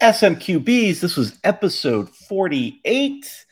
SMQBs. 0.00 1.00
This 1.00 1.16
was 1.16 1.38
episode 1.42 2.08
48. 2.08 3.46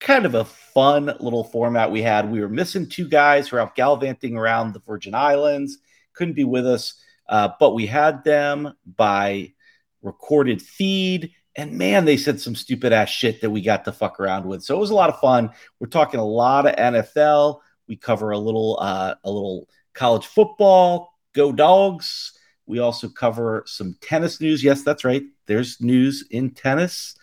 Kind 0.00 0.24
of 0.24 0.34
a 0.34 0.44
fun 0.44 1.14
little 1.20 1.44
format 1.44 1.90
we 1.90 2.00
had. 2.00 2.30
We 2.30 2.40
were 2.40 2.48
missing 2.48 2.88
two 2.88 3.06
guys 3.06 3.48
who 3.48 3.56
were 3.56 3.62
out 3.62 3.74
gallivanting 3.74 4.36
around 4.36 4.72
the 4.72 4.80
Virgin 4.80 5.14
Islands, 5.14 5.78
couldn't 6.14 6.34
be 6.34 6.44
with 6.44 6.66
us, 6.66 6.94
uh, 7.28 7.50
but 7.60 7.74
we 7.74 7.86
had 7.86 8.24
them 8.24 8.72
by 8.96 9.52
recorded 10.00 10.62
feed. 10.62 11.32
And 11.56 11.72
man, 11.72 12.06
they 12.06 12.16
said 12.16 12.40
some 12.40 12.54
stupid 12.54 12.94
ass 12.94 13.10
shit 13.10 13.42
that 13.42 13.50
we 13.50 13.60
got 13.60 13.84
to 13.84 13.92
fuck 13.92 14.18
around 14.18 14.46
with. 14.46 14.62
So 14.62 14.76
it 14.76 14.80
was 14.80 14.90
a 14.90 14.94
lot 14.94 15.10
of 15.10 15.20
fun. 15.20 15.50
We're 15.78 15.88
talking 15.88 16.20
a 16.20 16.24
lot 16.24 16.66
of 16.66 16.76
NFL. 16.76 17.60
We 17.86 17.96
cover 17.96 18.30
a 18.30 18.38
little, 18.38 18.78
uh, 18.80 19.14
a 19.24 19.30
little 19.30 19.68
college 19.92 20.26
football. 20.26 21.12
Go 21.34 21.52
dogs. 21.52 22.32
We 22.64 22.78
also 22.78 23.10
cover 23.10 23.62
some 23.66 23.96
tennis 24.00 24.40
news. 24.40 24.64
Yes, 24.64 24.82
that's 24.82 25.04
right. 25.04 25.22
There's 25.46 25.80
news 25.80 26.24
in 26.30 26.50
tennis. 26.50 27.14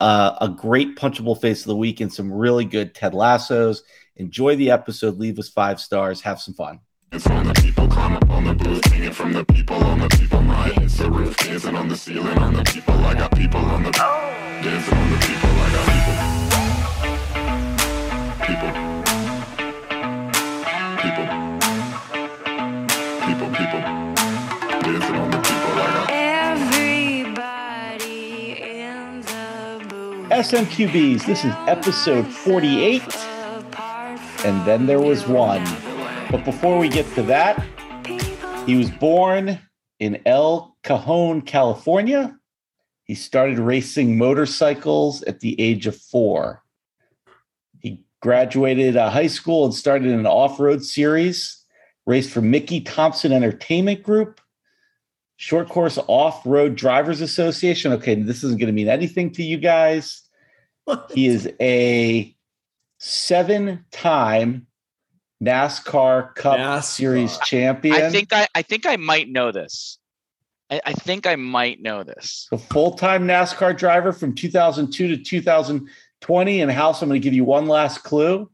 Uh, 0.00 0.36
a 0.40 0.48
great 0.48 0.96
punchable 0.96 1.40
face 1.40 1.62
of 1.62 1.66
the 1.66 1.76
week 1.76 2.00
and 2.00 2.12
some 2.12 2.32
really 2.32 2.64
good 2.64 2.94
Ted 2.94 3.14
Lassos. 3.14 3.82
Enjoy 4.16 4.54
the 4.56 4.70
episode. 4.70 5.18
Leave 5.18 5.38
us 5.38 5.48
five 5.48 5.80
stars. 5.80 6.20
Have 6.20 6.40
some 6.40 6.54
fun. 6.54 6.80
It's 7.10 7.26
on 7.26 7.46
the 7.46 7.54
people, 7.54 7.88
climb 7.88 8.16
up 8.16 8.28
on 8.28 8.44
the 8.44 8.54
booth, 8.54 8.84
hanging 8.86 9.12
from 9.12 9.32
the 9.32 9.44
people 9.46 9.76
on 9.76 10.00
the 10.00 10.08
people. 10.08 10.42
My 10.42 10.68
hits 10.68 10.98
the 10.98 11.10
roof, 11.10 11.36
dancing 11.38 11.74
on 11.74 11.88
the 11.88 11.96
ceiling 11.96 12.36
on 12.38 12.52
the 12.52 12.62
people. 12.64 12.94
I 12.94 13.14
got 13.14 13.34
people 13.34 13.60
on 13.60 13.82
the 13.82 13.90
dancing 13.90 14.94
on 14.94 15.10
the 15.10 15.16
people. 15.16 15.50
I 15.50 15.72
got 15.72 15.86
people, 15.86 16.37
SMQBs, 30.38 31.26
this 31.26 31.44
is 31.44 31.52
episode 31.66 32.24
48. 32.24 33.02
And 34.44 34.64
then 34.64 34.86
there 34.86 35.00
was 35.00 35.26
one. 35.26 35.64
But 36.30 36.44
before 36.44 36.78
we 36.78 36.88
get 36.88 37.12
to 37.16 37.24
that, 37.24 37.60
he 38.64 38.76
was 38.76 38.88
born 38.88 39.58
in 39.98 40.22
El 40.26 40.76
Cajon, 40.84 41.40
California. 41.42 42.38
He 43.02 43.16
started 43.16 43.58
racing 43.58 44.16
motorcycles 44.16 45.24
at 45.24 45.40
the 45.40 45.60
age 45.60 45.88
of 45.88 45.96
four. 45.96 46.62
He 47.80 48.04
graduated 48.22 48.96
uh, 48.96 49.10
high 49.10 49.26
school 49.26 49.64
and 49.64 49.74
started 49.74 50.12
an 50.12 50.24
off 50.24 50.60
road 50.60 50.84
series, 50.84 51.64
raced 52.06 52.30
for 52.30 52.42
Mickey 52.42 52.80
Thompson 52.80 53.32
Entertainment 53.32 54.04
Group, 54.04 54.40
Short 55.34 55.68
Course 55.68 55.98
Off 56.06 56.46
Road 56.46 56.76
Drivers 56.76 57.20
Association. 57.20 57.90
Okay, 57.94 58.14
this 58.14 58.44
isn't 58.44 58.60
going 58.60 58.68
to 58.68 58.72
mean 58.72 58.88
anything 58.88 59.32
to 59.32 59.42
you 59.42 59.56
guys. 59.56 60.22
He 61.12 61.26
is 61.26 61.50
a 61.60 62.34
seven 62.98 63.84
time 63.90 64.66
NASCAR 65.42 66.34
Cup 66.34 66.58
NASCAR. 66.58 66.82
Series 66.84 67.38
champion. 67.38 67.94
I 67.94 68.10
think 68.10 68.32
I, 68.32 68.46
I 68.54 68.62
think 68.62 68.86
I 68.86 68.96
might 68.96 69.28
know 69.28 69.52
this. 69.52 69.98
I, 70.70 70.80
I 70.84 70.92
think 70.92 71.26
I 71.26 71.36
might 71.36 71.80
know 71.80 72.02
this. 72.02 72.48
a 72.52 72.58
full-time 72.58 73.26
NASCAR 73.26 73.76
driver 73.76 74.12
from 74.12 74.34
2002 74.34 75.16
to 75.16 75.22
2020. 75.24 76.60
And 76.60 76.70
House, 76.70 77.02
I'm 77.02 77.08
going 77.08 77.20
to 77.20 77.24
give 77.24 77.34
you 77.34 77.44
one 77.44 77.66
last 77.66 78.02
clue. 78.02 78.50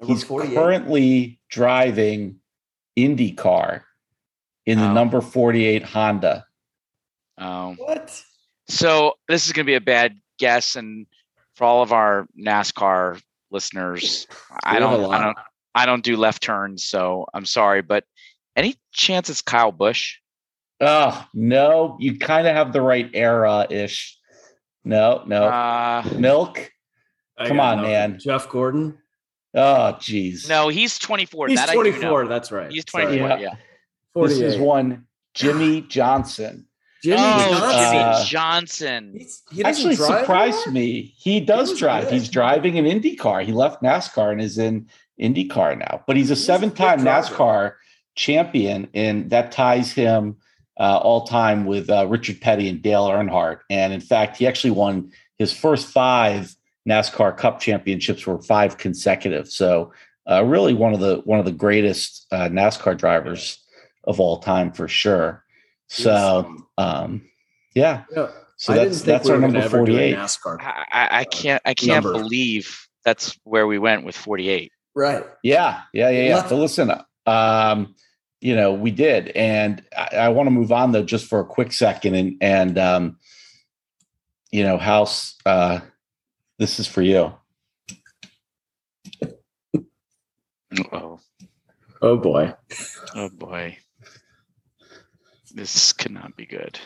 Number 0.00 0.14
He's 0.14 0.24
currently 0.24 1.38
driving 1.50 2.36
IndyCar 2.98 3.82
in 4.66 4.78
the 4.78 4.86
Oh. 4.88 4.92
number 4.92 5.20
48 5.20 5.82
Honda. 5.82 6.46
Um, 7.36 7.76
What? 7.76 8.22
so 8.68 9.14
this 9.28 9.46
is 9.46 9.52
going 9.52 9.66
to 9.66 9.70
be 9.70 9.74
a 9.74 9.80
bad 9.80 10.16
guess, 10.38 10.76
and 10.76 11.06
for 11.54 11.64
all 11.64 11.82
of 11.82 11.92
our 11.92 12.26
NASCAR 12.38 13.20
listeners, 13.50 14.26
I 14.64 14.78
We 14.78 14.82
have 14.82 14.92
a 14.92 14.96
don't, 15.02 15.14
I 15.14 15.22
don't, 15.24 15.38
I 15.74 15.86
don't 15.86 16.04
do 16.04 16.16
left 16.16 16.42
turns, 16.42 16.84
so 16.84 17.26
I'm 17.34 17.46
sorry. 17.46 17.82
But 17.82 18.04
any 18.56 18.76
chance 18.92 19.30
it's 19.30 19.40
Kyle 19.42 19.72
Busch? 19.72 20.16
Oh, 20.80 21.24
no, 21.32 21.96
you 22.00 22.18
kind 22.18 22.46
of 22.46 22.54
have 22.54 22.72
the 22.72 22.82
right 22.82 23.08
era 23.14 23.66
ish. 23.70 24.18
No, 24.84 25.22
no. 25.26 25.44
Uh, 25.44 26.02
Milk. 26.16 26.70
I 27.38 27.48
Come 27.48 27.60
on, 27.60 27.76
nothing. 27.78 27.90
man. 27.90 28.18
Jeff 28.20 28.48
Gordon. 28.48 28.98
Oh, 29.54 29.96
geez. 30.00 30.48
no, 30.48 30.68
he's 30.68 30.98
24. 30.98 31.48
He's 31.48 31.58
that 31.58 31.70
I 31.70 31.72
do 31.74 31.78
know. 31.84 31.90
24. 31.90 32.26
That's 32.26 32.52
right. 32.52 32.70
He's 32.70 32.84
Sorry. 32.88 33.04
24. 33.18 33.28
Yeah. 33.28 33.38
Yeah. 33.38 33.54
This 34.16 34.38
is 34.38 34.58
one 34.58 35.06
Jimmie 35.32 35.80
Johnson. 35.82 36.66
Jimmie 37.04 37.16
oh, 37.18 37.50
Johnson. 37.50 37.90
Jimmie 37.90 37.98
Uh, 38.02 38.24
Johnson. 38.24 39.12
He's- 39.18 39.42
he 39.52 39.62
doesn't 39.62 39.90
Actually, 39.90 39.96
drive 39.96 40.20
surprised 40.20 40.66
anymore? 40.66 40.72
me. 40.72 41.14
He 41.16 41.40
does 41.40 41.70
was 41.70 41.78
drive. 41.78 42.04
good. 42.04 42.12
He's 42.14 42.28
driving 42.28 42.78
an 42.78 42.84
IndyCar. 42.86 43.44
He 43.44 43.52
left 43.52 43.82
NASCAR 43.82 44.32
and 44.32 44.40
is 44.40 44.58
in 44.58 44.86
IndyCar 45.20 45.78
now. 45.78 46.02
But 46.06 46.16
he's 46.16 46.30
a 46.30 46.34
He's 46.34 46.44
seven-time 46.44 47.00
driver. 47.02 47.26
NASCAR 47.28 47.72
champion, 48.16 48.88
and 48.94 49.30
that 49.30 49.52
ties 49.52 49.92
him 49.92 50.36
uh, 50.78 50.98
all 50.98 51.26
time 51.26 51.66
with 51.66 51.88
uh, 51.90 52.06
Richard 52.08 52.40
Petty 52.40 52.68
and 52.68 52.82
Dale 52.82 53.08
Earnhardt. 53.08 53.60
And 53.70 53.92
in 53.92 54.00
fact, 54.00 54.36
he 54.38 54.46
actually 54.46 54.72
won 54.72 55.12
his 55.38 55.52
first 55.52 55.86
five 55.88 56.54
NASCAR 56.88 57.36
Cup 57.36 57.60
championships 57.60 58.26
were 58.26 58.40
five 58.42 58.76
consecutive. 58.78 59.48
So, 59.48 59.92
uh, 60.30 60.42
really 60.44 60.74
one 60.74 60.94
of 60.94 61.00
the 61.00 61.16
one 61.24 61.38
of 61.38 61.44
the 61.44 61.52
greatest 61.52 62.26
uh, 62.32 62.48
NASCAR 62.48 62.96
drivers 62.96 63.58
of 64.04 64.20
all 64.20 64.38
time 64.38 64.72
for 64.72 64.88
sure. 64.88 65.43
So, 65.88 66.56
um, 66.78 67.22
yeah. 67.74 68.04
Yeah. 68.14 68.28
So 68.56 68.72
I 68.72 68.76
that's 68.78 69.02
that's 69.02 69.26
we 69.26 69.32
our 69.32 69.38
number 69.40 69.54
gonna 69.54 69.64
ever 69.64 69.78
do 69.78 69.82
a 69.82 69.86
forty-eight. 69.86 70.16
NASCAR. 70.16 70.58
I, 70.60 70.84
I, 70.92 71.08
I 71.20 71.24
can't, 71.24 71.62
I 71.64 71.74
can't 71.74 72.04
Number. 72.04 72.12
believe 72.12 72.86
that's 73.04 73.38
where 73.44 73.66
we 73.66 73.78
went 73.78 74.04
with 74.04 74.16
48. 74.16 74.70
Right. 74.94 75.24
Yeah, 75.42 75.82
yeah, 75.92 76.08
yeah, 76.10 76.28
yeah. 76.28 76.34
Left- 76.36 76.48
So 76.50 76.56
listen, 76.56 76.92
um, 77.26 77.94
you 78.40 78.54
know, 78.54 78.72
we 78.72 78.90
did, 78.92 79.28
and 79.30 79.82
I, 79.96 80.08
I 80.16 80.28
want 80.28 80.46
to 80.46 80.50
move 80.52 80.70
on 80.72 80.92
though, 80.92 81.02
just 81.02 81.26
for 81.26 81.40
a 81.40 81.44
quick 81.44 81.72
second, 81.72 82.14
and 82.14 82.36
and 82.40 82.78
um, 82.78 83.18
you 84.52 84.62
know, 84.62 84.78
House, 84.78 85.34
uh, 85.44 85.80
this 86.58 86.78
is 86.78 86.86
for 86.86 87.02
you. 87.02 87.34
Oh, 90.92 91.20
Oh 92.02 92.16
boy. 92.16 92.54
oh 93.14 93.28
boy. 93.30 93.78
This 95.54 95.92
cannot 95.92 96.36
be 96.36 96.46
good. 96.46 96.78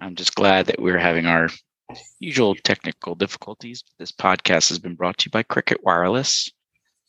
I'm 0.00 0.14
just 0.14 0.34
glad 0.36 0.66
that 0.66 0.80
we're 0.80 0.98
having 0.98 1.26
our 1.26 1.48
usual 2.20 2.54
technical 2.54 3.14
difficulties. 3.16 3.82
This 3.98 4.12
podcast 4.12 4.68
has 4.68 4.78
been 4.78 4.94
brought 4.94 5.18
to 5.18 5.26
you 5.26 5.30
by 5.32 5.42
Cricket 5.42 5.82
Wireless, 5.82 6.48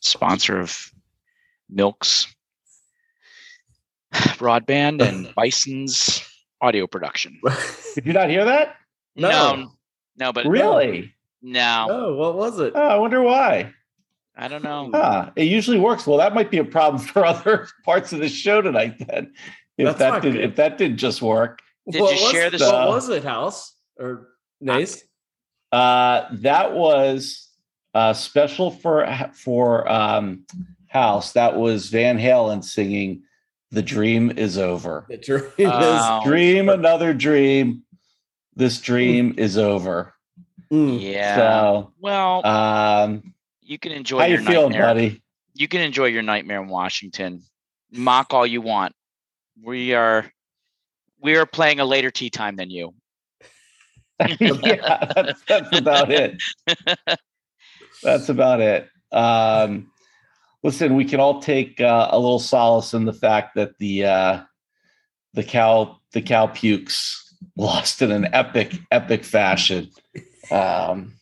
sponsor 0.00 0.58
of 0.58 0.90
Milk's 1.70 2.26
broadband 4.14 5.00
and 5.00 5.32
Bison's 5.36 6.22
audio 6.60 6.86
production. 6.88 7.40
Did 7.94 8.06
you 8.06 8.12
not 8.12 8.28
hear 8.28 8.44
that? 8.44 8.74
No. 9.16 9.30
no, 9.30 9.72
no, 10.18 10.32
but 10.32 10.44
Really? 10.46 11.14
no, 11.40 11.86
Oh, 11.88 12.14
what 12.16 12.34
was 12.34 12.58
it? 12.58 12.72
Oh, 12.74 12.82
I 12.82 12.96
wonder 12.96 13.22
why. 13.22 13.72
I 14.36 14.48
don't 14.48 14.64
know. 14.64 14.90
Huh. 14.92 15.30
It 15.36 15.44
usually 15.44 15.78
works. 15.78 16.04
Well, 16.04 16.18
that 16.18 16.34
might 16.34 16.50
be 16.50 16.58
a 16.58 16.64
problem 16.64 17.00
for 17.06 17.24
other 17.24 17.68
parts 17.84 18.12
of 18.12 18.18
the 18.18 18.28
show 18.28 18.60
tonight. 18.60 18.96
Then, 18.98 19.32
if 19.78 19.84
That's 19.86 19.98
that 19.98 20.22
did, 20.22 20.32
good. 20.34 20.44
if 20.44 20.56
that 20.56 20.78
did 20.78 20.96
just 20.96 21.20
work, 21.22 21.60
Did 21.90 22.00
what 22.00 22.16
you 22.16 22.22
was, 22.22 22.32
share 22.32 22.50
this- 22.50 22.60
What 22.60 22.74
Uh, 22.74 22.86
was 22.88 23.08
it, 23.08 23.24
House 23.24 23.74
or 23.98 24.28
Nice? 24.60 25.04
Uh, 25.72 26.26
that 26.32 26.72
was 26.74 27.48
uh, 27.94 28.12
special 28.12 28.70
for 28.70 29.06
for 29.34 29.90
um, 29.90 30.46
House. 30.88 31.32
That 31.32 31.56
was 31.56 31.88
Van 31.90 32.18
Halen 32.18 32.62
singing 32.62 33.22
"The 33.72 33.82
Dream 33.82 34.30
Is 34.36 34.56
Over." 34.58 35.06
The 35.08 35.16
dream 35.18 35.50
Oh. 35.58 36.20
Dream 36.24 36.68
another 36.68 37.12
dream. 37.12 37.82
This 38.56 38.80
dream 38.80 39.34
is 39.36 39.58
over. 39.58 40.14
Mm. 40.72 41.00
Yeah. 41.02 41.36
So, 41.36 41.92
well, 42.00 42.46
um, 42.46 43.34
you 43.62 43.78
can 43.78 43.90
enjoy 43.90 44.20
how 44.20 44.24
your 44.26 44.40
you 44.40 44.46
feeling, 44.46 44.72
buddy? 44.78 45.22
You 45.54 45.66
can 45.66 45.80
enjoy 45.80 46.06
your 46.06 46.22
nightmare 46.22 46.62
in 46.62 46.68
Washington. 46.68 47.42
Mock 47.90 48.32
all 48.32 48.46
you 48.46 48.60
want. 48.60 48.94
We 49.62 49.94
are 49.94 50.30
we 51.20 51.36
are 51.36 51.46
playing 51.46 51.80
a 51.80 51.84
later 51.84 52.10
tea 52.10 52.30
time 52.30 52.56
than 52.56 52.70
you. 52.70 52.94
yeah, 54.40 55.12
that's, 55.14 55.42
that's 55.42 55.78
about 55.78 56.10
it. 56.10 56.40
That's 58.02 58.28
about 58.28 58.60
it. 58.60 58.88
Um, 59.10 59.90
listen, 60.62 60.94
we 60.94 61.04
can 61.04 61.20
all 61.20 61.40
take 61.40 61.80
uh, 61.80 62.08
a 62.10 62.18
little 62.18 62.38
solace 62.38 62.94
in 62.94 63.04
the 63.06 63.12
fact 63.12 63.54
that 63.54 63.78
the 63.78 64.04
uh, 64.04 64.42
the 65.32 65.44
cow 65.44 65.98
the 66.12 66.22
cow 66.22 66.46
pukes 66.46 67.34
lost 67.56 68.02
in 68.02 68.10
an 68.10 68.28
epic 68.32 68.74
epic 68.90 69.24
fashion. 69.24 69.90
Um, 70.50 71.14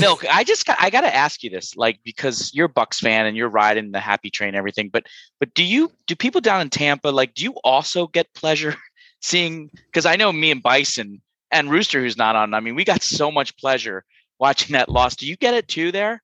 Milk, 0.00 0.24
I 0.30 0.42
just 0.44 0.64
got, 0.64 0.78
I 0.80 0.88
got 0.90 1.02
to 1.02 1.14
ask 1.14 1.42
you 1.42 1.50
this, 1.50 1.76
like 1.76 2.00
because 2.04 2.52
you're 2.54 2.68
Bucks 2.68 2.98
fan 2.98 3.26
and 3.26 3.36
you're 3.36 3.48
riding 3.48 3.92
the 3.92 4.00
happy 4.00 4.30
train, 4.30 4.48
and 4.48 4.56
everything. 4.56 4.88
But 4.88 5.06
but 5.38 5.52
do 5.54 5.62
you 5.62 5.90
do 6.06 6.16
people 6.16 6.40
down 6.40 6.60
in 6.62 6.70
Tampa 6.70 7.08
like 7.08 7.34
do 7.34 7.44
you 7.44 7.54
also 7.62 8.06
get 8.06 8.32
pleasure 8.34 8.74
seeing? 9.20 9.70
Because 9.86 10.06
I 10.06 10.16
know 10.16 10.32
me 10.32 10.50
and 10.50 10.62
Bison 10.62 11.20
and 11.50 11.70
Rooster, 11.70 12.00
who's 12.00 12.16
not 12.16 12.36
on. 12.36 12.54
I 12.54 12.60
mean, 12.60 12.74
we 12.74 12.84
got 12.84 13.02
so 13.02 13.30
much 13.30 13.56
pleasure 13.58 14.04
watching 14.38 14.72
that 14.72 14.88
loss. 14.88 15.16
Do 15.16 15.26
you 15.26 15.36
get 15.36 15.54
it 15.54 15.68
too? 15.68 15.92
There, 15.92 16.22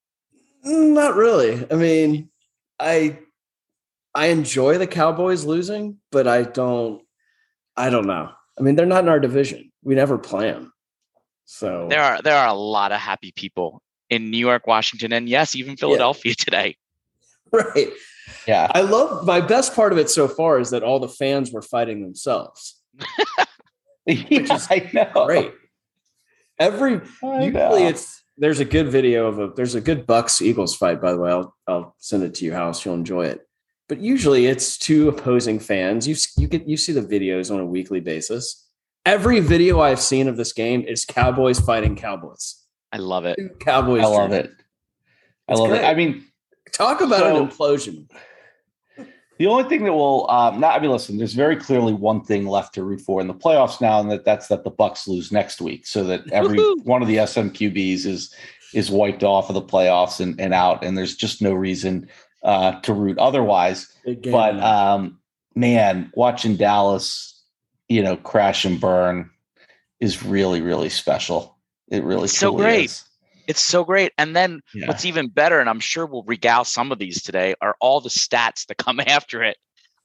Mm, 0.64 0.94
Not 0.94 1.14
really. 1.14 1.66
I 1.70 1.74
mean, 1.74 2.30
I 2.78 3.18
I 4.14 4.26
enjoy 4.26 4.78
the 4.78 4.86
Cowboys 4.86 5.44
losing, 5.44 5.98
but 6.10 6.26
I 6.26 6.42
don't. 6.42 7.02
I 7.76 7.90
don't 7.90 8.06
know. 8.06 8.30
I 8.58 8.62
mean, 8.62 8.74
they're 8.74 8.86
not 8.86 9.04
in 9.04 9.08
our 9.08 9.20
division. 9.20 9.70
We 9.84 9.94
never 9.94 10.18
play 10.18 10.50
them. 10.50 10.72
So 11.50 11.86
there 11.88 12.02
are 12.02 12.20
there 12.20 12.36
are 12.36 12.48
a 12.48 12.52
lot 12.52 12.92
of 12.92 13.00
happy 13.00 13.32
people 13.34 13.80
in 14.10 14.30
New 14.30 14.36
York, 14.36 14.66
Washington, 14.66 15.14
and 15.14 15.26
yes, 15.26 15.56
even 15.56 15.78
Philadelphia 15.78 16.34
today. 16.38 16.76
right. 17.52 17.88
Yeah. 18.46 18.70
I 18.74 18.82
love 18.82 19.24
my 19.24 19.40
best 19.40 19.74
part 19.74 19.92
of 19.92 19.98
it 19.98 20.10
so 20.10 20.28
far 20.28 20.60
is 20.60 20.68
that 20.70 20.82
all 20.82 21.00
the 21.00 21.08
fans 21.08 21.50
were 21.50 21.62
fighting 21.62 22.02
themselves. 22.02 22.78
yeah 24.06 24.24
is 24.28 24.68
I 24.70 24.90
know. 24.92 25.24
Great. 25.24 25.52
Every 26.58 27.00
I 27.24 27.44
usually 27.44 27.50
know. 27.52 27.88
it's 27.88 28.22
there's 28.36 28.60
a 28.60 28.66
good 28.66 28.88
video 28.88 29.26
of 29.26 29.38
a 29.38 29.48
there's 29.56 29.74
a 29.74 29.80
good 29.80 30.06
Bucks 30.06 30.42
Eagles 30.42 30.76
fight 30.76 31.00
by 31.00 31.12
the 31.12 31.18
way. 31.18 31.30
I'll 31.30 31.56
I'll 31.66 31.96
send 31.98 32.24
it 32.24 32.34
to 32.34 32.44
you, 32.44 32.52
House. 32.52 32.84
You'll 32.84 32.94
enjoy 32.94 33.24
it. 33.24 33.40
But 33.88 34.00
usually 34.00 34.44
it's 34.48 34.76
two 34.76 35.08
opposing 35.08 35.60
fans. 35.60 36.06
You 36.06 36.14
you 36.36 36.46
get 36.46 36.68
you 36.68 36.76
see 36.76 36.92
the 36.92 37.00
videos 37.00 37.50
on 37.50 37.58
a 37.58 37.64
weekly 37.64 38.00
basis. 38.00 38.67
Every 39.08 39.40
video 39.40 39.80
I've 39.80 40.00
seen 40.00 40.28
of 40.28 40.36
this 40.36 40.52
game 40.52 40.82
is 40.82 41.06
Cowboys 41.06 41.58
fighting 41.58 41.96
Cowboys. 41.96 42.62
I 42.92 42.98
love 42.98 43.24
it. 43.24 43.38
Cowboys. 43.58 44.02
I 44.02 44.06
love 44.06 44.30
jerseys. 44.30 44.50
it. 44.50 44.56
I 45.48 45.52
It's 45.52 45.60
love 45.60 45.68
great. 45.70 45.80
it. 45.80 45.84
I 45.86 45.94
mean, 45.94 46.24
Talk 46.74 47.00
about 47.00 47.20
So- 47.20 47.36
an 47.42 47.48
implosion. 47.48 48.10
The 49.38 49.46
only 49.46 49.64
thing 49.64 49.84
that 49.84 49.94
will 49.94 50.30
um, 50.30 50.60
not, 50.60 50.76
I 50.76 50.82
mean, 50.82 50.90
listen, 50.90 51.16
there's 51.16 51.32
very 51.32 51.56
clearly 51.56 51.94
one 51.94 52.22
thing 52.22 52.44
left 52.46 52.74
to 52.74 52.82
root 52.84 53.00
for 53.00 53.22
in 53.22 53.28
the 53.28 53.34
playoffs 53.34 53.80
now, 53.80 53.98
and 53.98 54.10
that 54.10 54.26
that's 54.26 54.48
that 54.48 54.62
the 54.64 54.70
Bucks 54.70 55.08
lose 55.08 55.32
next 55.32 55.62
week, 55.62 55.86
so 55.86 56.04
that 56.04 56.30
every 56.30 56.58
one 56.82 57.00
of 57.00 57.08
the 57.08 57.16
SMQBs 57.16 58.04
is 58.04 58.34
is 58.74 58.90
wiped 58.90 59.22
off 59.24 59.48
of 59.48 59.54
the 59.54 59.62
playoffs 59.62 60.20
and, 60.20 60.38
and 60.38 60.52
out, 60.52 60.84
and 60.84 60.98
there's 60.98 61.16
just 61.16 61.40
no 61.40 61.54
reason 61.54 62.08
uh, 62.42 62.78
to 62.80 62.92
root 62.92 63.16
otherwise. 63.16 63.90
But 64.24 64.60
um, 64.60 65.18
man, 65.54 66.10
watching 66.14 66.56
Dallas, 66.56 67.37
you 67.88 68.02
know, 68.02 68.16
crash 68.16 68.64
and 68.64 68.80
burn 68.80 69.30
is 70.00 70.22
really 70.22 70.60
really 70.60 70.88
special. 70.88 71.58
It 71.90 72.04
really 72.04 72.24
It's 72.24 72.38
so 72.38 72.50
truly 72.50 72.64
great. 72.64 72.84
is. 72.86 73.04
It's 73.46 73.62
so 73.62 73.82
great. 73.82 74.12
And 74.18 74.36
then 74.36 74.60
Yeah. 74.74 74.88
what's 74.88 75.06
even 75.06 75.28
better, 75.28 75.58
and 75.58 75.70
I'm 75.70 75.80
sure 75.80 76.04
we'll 76.04 76.24
regale 76.24 76.64
some 76.64 76.92
of 76.92 76.98
these 76.98 77.22
today, 77.22 77.54
are 77.62 77.76
all 77.80 78.00
the 78.00 78.10
stats 78.10 78.66
that 78.66 78.76
come 78.76 79.00
after 79.06 79.42
it 79.42 79.56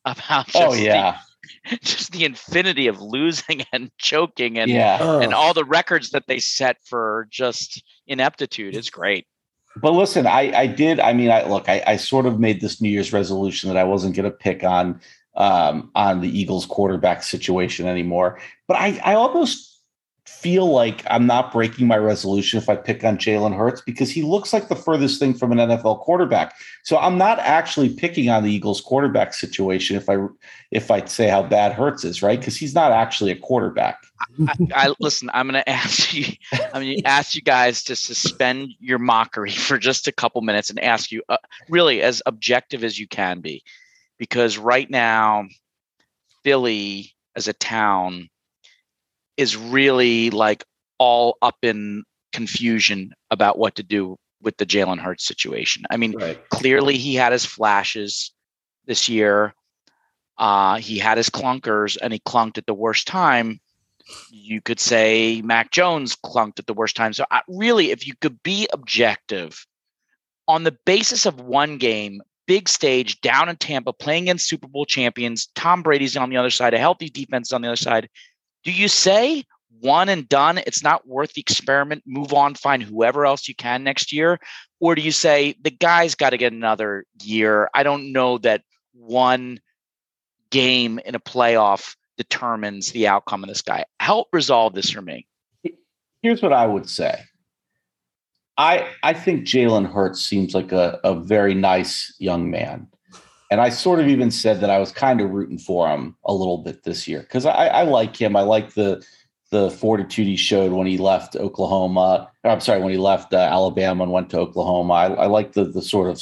about 0.06 0.48
oh, 0.56 0.60
just, 0.60 0.72
Oh 0.72 0.76
the, 0.76 0.84
yeah, 0.84 1.18
just 1.82 2.12
the 2.12 2.26
infinity 2.26 2.88
of 2.88 3.02
losing 3.02 3.64
and 3.74 3.92
choking 3.98 4.58
and 4.60 4.72
yeah. 4.72 5.20
and 5.20 5.34
all 5.34 5.54
the 5.54 5.66
records 5.66 6.12
that 6.12 6.24
they 6.28 6.40
set 6.40 6.78
for 6.86 7.28
just 7.30 7.84
ineptitude. 8.08 8.76
It's 8.76 8.90
great. 8.90 9.28
But 9.76 9.94
listen, 9.94 10.28
I, 10.28 10.52
I 10.56 10.68
did. 10.68 11.00
I 11.00 11.14
mean, 11.14 11.32
I 11.32 11.48
look, 11.48 11.68
I, 11.68 11.84
I 11.86 11.96
sort 11.98 12.28
of 12.28 12.40
made 12.40 12.62
this 12.62 12.80
New 12.80 12.90
Year's 12.90 13.12
resolution 13.12 13.70
that 13.70 13.78
I 13.78 13.84
wasn't 13.84 14.16
going 14.16 14.30
to 14.30 14.38
pick 14.38 14.64
on 14.64 15.02
um, 15.36 15.92
on 15.96 16.22
the 16.22 16.40
Eagles 16.40 16.66
quarterback 16.66 17.24
situation 17.24 17.88
anymore. 17.88 18.40
But 18.68 18.78
I, 18.78 19.00
I 19.04 19.14
almost 19.16 19.74
feel 20.26 20.68
like 20.68 21.04
I'm 21.08 21.26
not 21.26 21.52
breaking 21.52 21.88
my 21.88 21.98
resolution 21.98 22.58
if 22.58 22.70
I 22.70 22.76
pick 22.76 23.04
on 23.04 23.18
Jalen 23.18 23.56
Hurts 23.58 23.82
because 23.82 24.10
he 24.10 24.22
looks 24.22 24.54
like 24.54 24.70
the 24.70 24.76
furthest 24.76 25.20
thing 25.20 25.34
from 25.34 25.52
an 25.52 25.58
NFL 25.58 26.00
quarterback. 26.02 26.56
So 26.84 26.98
I'm 26.98 27.18
not 27.18 27.40
actually 27.40 27.94
picking 27.94 28.30
on 28.30 28.44
the 28.44 28.52
Eagles 28.52 28.80
quarterback 28.80 29.34
situation 29.34 29.98
if 29.98 30.10
I 30.10 30.18
if 30.72 30.92
I 30.92 31.04
say 31.06 31.28
how 31.28 31.44
bad 31.44 31.74
Hurts 31.74 32.06
is, 32.06 32.22
right? 32.22 32.40
Because 32.40 32.56
he's 32.56 32.74
not 32.74 32.92
actually 32.92 33.32
a 33.32 33.36
quarterback. 33.36 34.04
I, 34.48 34.56
I 34.74 34.94
listen. 35.00 35.30
I'm 35.34 35.48
going 35.50 35.62
to 35.66 35.70
ask 35.70 36.14
you. 36.14 36.26
I'm 36.74 36.84
to 36.84 37.04
ask 37.04 37.36
you 37.36 37.42
guys 37.42 37.84
to 37.86 37.96
suspend 37.96 38.74
your 38.80 39.00
mockery 39.00 39.52
for 39.52 39.78
just 39.78 40.08
a 40.08 40.12
couple 40.12 40.42
minutes 40.42 40.70
and 40.70 40.80
ask 40.80 41.12
you, 41.12 41.22
uh, 41.28 41.38
really, 41.70 42.02
as 42.02 42.22
objective 42.26 42.84
as 42.84 42.98
you 42.98 43.08
can 43.08 43.42
be, 43.42 43.64
because 44.24 44.58
right 44.58 44.90
now, 44.90 45.46
Philly 46.46 47.14
as 47.36 47.50
a 47.50 47.54
town 47.54 48.30
is 49.36 49.58
really 49.58 50.30
like 50.30 50.64
all 50.98 51.38
up 51.42 51.58
in 51.62 52.06
confusion 52.32 53.12
about 53.32 53.58
what 53.58 53.76
to 53.76 53.84
do 53.84 54.16
with 54.42 54.56
the 54.56 54.66
Jalen 54.66 55.00
Hurts 55.00 55.28
situation. 55.28 55.84
I 55.90 55.98
mean, 55.98 56.14
right. 56.14 56.40
clearly 56.52 56.96
he 56.96 57.16
had 57.16 57.34
his 57.34 57.44
flashes 57.44 58.32
this 58.86 59.10
year. 59.10 59.54
Uh, 60.38 60.78
he 60.78 61.00
had 61.00 61.18
his 61.18 61.30
clunkers 61.30 61.98
and 62.02 62.14
he 62.14 62.20
clunked 62.20 62.58
at 62.58 62.66
the 62.66 62.74
worst 62.74 63.08
time. 63.08 63.60
You 64.32 64.62
could 64.62 64.80
say 64.80 65.42
Mac 65.42 65.70
Jones 65.72 66.16
clunked 66.16 66.60
at 66.60 66.66
the 66.66 66.74
worst 66.74 66.96
time. 66.96 67.12
So, 67.12 67.26
I, 67.30 67.42
really, 67.50 67.92
if 67.92 68.08
you 68.08 68.14
could 68.22 68.42
be 68.42 68.70
objective 68.72 69.68
on 70.48 70.64
the 70.64 70.78
basis 70.86 71.26
of 71.26 71.42
one 71.42 71.78
game, 71.78 72.22
big 72.48 72.70
stage 72.70 73.22
down 73.22 73.50
in 73.50 73.56
Tampa, 73.56 73.94
playing 73.94 74.24
against 74.24 74.48
Super 74.48 74.68
Bowl 74.68 74.86
champions, 74.86 75.48
Tom 75.56 75.82
Brady's 75.84 76.18
on 76.18 76.30
the 76.30 76.38
other 76.38 76.50
side, 76.50 76.74
a 76.74 76.80
healthy 76.80 77.10
defense 77.10 77.52
on 77.54 77.62
the 77.62 77.68
other 77.68 77.76
side. 77.76 78.10
Do 78.64 78.72
you 78.72 78.88
say 78.88 79.44
one 79.80 80.10
and 80.10 80.28
done? 80.30 80.58
It's 80.60 80.84
not 80.84 81.08
worth 81.08 81.34
the 81.34 81.42
experiment. 81.42 82.04
Move 82.06 82.34
on, 82.34 82.56
find 82.56 82.82
whoever 82.82 83.26
else 83.26 83.48
you 83.48 83.56
can 83.56 83.84
next 83.84 84.12
year. 84.14 84.40
Or 84.80 84.96
do 84.96 85.02
you 85.02 85.12
say 85.12 85.56
the 85.62 85.72
guy's 85.72 86.16
got 86.16 86.32
to 86.32 86.38
get 86.38 86.54
another 86.54 87.06
year? 87.22 87.70
I 87.74 87.84
don't 87.84 88.12
know 88.12 88.38
that 88.40 88.64
one 88.94 89.60
game 90.50 91.00
in 91.06 91.16
a 91.16 91.20
playoff 91.20 91.96
determines 92.18 92.92
the 92.92 93.08
outcome 93.08 93.44
of 93.44 93.50
this 93.50 93.62
guy. 93.62 93.86
Help 94.00 94.28
resolve 94.32 94.74
this 94.74 94.90
for 94.90 95.02
me. 95.02 95.28
here's 96.22 96.42
what 96.42 96.54
I 96.54 96.68
would 96.68 96.90
say. 96.90 97.24
I 98.58 98.88
I 99.04 99.14
think 99.14 99.46
Jalen 99.46 99.92
Hurts 99.92 100.22
seems 100.22 100.54
like 100.54 100.72
a, 100.72 101.00
a 101.04 101.16
very 101.16 101.54
nice 101.54 102.14
young 102.20 102.50
man. 102.52 102.88
And 103.52 103.62
I 103.62 103.70
sort 103.70 104.00
of 104.00 104.08
even 104.08 104.32
said 104.32 104.62
that 104.62 104.72
I 104.72 104.80
was 104.80 104.92
kind 104.92 105.22
of 105.22 105.30
rooting 105.30 105.60
for 105.60 105.88
him 105.88 106.16
a 106.26 106.34
little 106.34 106.58
bit 106.58 106.84
this 106.84 107.08
year 107.08 107.22
because 107.22 107.46
I, 107.46 107.68
I 107.68 107.84
like 107.84 108.16
him. 108.16 108.36
I 108.36 108.42
like 108.42 108.74
the 108.74 109.06
the 109.52 109.70
fortitude 109.70 110.26
he 110.26 110.36
showed 110.36 110.72
when 110.72 110.88
he 110.88 110.98
left 110.98 111.36
Oklahoma. 111.36 112.32
I'm 112.44 112.60
sorry, 112.60 112.82
when 112.82 112.92
he 112.92 112.98
left 112.98 113.34
uh, 113.34 113.38
Alabama 113.38 114.04
and 114.04 114.12
went 114.12 114.32
to 114.32 114.40
Oklahoma. 114.40 114.94
I, 114.94 115.14
I 115.14 115.26
like 115.28 115.54
the 115.54 115.66
the 115.66 115.82
sort 115.82 116.10
of 116.10 116.22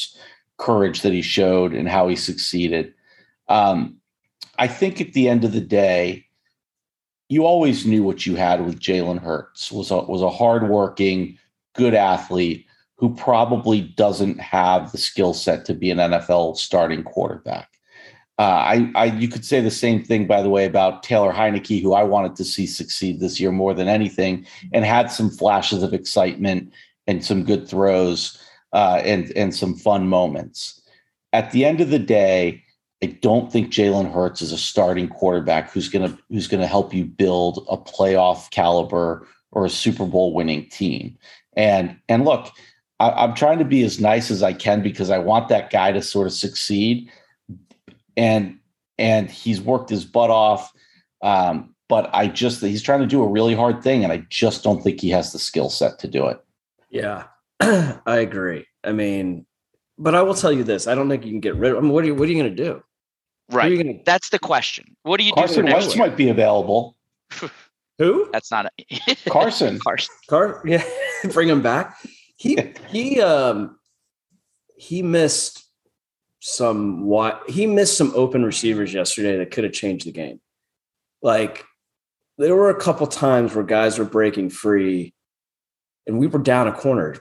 courage 0.58 1.02
that 1.02 1.14
he 1.14 1.22
showed 1.22 1.74
and 1.74 1.88
how 1.88 2.08
he 2.08 2.16
succeeded. 2.16 2.94
Um, 3.48 3.98
I 4.60 4.68
think 4.68 5.02
at 5.02 5.14
the 5.14 5.28
end 5.28 5.44
of 5.44 5.54
the 5.54 5.62
day, 5.62 6.26
you 7.30 7.46
always 7.46 7.86
knew 7.86 8.04
what 8.04 8.26
you 8.26 8.36
had 8.36 8.66
with 8.66 8.80
Jalen 8.80 9.20
Hurts 9.20 9.72
was 9.72 9.90
a, 9.90 10.00
was 10.00 10.22
a 10.22 10.30
hardworking, 10.30 11.38
good 11.74 11.94
athlete 11.94 12.66
who 12.98 13.14
probably 13.16 13.82
doesn't 13.82 14.40
have 14.40 14.92
the 14.92 14.98
skill 14.98 15.34
set 15.34 15.66
to 15.66 15.74
be 15.74 15.90
an 15.90 15.98
NFL 15.98 16.58
starting 16.58 17.04
quarterback. 17.04 17.68
Uh, 18.38 18.44
I, 18.44 18.92
I, 18.96 19.06
you 19.06 19.28
could 19.28 19.46
say 19.46 19.60
the 19.60 19.70
same 19.70 20.04
thing, 20.04 20.26
by 20.26 20.42
the 20.42 20.50
way, 20.50 20.66
about 20.66 21.04
Taylor 21.04 21.32
Heinicke, 21.32 21.82
who 21.82 21.94
I 21.94 22.04
wanted 22.04 22.36
to 22.38 22.44
see 22.44 22.66
succeed 22.66 23.20
this 23.20 23.40
year 23.40 23.52
more 23.52 23.74
than 23.74 23.88
anything, 23.88 24.46
and 24.74 24.86
had 24.86 25.12
some 25.12 25.30
flashes 25.30 25.84
of 25.84 25.94
excitement 25.94 26.74
and 27.08 27.24
some 27.24 27.44
good 27.44 27.68
throws 27.68 28.38
uh, 28.74 29.02
and 29.04 29.32
and 29.36 29.54
some 29.54 29.76
fun 29.76 30.08
moments. 30.08 30.82
At 31.34 31.52
the 31.52 31.66
end 31.66 31.82
of 31.82 31.90
the 31.90 32.00
day, 32.00 32.64
I 33.04 33.08
don't 33.08 33.52
think 33.52 33.72
Jalen 33.72 34.12
Hurts 34.12 34.42
is 34.42 34.52
a 34.52 34.58
starting 34.58 35.08
quarterback 35.08 35.72
who's 35.72 35.90
gonna 35.90 36.18
who's 36.30 36.48
gonna 36.48 36.68
help 36.68 36.94
you 36.94 37.06
build 37.06 37.66
a 37.70 37.78
playoff 37.78 38.50
caliber 38.52 39.28
or 39.52 39.66
a 39.66 39.70
Super 39.70 40.06
Bowl 40.06 40.34
winning 40.34 40.70
team. 40.70 41.18
And 41.56 41.98
and 42.08 42.26
look, 42.26 42.52
I, 43.00 43.10
I'm 43.12 43.34
trying 43.36 43.60
to 43.60 43.66
be 43.66 43.84
as 43.84 44.00
nice 44.00 44.32
as 44.32 44.44
I 44.44 44.54
can 44.54 44.82
because 44.82 45.10
I 45.10 45.18
want 45.18 45.50
that 45.50 45.72
guy 45.72 45.92
to 45.92 46.02
sort 46.02 46.28
of 46.28 46.34
succeed. 46.34 47.10
And 48.18 48.60
and 48.98 49.30
he's 49.30 49.62
worked 49.62 49.90
his 49.90 50.06
butt 50.06 50.30
off. 50.30 50.72
Um, 51.22 51.76
but 51.90 52.10
I 52.14 52.28
just 52.28 52.62
he's 52.62 52.82
trying 52.82 53.02
to 53.02 53.08
do 53.08 53.22
a 53.22 53.28
really 53.28 53.54
hard 53.54 53.84
thing, 53.84 54.04
and 54.04 54.14
I 54.14 54.24
just 54.30 54.64
don't 54.64 54.82
think 54.82 55.02
he 55.02 55.10
has 55.10 55.34
the 55.34 55.40
skill 55.40 55.70
set 55.70 56.00
to 56.00 56.08
do 56.08 56.28
it. 56.28 56.42
Yeah, 56.90 57.26
I 57.60 58.00
agree. 58.18 58.66
I 58.84 58.94
mean, 58.94 59.46
but 59.98 60.16
I 60.16 60.22
will 60.22 60.34
tell 60.34 60.54
you 60.54 60.64
this: 60.64 60.88
I 60.88 60.96
don't 60.96 61.10
think 61.10 61.26
you 61.26 61.32
can 61.32 61.42
get 61.42 61.56
rid 61.56 61.74
of. 61.74 61.80
I 61.80 61.82
mean, 61.82 61.92
what 61.92 62.06
are 62.06 62.08
you? 62.08 62.16
What 62.16 62.30
are 62.30 62.32
you 62.32 62.42
going 62.42 62.56
to 62.56 62.64
do? 62.64 62.82
Right. 63.52 63.76
gonna, 63.78 64.00
That's 64.06 64.30
the 64.30 64.40
question. 64.40 64.96
What 65.04 65.20
do 65.20 65.26
you 65.26 65.32
do 65.32 65.36
Carson 65.36 65.66
next 65.66 65.86
Wentz 65.86 65.98
might 65.98 66.16
be 66.16 66.30
available. 66.30 66.96
who? 67.98 68.30
That's 68.32 68.50
not 68.52 68.68
a 68.68 69.16
Carson. 69.30 69.80
Carson. 69.80 70.16
Car? 70.30 70.62
Yeah, 70.66 70.84
bring 71.34 71.50
him 71.50 71.62
back. 71.62 71.98
He 72.38 72.58
he 72.90 73.22
um 73.22 73.78
he 74.76 75.02
missed 75.02 75.64
some 76.40 77.04
what 77.04 77.44
he 77.48 77.68
missed 77.68 77.98
some 77.98 78.12
open 78.16 78.44
receivers 78.44 78.94
yesterday 78.94 79.38
that 79.38 79.52
could 79.52 79.64
have 79.64 79.74
changed 79.74 80.08
the 80.08 80.12
game. 80.12 80.42
Like 81.22 81.64
there 82.38 82.56
were 82.56 82.72
a 82.72 82.80
couple 82.80 83.06
times 83.06 83.54
where 83.54 83.64
guys 83.64 84.00
were 84.00 84.06
breaking 84.06 84.50
free, 84.50 85.14
and 86.08 86.18
we 86.18 86.28
were 86.28 86.40
down 86.40 86.68
a 86.68 86.74
corner. 86.74 87.16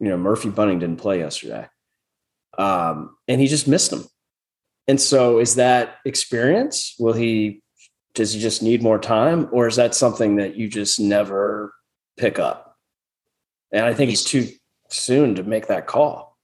You 0.00 0.08
know, 0.08 0.16
Murphy 0.16 0.48
Bunting 0.48 0.78
didn't 0.78 0.96
play 0.96 1.18
yesterday, 1.18 1.68
um, 2.56 3.16
and 3.28 3.40
he 3.40 3.46
just 3.46 3.68
missed 3.68 3.90
them. 3.90 4.04
And 4.88 5.00
so, 5.00 5.38
is 5.38 5.56
that 5.56 5.96
experience? 6.06 6.94
Will 6.98 7.12
he 7.12 7.62
does 8.14 8.32
he 8.32 8.40
just 8.40 8.62
need 8.62 8.82
more 8.82 8.98
time, 8.98 9.48
or 9.52 9.66
is 9.66 9.76
that 9.76 9.94
something 9.94 10.36
that 10.36 10.56
you 10.56 10.68
just 10.68 11.00
never 11.00 11.74
pick 12.16 12.38
up? 12.38 12.63
And 13.74 13.84
I 13.84 13.92
think 13.92 14.12
it's 14.12 14.22
too 14.22 14.48
soon 14.88 15.34
to 15.34 15.42
make 15.42 15.66
that 15.66 15.86
call. 15.86 16.38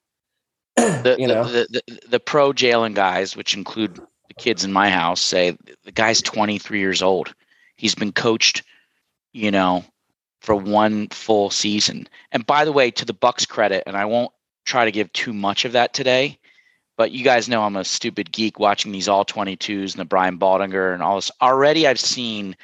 The, 0.77 1.17
you 1.19 1.27
know, 1.27 1.45
the, 1.45 1.67
the, 1.71 1.83
the, 1.87 2.01
the 2.09 2.21
pro 2.21 2.53
Jalen 2.53 2.95
guys, 2.95 3.37
which 3.37 3.55
include 3.55 3.97
the 3.97 4.35
kids 4.35 4.65
in 4.65 4.73
my 4.73 4.91
house, 4.91 5.21
say 5.23 5.57
the 5.85 5.93
guy's 5.93 6.21
23 6.21 6.79
years 6.79 7.03
old. 7.03 7.33
He's 7.77 7.95
been 7.95 8.13
coached, 8.13 8.63
you 9.33 9.51
know, 9.51 9.85
for 10.43 10.55
one 10.55 11.09
full 11.09 11.51
season. 11.51 12.07
And 12.33 12.45
by 12.45 12.65
the 12.65 12.73
way, 12.73 12.91
to 12.91 13.05
the 13.05 13.15
Bucks 13.15 13.47
credit, 13.47 13.85
and 13.87 13.97
I 13.97 14.05
won't 14.05 14.33
try 14.67 14.85
to 14.85 14.93
give 14.93 15.13
too 15.13 15.33
much 15.33 15.65
of 15.65 15.73
that 15.73 15.95
today, 15.95 16.39
but 16.99 17.13
you 17.13 17.25
guys 17.25 17.49
know 17.49 17.63
I'm 17.63 17.77
a 17.77 17.85
stupid 17.85 18.33
geek 18.33 18.59
watching 18.59 18.93
these 18.93 19.09
all 19.09 19.25
22s 19.25 19.93
and 19.93 20.01
the 20.01 20.05
Brian 20.05 20.39
Baldinger 20.39 20.93
and 20.93 21.03
all 21.03 21.17
this. 21.17 21.31
Already 21.41 21.87
I've 21.87 22.01
seen 22.01 22.57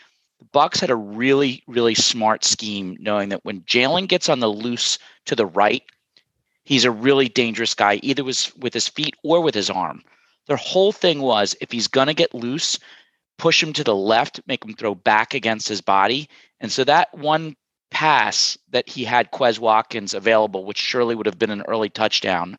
Bucks 0.56 0.80
had 0.80 0.88
a 0.88 0.96
really, 0.96 1.62
really 1.66 1.94
smart 1.94 2.42
scheme, 2.42 2.96
knowing 2.98 3.28
that 3.28 3.44
when 3.44 3.60
Jalen 3.64 4.08
gets 4.08 4.30
on 4.30 4.40
the 4.40 4.48
loose 4.48 4.98
to 5.26 5.36
the 5.36 5.44
right, 5.44 5.82
he's 6.64 6.86
a 6.86 6.90
really 6.90 7.28
dangerous 7.28 7.74
guy, 7.74 8.00
either 8.02 8.24
with 8.24 8.72
his 8.72 8.88
feet 8.88 9.14
or 9.22 9.42
with 9.42 9.54
his 9.54 9.68
arm. 9.68 10.02
Their 10.46 10.56
whole 10.56 10.92
thing 10.92 11.20
was 11.20 11.54
if 11.60 11.70
he's 11.70 11.88
gonna 11.88 12.14
get 12.14 12.32
loose, 12.32 12.78
push 13.36 13.62
him 13.62 13.74
to 13.74 13.84
the 13.84 13.94
left, 13.94 14.40
make 14.46 14.64
him 14.64 14.72
throw 14.72 14.94
back 14.94 15.34
against 15.34 15.68
his 15.68 15.82
body. 15.82 16.26
And 16.58 16.72
so 16.72 16.84
that 16.84 17.12
one 17.12 17.54
pass 17.90 18.56
that 18.70 18.88
he 18.88 19.04
had 19.04 19.32
Quez 19.32 19.58
Watkins 19.58 20.14
available, 20.14 20.64
which 20.64 20.78
surely 20.78 21.14
would 21.14 21.26
have 21.26 21.38
been 21.38 21.50
an 21.50 21.64
early 21.68 21.90
touchdown. 21.90 22.56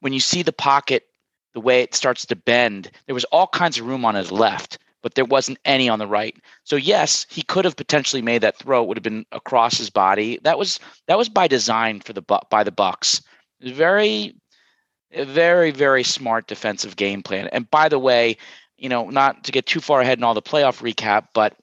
When 0.00 0.12
you 0.12 0.20
see 0.20 0.42
the 0.42 0.52
pocket, 0.52 1.06
the 1.54 1.60
way 1.60 1.80
it 1.80 1.94
starts 1.94 2.26
to 2.26 2.36
bend, 2.36 2.90
there 3.06 3.14
was 3.14 3.24
all 3.32 3.46
kinds 3.46 3.78
of 3.78 3.86
room 3.86 4.04
on 4.04 4.16
his 4.16 4.30
left, 4.30 4.76
but 5.00 5.14
there 5.14 5.24
wasn't 5.24 5.58
any 5.64 5.88
on 5.88 5.98
the 5.98 6.06
right. 6.06 6.36
So 6.64 6.76
yes, 6.76 7.26
he 7.28 7.42
could 7.42 7.64
have 7.64 7.76
potentially 7.76 8.22
made 8.22 8.42
that 8.42 8.56
throw. 8.56 8.82
It 8.82 8.88
would 8.88 8.96
have 8.96 9.02
been 9.02 9.26
across 9.32 9.76
his 9.76 9.90
body. 9.90 10.38
That 10.42 10.58
was 10.58 10.78
that 11.08 11.18
was 11.18 11.28
by 11.28 11.48
design 11.48 12.00
for 12.00 12.12
the 12.12 12.22
by 12.22 12.62
the 12.62 12.72
Bucks. 12.72 13.22
Very, 13.60 14.34
very 15.12 15.70
very 15.70 16.04
smart 16.04 16.46
defensive 16.46 16.96
game 16.96 17.22
plan. 17.22 17.48
And 17.48 17.70
by 17.70 17.88
the 17.88 17.98
way, 17.98 18.36
you 18.78 18.88
know, 18.88 19.10
not 19.10 19.44
to 19.44 19.52
get 19.52 19.66
too 19.66 19.80
far 19.80 20.00
ahead 20.00 20.18
in 20.18 20.24
all 20.24 20.34
the 20.34 20.42
playoff 20.42 20.80
recap, 20.82 21.28
but 21.34 21.56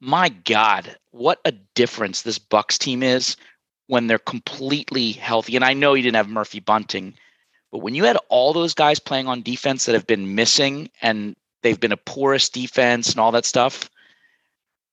my 0.00 0.28
God, 0.28 0.96
what 1.12 1.40
a 1.44 1.52
difference 1.52 2.22
this 2.22 2.38
Bucks 2.38 2.76
team 2.78 3.02
is 3.02 3.36
when 3.86 4.06
they're 4.06 4.18
completely 4.18 5.12
healthy. 5.12 5.54
And 5.54 5.64
I 5.64 5.74
know 5.74 5.94
you 5.94 6.02
didn't 6.02 6.16
have 6.16 6.28
Murphy 6.28 6.60
Bunting, 6.60 7.14
but 7.70 7.78
when 7.78 7.94
you 7.94 8.04
had 8.04 8.18
all 8.28 8.52
those 8.52 8.74
guys 8.74 8.98
playing 8.98 9.28
on 9.28 9.42
defense 9.42 9.84
that 9.84 9.92
have 9.92 10.06
been 10.06 10.34
missing 10.34 10.90
and 11.02 11.36
they've 11.62 11.80
been 11.80 11.92
a 11.92 11.96
porous 11.96 12.48
defense 12.48 13.10
and 13.10 13.20
all 13.20 13.32
that 13.32 13.44
stuff, 13.44 13.90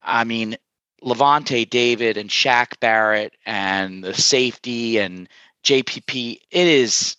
I 0.01 0.23
mean, 0.23 0.57
Lavonte 1.03 1.69
David 1.69 2.17
and 2.17 2.29
Shaq 2.29 2.79
Barrett 2.79 3.33
and 3.45 4.03
the 4.03 4.13
safety 4.13 4.97
and 4.97 5.27
JPP, 5.63 6.39
it 6.51 6.67
is 6.67 7.15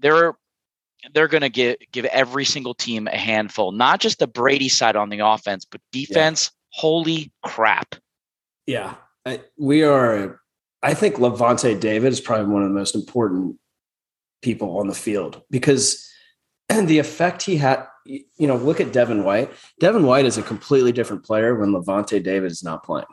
they're 0.00 0.34
they're 1.14 1.28
going 1.28 1.42
to 1.42 1.48
give 1.48 1.76
give 1.92 2.04
every 2.06 2.44
single 2.44 2.74
team 2.74 3.06
a 3.08 3.16
handful, 3.16 3.72
not 3.72 4.00
just 4.00 4.18
the 4.18 4.26
Brady 4.26 4.68
side 4.68 4.96
on 4.96 5.08
the 5.08 5.20
offense, 5.20 5.64
but 5.64 5.80
defense. 5.92 6.50
Holy 6.70 7.32
crap! 7.42 7.94
Yeah, 8.66 8.94
I, 9.24 9.40
we 9.56 9.82
are. 9.82 10.40
I 10.82 10.94
think 10.94 11.16
Lavonte 11.16 11.80
David 11.80 12.12
is 12.12 12.20
probably 12.20 12.52
one 12.52 12.62
of 12.62 12.68
the 12.68 12.74
most 12.74 12.94
important 12.94 13.56
people 14.42 14.78
on 14.78 14.86
the 14.86 14.94
field 14.94 15.42
because 15.50 16.08
the 16.68 16.98
effect 16.98 17.42
he 17.42 17.56
had. 17.56 17.86
You 18.08 18.46
know, 18.46 18.56
look 18.56 18.80
at 18.80 18.92
Devin 18.92 19.22
White. 19.22 19.50
Devin 19.80 20.04
White 20.04 20.24
is 20.24 20.38
a 20.38 20.42
completely 20.42 20.92
different 20.92 21.24
player 21.24 21.54
when 21.54 21.72
Lavonte 21.72 22.22
David 22.22 22.50
is 22.50 22.62
not 22.62 22.84
playing, 22.84 23.06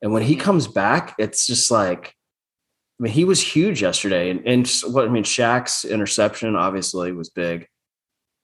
and 0.00 0.12
when 0.12 0.22
he 0.22 0.36
comes 0.36 0.66
back, 0.66 1.14
it's 1.18 1.46
just 1.46 1.70
like. 1.70 2.14
I 2.98 3.02
mean, 3.02 3.12
he 3.12 3.26
was 3.26 3.42
huge 3.42 3.82
yesterday, 3.82 4.30
and, 4.30 4.40
and 4.46 4.66
what 4.86 5.04
I 5.04 5.08
mean, 5.08 5.22
Shaq's 5.22 5.84
interception 5.84 6.56
obviously 6.56 7.12
was 7.12 7.28
big. 7.28 7.68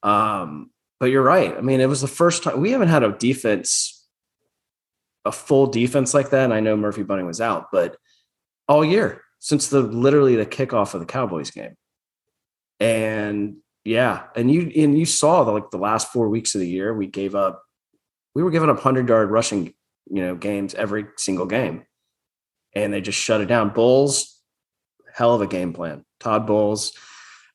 Um, 0.02 0.70
but 1.00 1.06
you're 1.06 1.22
right. 1.22 1.56
I 1.56 1.62
mean, 1.62 1.80
it 1.80 1.88
was 1.88 2.02
the 2.02 2.06
first 2.06 2.42
time 2.42 2.60
we 2.60 2.72
haven't 2.72 2.88
had 2.88 3.02
a 3.02 3.12
defense 3.12 4.02
a 5.24 5.32
full 5.32 5.66
defense 5.66 6.14
like 6.14 6.30
that. 6.30 6.44
And 6.44 6.54
I 6.54 6.60
know 6.60 6.76
Murphy 6.76 7.02
Bunting 7.02 7.26
was 7.26 7.40
out, 7.40 7.68
but 7.72 7.96
all 8.68 8.84
year 8.84 9.22
since 9.38 9.68
the 9.68 9.80
literally 9.80 10.36
the 10.36 10.46
kickoff 10.46 10.94
of 10.94 11.00
the 11.00 11.06
Cowboys 11.06 11.50
game. 11.50 11.76
And 12.80 13.56
yeah, 13.84 14.24
and 14.36 14.50
you 14.50 14.70
and 14.76 14.96
you 14.96 15.06
saw 15.06 15.44
the 15.44 15.50
like 15.52 15.70
the 15.70 15.78
last 15.78 16.12
four 16.12 16.28
weeks 16.28 16.54
of 16.54 16.60
the 16.60 16.68
year, 16.68 16.94
we 16.94 17.06
gave 17.06 17.34
up, 17.34 17.62
we 18.34 18.42
were 18.42 18.50
giving 18.50 18.70
up 18.70 18.80
hundred 18.80 19.08
yard 19.08 19.30
rushing, 19.30 19.74
you 20.08 20.22
know, 20.22 20.36
games 20.36 20.74
every 20.74 21.06
single 21.16 21.46
game, 21.46 21.84
and 22.74 22.92
they 22.92 23.00
just 23.00 23.18
shut 23.18 23.40
it 23.40 23.46
down. 23.46 23.70
Bowles, 23.70 24.40
hell 25.12 25.34
of 25.34 25.40
a 25.40 25.46
game 25.46 25.72
plan. 25.72 26.04
Todd 26.20 26.46
Bowles. 26.46 26.92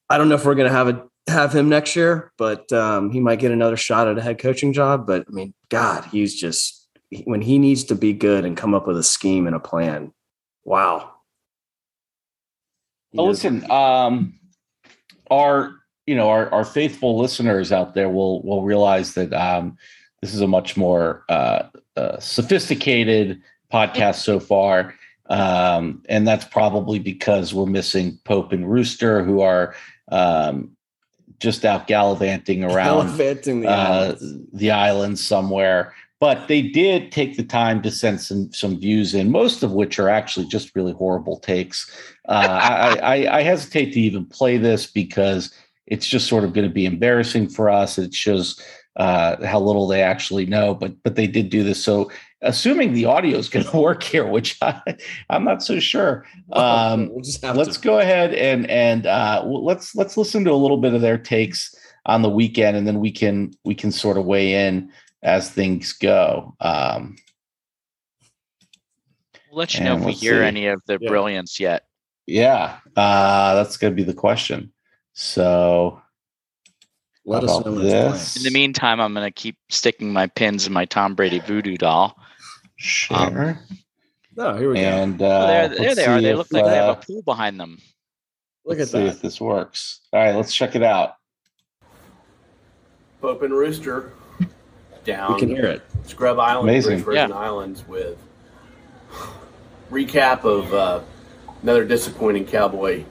I 0.10 0.18
don't 0.18 0.28
know 0.28 0.36
if 0.36 0.46
we're 0.46 0.56
gonna 0.56 0.70
have 0.70 0.90
a 0.90 1.08
have 1.30 1.54
him 1.54 1.70
next 1.70 1.96
year, 1.96 2.32
but 2.38 2.72
um, 2.74 3.10
he 3.12 3.20
might 3.20 3.40
get 3.40 3.52
another 3.52 3.78
shot 3.78 4.08
at 4.08 4.18
a 4.18 4.22
head 4.22 4.40
coaching 4.40 4.74
job. 4.74 5.08
But 5.08 5.26
I 5.30 5.32
mean, 5.32 5.54
God, 5.70 6.06
he's 6.06 6.36
just 6.36 6.90
when 7.24 7.42
he 7.42 7.58
needs 7.58 7.86
to 7.86 7.96
be 7.96 8.12
good 8.12 8.44
and 8.44 8.58
come 8.58 8.74
up 8.74 8.86
with 8.86 8.98
a 8.98 9.04
scheme 9.04 9.48
and 9.48 9.56
a 9.56 9.60
plan. 9.60 10.12
Wow. 10.66 11.14
Well, 13.14 13.28
listen, 13.28 13.70
um, 13.72 14.40
our 15.32 15.74
you 16.08 16.16
know 16.16 16.30
our, 16.30 16.52
our 16.52 16.66
faithful 16.66 17.20
listeners 17.20 17.72
out 17.72 17.94
there 17.94 18.10
will 18.10 18.42
will 18.42 18.64
realize 18.64 19.14
that 19.14 19.32
um, 19.34 19.78
this 20.22 20.34
is 20.34 20.42
a 20.42 20.48
much 20.48 20.76
more 20.76 21.24
uh, 21.30 21.64
uh, 21.96 22.20
sophisticated 22.20 23.42
podcast 23.72 24.16
so 24.16 24.40
far, 24.40 24.96
um, 25.30 26.02
and 26.10 26.28
that's 26.28 26.46
probably 26.46 26.98
because 26.98 27.54
we're 27.54 27.66
missing 27.66 28.18
Pope 28.24 28.54
and 28.54 28.72
Rooster, 28.72 29.24
who 29.24 29.42
are 29.42 29.76
um, 30.10 30.72
just 31.40 31.66
out 31.66 31.86
gallivanting 31.88 32.64
around 32.72 33.08
Gallivanting 33.08 33.62
the 33.62 33.70
uh, 33.70 33.74
islands. 33.74 34.52
the 34.54 34.72
island 34.72 35.20
somewhere. 35.20 35.94
But 36.20 36.48
they 36.48 36.64
did 36.64 37.12
take 37.12 37.38
the 37.38 37.44
time 37.44 37.84
to 37.84 37.92
send 37.92 38.22
some 38.22 38.52
some 38.52 38.80
views 38.80 39.14
in, 39.14 39.30
most 39.30 39.62
of 39.62 39.74
which 39.74 40.00
are 40.00 40.10
actually 40.10 40.48
just 40.48 40.76
really 40.76 40.94
horrible 40.94 41.38
takes. 41.38 41.92
Uh, 42.28 42.60
I, 42.60 42.98
I, 42.98 43.38
I 43.38 43.42
hesitate 43.44 43.92
to 43.94 44.00
even 44.00 44.26
play 44.26 44.58
this 44.58 44.88
because 44.88 45.54
it's 45.88 46.08
just 46.08 46.28
sort 46.28 46.44
of 46.44 46.54
going 46.54 46.68
to 46.68 46.74
be 46.74 46.86
embarrassing 46.86 47.50
for 47.50 47.70
us. 47.70 47.98
It 47.98 48.14
shows 48.14 48.62
uh, 48.98 49.44
how 49.46 49.60
little 49.60 49.88
they 49.88 50.02
actually 50.02 50.46
know. 50.46 50.74
But 50.76 51.02
but 51.04 51.16
they 51.16 51.28
did 51.28 51.50
do 51.50 51.64
this. 51.64 51.84
So 51.84 52.12
assuming 52.42 52.94
the 52.94 53.06
audio 53.06 53.38
is 53.38 53.50
going 53.54 53.66
to 53.66 53.78
work 53.78 54.04
here, 54.04 54.26
which 54.28 54.58
I, 54.62 54.82
I'm 55.30 55.44
not 55.44 55.64
so 55.64 55.80
sure. 55.80 56.26
Um, 56.54 57.10
We'll 57.10 57.22
just 57.22 57.44
let's 57.44 57.78
to- 57.78 57.84
go 57.84 58.00
ahead 58.00 58.34
and 58.34 58.70
and 58.70 59.06
uh, 59.08 59.44
let's 59.46 59.96
let's 59.96 60.16
listen 60.18 60.44
to 60.46 60.52
a 60.52 60.54
little 60.64 60.78
bit 60.78 60.94
of 60.94 61.02
their 61.02 61.18
takes 61.18 61.74
on 62.06 62.22
the 62.22 62.30
weekend, 62.30 62.78
and 62.78 62.88
then 62.88 63.00
we 63.00 63.12
can 63.12 63.52
we 63.66 63.76
can 63.76 63.92
sort 63.92 64.18
of 64.18 64.26
weigh 64.26 64.68
in 64.68 64.92
as 65.24 65.50
things 65.52 65.94
go. 65.94 66.56
Um, 66.62 67.18
We'll 69.50 69.60
let 69.60 69.74
you 69.76 69.84
know 69.84 69.98
if 69.98 70.04
we 70.06 70.12
hear 70.14 70.42
see. 70.42 70.46
any 70.48 70.68
of 70.68 70.82
the 70.88 70.98
Yeah. 71.02 71.08
brilliance 71.10 71.60
yet. 71.60 71.84
yeah, 72.28 72.78
uh, 72.96 73.56
that's 73.56 73.78
going 73.78 73.92
to 73.92 73.96
be 73.96 74.04
the 74.04 74.14
question. 74.14 74.72
So 75.20 76.00
let 77.26 77.44
us 77.44 77.50
know 77.50 77.58
about 77.58 77.72
when 77.72 77.82
it's 77.82 77.92
playing. 77.92 78.12
this? 78.12 78.38
In 78.38 78.44
the 78.44 78.52
meantime, 78.52 79.02
I'm 79.02 79.16
going 79.16 79.26
to 79.26 79.32
keep 79.34 79.58
sticking 79.68 80.14
my 80.14 80.28
pins 80.28 80.68
in 80.68 80.74
my 80.74 80.86
Tom 80.86 81.16
Brady 81.16 81.40
voodoo 81.40 81.76
doll. 81.76 82.16
share 82.76 83.60
No, 84.36 84.56
here 84.58 84.70
we 84.70 84.76
go. 84.76 84.82
and 84.82 85.20
uh, 85.20 85.26
oh, 85.26 85.48
there, 85.48 85.70
there 85.70 85.96
they 85.96 86.06
are. 86.06 86.20
see 86.20 86.24
They 86.24 86.32
if, 86.34 86.38
look 86.38 86.54
like 86.54 86.66
they 86.66 86.76
have 86.76 86.90
uh, 86.90 87.00
a 87.02 87.04
pool 87.04 87.24
behind 87.24 87.60
them. 87.60 87.80
Look 88.64 88.78
let's 88.78 88.94
at 88.94 89.00
see 89.00 89.06
that. 89.06 89.16
if 89.16 89.22
this 89.24 89.42
works. 89.42 90.02
All 90.14 90.20
right, 90.24 90.36
let's 90.36 90.54
check 90.54 90.76
it 90.76 90.84
out. 90.84 91.16
Pope 93.20 93.42
and 93.42 93.56
Rooster 93.56 94.14
down 95.04 95.34
We 95.34 95.40
can 95.40 95.50
hear 95.50 95.66
it. 95.66 95.82
Scrub 96.04 96.38
Island, 96.38 96.70
Amazing. 96.70 97.02
British 97.02 97.22
Virgin 97.24 97.32
Islands 97.36 97.88
with 97.88 98.20
recap 99.90 100.44
of 100.44 100.72
uh, 100.76 101.02
another 101.64 101.86
disappointing 101.86 102.46
Cowboy 102.46 103.04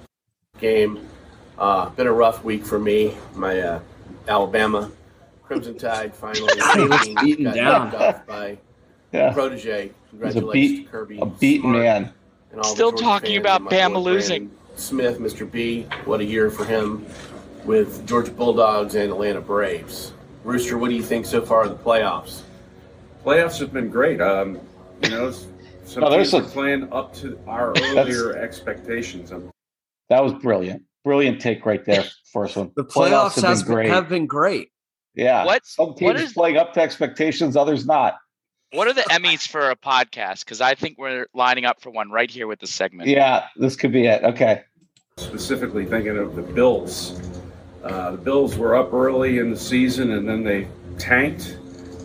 game. 0.61 1.01
Uh, 1.59 1.89
been 1.91 2.07
a 2.07 2.13
rough 2.13 2.45
week 2.45 2.65
for 2.65 2.79
me. 2.79 3.17
My 3.35 3.59
uh, 3.61 3.81
Alabama 4.29 4.91
Crimson 5.45 5.79
Tide 5.79 6.15
finally 6.15 6.53
He 7.15 7.15
beaten 7.25 7.45
got 7.45 7.55
down. 7.55 7.91
knocked 7.91 7.95
off 7.95 8.27
by 8.27 8.59
Yeah, 9.13 9.33
protege. 9.33 9.83
he's 9.85 9.91
a 9.91 10.11
Congratulations 10.11 10.53
beat, 10.79 10.85
to 10.85 10.91
Kirby. 10.91 11.19
a 11.21 11.27
beaten 11.27 11.73
man. 11.73 12.13
and 12.51 12.61
all 12.61 12.75
Still 12.75 12.93
talking 12.93 13.43
fans 13.43 13.61
about 13.61 13.61
and 13.61 13.71
Bama 13.71 13.95
boy 13.95 14.01
losing. 14.01 14.51
Smith, 14.75 15.19
Mr. 15.19 15.51
B. 15.51 15.87
What 16.05 16.21
a 16.21 16.25
year 16.25 16.51
for 16.51 16.65
him 16.67 17.07
with 17.65 18.07
Georgia 18.07 18.31
Bulldogs 18.33 18.95
and 18.95 19.11
Atlanta 19.11 19.41
Braves. 19.41 20.13
Rooster, 20.45 20.77
what 20.79 20.91
do 20.91 20.95
you 20.95 21.03
think 21.03 21.25
so 21.27 21.41
far 21.41 21.65
of 21.65 21.71
the 21.71 21.83
playoffs? 21.83 22.43
playoffs 23.25 23.59
have 23.59 23.73
been 23.73 23.89
great. 23.89 24.21
Um, 24.21 24.61
you 25.03 25.11
know, 25.11 25.29
s- 25.29 25.47
some 25.85 26.03
No, 26.03 26.11
there's 26.11 26.31
teams 26.31 26.45
a- 26.45 26.47
are 26.47 26.51
playing 26.51 26.93
up 26.93 27.15
to 27.17 27.39
our 27.47 27.73
earlier 27.83 28.37
expectations. 28.37 29.33
That 30.11 30.23
was 30.23 30.35
brilliant. 30.35 30.83
Brilliant 31.07 31.41
take 31.41 31.65
right 31.65 31.85
there. 31.85 32.05
First 32.33 32.57
one. 32.57 32.73
The 32.75 32.83
playoffs, 32.83 33.41
have 33.41 33.59
been 33.65 33.75
great. 33.75 33.89
have 33.89 34.09
been 34.09 34.27
great. 34.27 34.73
Yeah. 35.15 35.45
What- 35.45 35.65
Some 35.65 35.95
teams 35.95 36.21
is- 36.21 36.33
playing 36.33 36.57
up 36.57 36.75
to 36.75 36.81
expectations, 36.81 37.57
others 37.57 37.87
not. 37.87 38.17
What 38.73 38.89
are 38.89 38.93
the 38.93 39.03
Emmys 39.03 39.47
for 39.47 39.71
a 39.71 39.77
podcast? 39.77 40.41
Because 40.41 40.61
I 40.61 40.75
think 40.75 40.99
we're 40.99 41.29
lining 41.33 41.65
up 41.65 41.81
for 41.81 41.91
one 41.91 42.11
right 42.11 42.29
here 42.29 42.49
with 42.49 42.59
the 42.59 42.67
segment. 42.67 43.09
Yeah, 43.09 43.45
this 43.55 43.77
could 43.77 43.93
be 43.93 44.07
it. 44.07 44.25
Okay. 44.25 44.65
Specifically 45.17 45.87
thinking 45.87 46.19
of 46.19 46.35
the 46.35 46.43
Bills. 46.43 47.21
Uh, 47.85 48.11
the 48.11 48.19
Bills 48.19 48.57
were 48.57 48.75
up 48.75 48.93
early 48.93 49.39
in 49.39 49.53
the 49.53 49.57
season 49.57 50.11
and 50.11 50.29
then 50.29 50.43
they 50.43 50.67
tanked 50.99 51.57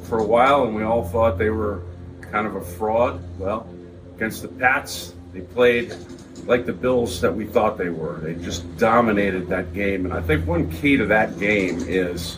for 0.04 0.20
a 0.20 0.24
while, 0.24 0.66
and 0.66 0.76
we 0.76 0.84
all 0.84 1.04
thought 1.04 1.40
they 1.40 1.50
were 1.50 1.82
kind 2.22 2.46
of 2.46 2.56
a 2.56 2.62
fraud. 2.62 3.20
Well, 3.40 3.68
against 4.16 4.44
the 4.44 4.48
Pats, 4.50 5.16
they 5.34 5.42
played 5.42 5.96
like 6.46 6.66
the 6.66 6.74
Bills 6.74 7.22
that 7.22 7.36
we 7.36 7.46
thought 7.46 7.78
they 7.78 7.90
were. 7.90 8.20
They 8.20 8.36
just 8.36 8.78
dominated 8.78 9.48
that 9.50 9.74
game. 9.74 10.06
And 10.06 10.14
I 10.14 10.22
think 10.22 10.46
one 10.48 10.70
key 10.72 10.98
to 10.98 11.06
that 11.08 11.40
game 11.40 11.80
is 11.88 12.38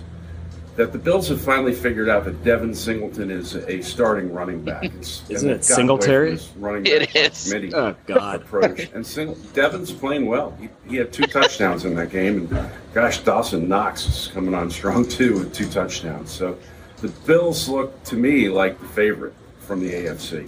that 0.75 0.91
the 0.91 0.97
Bills 0.97 1.27
have 1.29 1.39
finally 1.39 1.73
figured 1.73 2.09
out 2.09 2.25
that 2.25 2.43
Devin 2.43 2.73
Singleton 2.73 3.29
is 3.29 3.53
a 3.55 3.81
starting 3.81 4.33
running 4.33 4.61
back. 4.63 4.83
It's- 4.85 5.23
Isn't 5.29 5.49
it 5.49 5.61
they've 5.61 5.69
gotten 5.69 5.89
away 5.89 5.99
from 5.99 6.37
Singletary? 6.37 6.39
Running 6.57 6.85
It 6.87 6.99
back 7.13 7.15
is. 7.15 7.43
committee 7.51 7.73
Oh 7.75 7.95
God. 8.07 8.41
approach. 8.41 8.89
And 8.93 9.05
Sing- 9.05 9.35
Devin's 9.53 9.91
playing 9.91 10.25
well. 10.25 10.57
He, 10.59 10.69
he 10.89 10.95
had 10.95 11.13
two 11.13 11.27
touchdowns 11.27 11.85
in 11.85 11.93
that 11.95 12.09
game, 12.09 12.47
and 12.51 12.69
gosh, 12.93 13.19
Dawson 13.19 13.67
Knox 13.67 14.07
is 14.07 14.27
coming 14.33 14.53
on 14.55 14.71
strong 14.71 15.07
too 15.07 15.39
with 15.39 15.53
two 15.53 15.69
touchdowns. 15.69 16.31
So 16.31 16.57
the 16.97 17.09
Bills 17.27 17.69
look 17.69 18.03
to 18.05 18.15
me 18.15 18.49
like 18.49 18.79
the 18.79 18.87
favorite 18.87 19.33
from 19.59 19.79
the 19.79 19.91
AFC. 19.93 20.47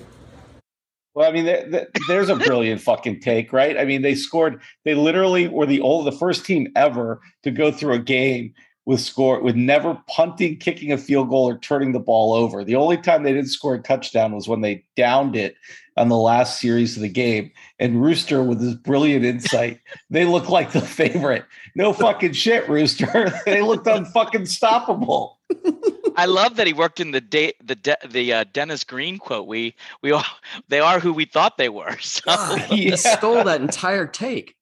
Well, 1.15 1.29
I 1.29 1.31
mean, 1.31 1.45
th- 1.45 1.71
th- 1.71 1.87
there's 2.09 2.27
a 2.27 2.35
brilliant 2.35 2.81
fucking 2.81 3.21
take, 3.21 3.53
right? 3.53 3.77
I 3.77 3.85
mean, 3.85 4.01
they 4.01 4.15
scored. 4.15 4.61
They 4.83 4.95
literally 4.95 5.47
were 5.47 5.65
the 5.65 5.79
only, 5.81 6.11
the 6.11 6.17
first 6.17 6.45
team 6.45 6.71
ever 6.75 7.21
to 7.43 7.51
go 7.51 7.71
through 7.71 7.93
a 7.93 7.99
game 7.99 8.53
with 8.85 8.99
score 8.99 9.41
with 9.41 9.55
never 9.55 9.97
punting, 10.07 10.57
kicking 10.57 10.91
a 10.91 10.97
field 10.97 11.29
goal, 11.29 11.49
or 11.49 11.57
turning 11.57 11.91
the 11.91 11.99
ball 11.99 12.33
over. 12.33 12.63
The 12.63 12.75
only 12.75 12.97
time 12.97 13.23
they 13.23 13.33
didn't 13.33 13.49
score 13.49 13.75
a 13.75 13.81
touchdown 13.81 14.35
was 14.35 14.47
when 14.47 14.61
they 14.61 14.83
downed 14.95 15.35
it 15.35 15.55
on 15.97 16.09
the 16.09 16.17
last 16.17 16.59
series 16.59 16.95
of 16.95 17.01
the 17.01 17.09
game. 17.09 17.51
And 17.79 18.03
Rooster, 18.03 18.43
with 18.43 18.61
his 18.61 18.75
brilliant 18.75 19.25
insight, 19.25 19.79
they 20.09 20.25
look 20.25 20.49
like 20.49 20.71
the 20.71 20.81
favorite. 20.81 21.45
No 21.75 21.93
fucking 21.93 22.33
shit, 22.33 22.67
Rooster. 22.69 23.33
they 23.45 23.61
looked 23.61 23.87
unfucking 23.87 24.47
stoppable. 24.47 25.34
I 26.17 26.25
love 26.25 26.55
that 26.55 26.65
he 26.67 26.73
worked 26.73 26.99
in 26.99 27.11
the 27.11 27.21
day 27.21 27.53
the 27.63 27.75
de- 27.75 27.97
the 28.07 28.33
uh, 28.33 28.43
Dennis 28.53 28.83
Green 28.83 29.17
quote. 29.17 29.47
We 29.47 29.75
we 30.01 30.11
all 30.11 30.23
they 30.69 30.79
are 30.79 30.99
who 30.99 31.13
we 31.13 31.25
thought 31.25 31.57
they 31.57 31.69
were. 31.69 31.95
So 32.01 32.21
God, 32.25 32.59
Yeah. 32.71 32.91
he 32.91 32.97
stole 32.97 33.43
that 33.43 33.61
entire 33.61 34.07
take. 34.07 34.55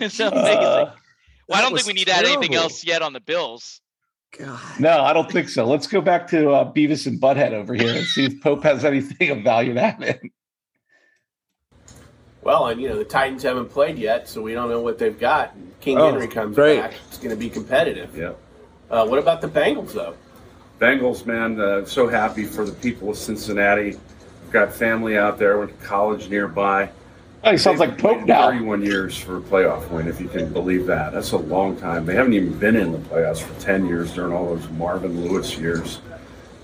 it's 0.00 0.18
amazing. 0.18 0.58
Uh, 0.58 0.94
well, 1.48 1.58
I 1.58 1.62
don't 1.62 1.74
think 1.74 1.86
we 1.86 1.92
need 1.92 2.06
to 2.06 2.12
add 2.14 2.24
anything 2.24 2.54
else 2.54 2.84
yet 2.84 3.02
on 3.02 3.12
the 3.12 3.20
Bills. 3.20 3.80
God. 4.38 4.60
No, 4.78 5.00
I 5.02 5.12
don't 5.12 5.30
think 5.30 5.48
so. 5.48 5.66
Let's 5.66 5.86
go 5.88 6.00
back 6.00 6.28
to 6.28 6.50
uh, 6.52 6.72
Beavis 6.72 7.06
and 7.08 7.20
Butthead 7.20 7.52
over 7.52 7.74
here 7.74 7.92
and 7.96 8.06
see 8.06 8.24
if 8.26 8.40
Pope 8.40 8.62
has 8.62 8.84
anything 8.84 9.30
of 9.30 9.42
value 9.42 9.74
to 9.74 9.80
add 9.82 10.02
in. 10.02 10.30
Well, 12.42 12.68
and 12.68 12.80
you 12.80 12.88
know 12.88 12.96
the 12.96 13.04
Titans 13.04 13.42
haven't 13.42 13.68
played 13.70 13.98
yet, 13.98 14.28
so 14.28 14.40
we 14.40 14.54
don't 14.54 14.70
know 14.70 14.80
what 14.80 14.98
they've 14.98 15.18
got. 15.18 15.54
King 15.80 15.98
Oh, 15.98 16.10
Henry 16.10 16.26
comes 16.28 16.54
great. 16.54 16.80
back; 16.80 16.94
it's 17.08 17.18
going 17.18 17.30
to 17.30 17.36
be 17.36 17.50
competitive. 17.50 18.16
Yeah. 18.16 18.32
Uh, 18.90 19.06
what 19.06 19.18
about 19.18 19.40
the 19.40 19.48
Bengals, 19.48 19.92
though? 19.92 20.14
Bengals, 20.80 21.26
man, 21.26 21.60
uh, 21.60 21.84
so 21.84 22.08
happy 22.08 22.44
for 22.44 22.64
the 22.64 22.72
people 22.72 23.10
of 23.10 23.16
Cincinnati. 23.16 23.96
Got 24.50 24.72
family 24.72 25.16
out 25.16 25.38
there, 25.38 25.58
went 25.58 25.78
to 25.78 25.86
college 25.86 26.28
nearby. 26.28 26.90
Oh, 27.44 27.52
he 27.52 27.58
sounds 27.58 27.78
like 27.80 27.90
They've 27.90 27.98
Pope 28.00 28.26
now. 28.26 28.48
31 28.50 28.82
years 28.82 29.16
for 29.16 29.38
a 29.38 29.40
playoff 29.40 29.88
win, 29.90 30.08
if 30.08 30.20
you 30.20 30.28
can 30.28 30.52
believe 30.52 30.86
that. 30.86 31.12
That's 31.12 31.32
a 31.32 31.36
long 31.38 31.76
time. 31.76 32.04
They 32.04 32.14
haven't 32.14 32.34
even 32.34 32.58
been 32.58 32.76
in 32.76 32.92
the 32.92 32.98
playoffs 32.98 33.40
for 33.40 33.58
10 33.60 33.86
years 33.86 34.12
during 34.12 34.32
all 34.32 34.54
those 34.54 34.68
Marvin 34.70 35.24
Lewis 35.26 35.56
years. 35.56 36.00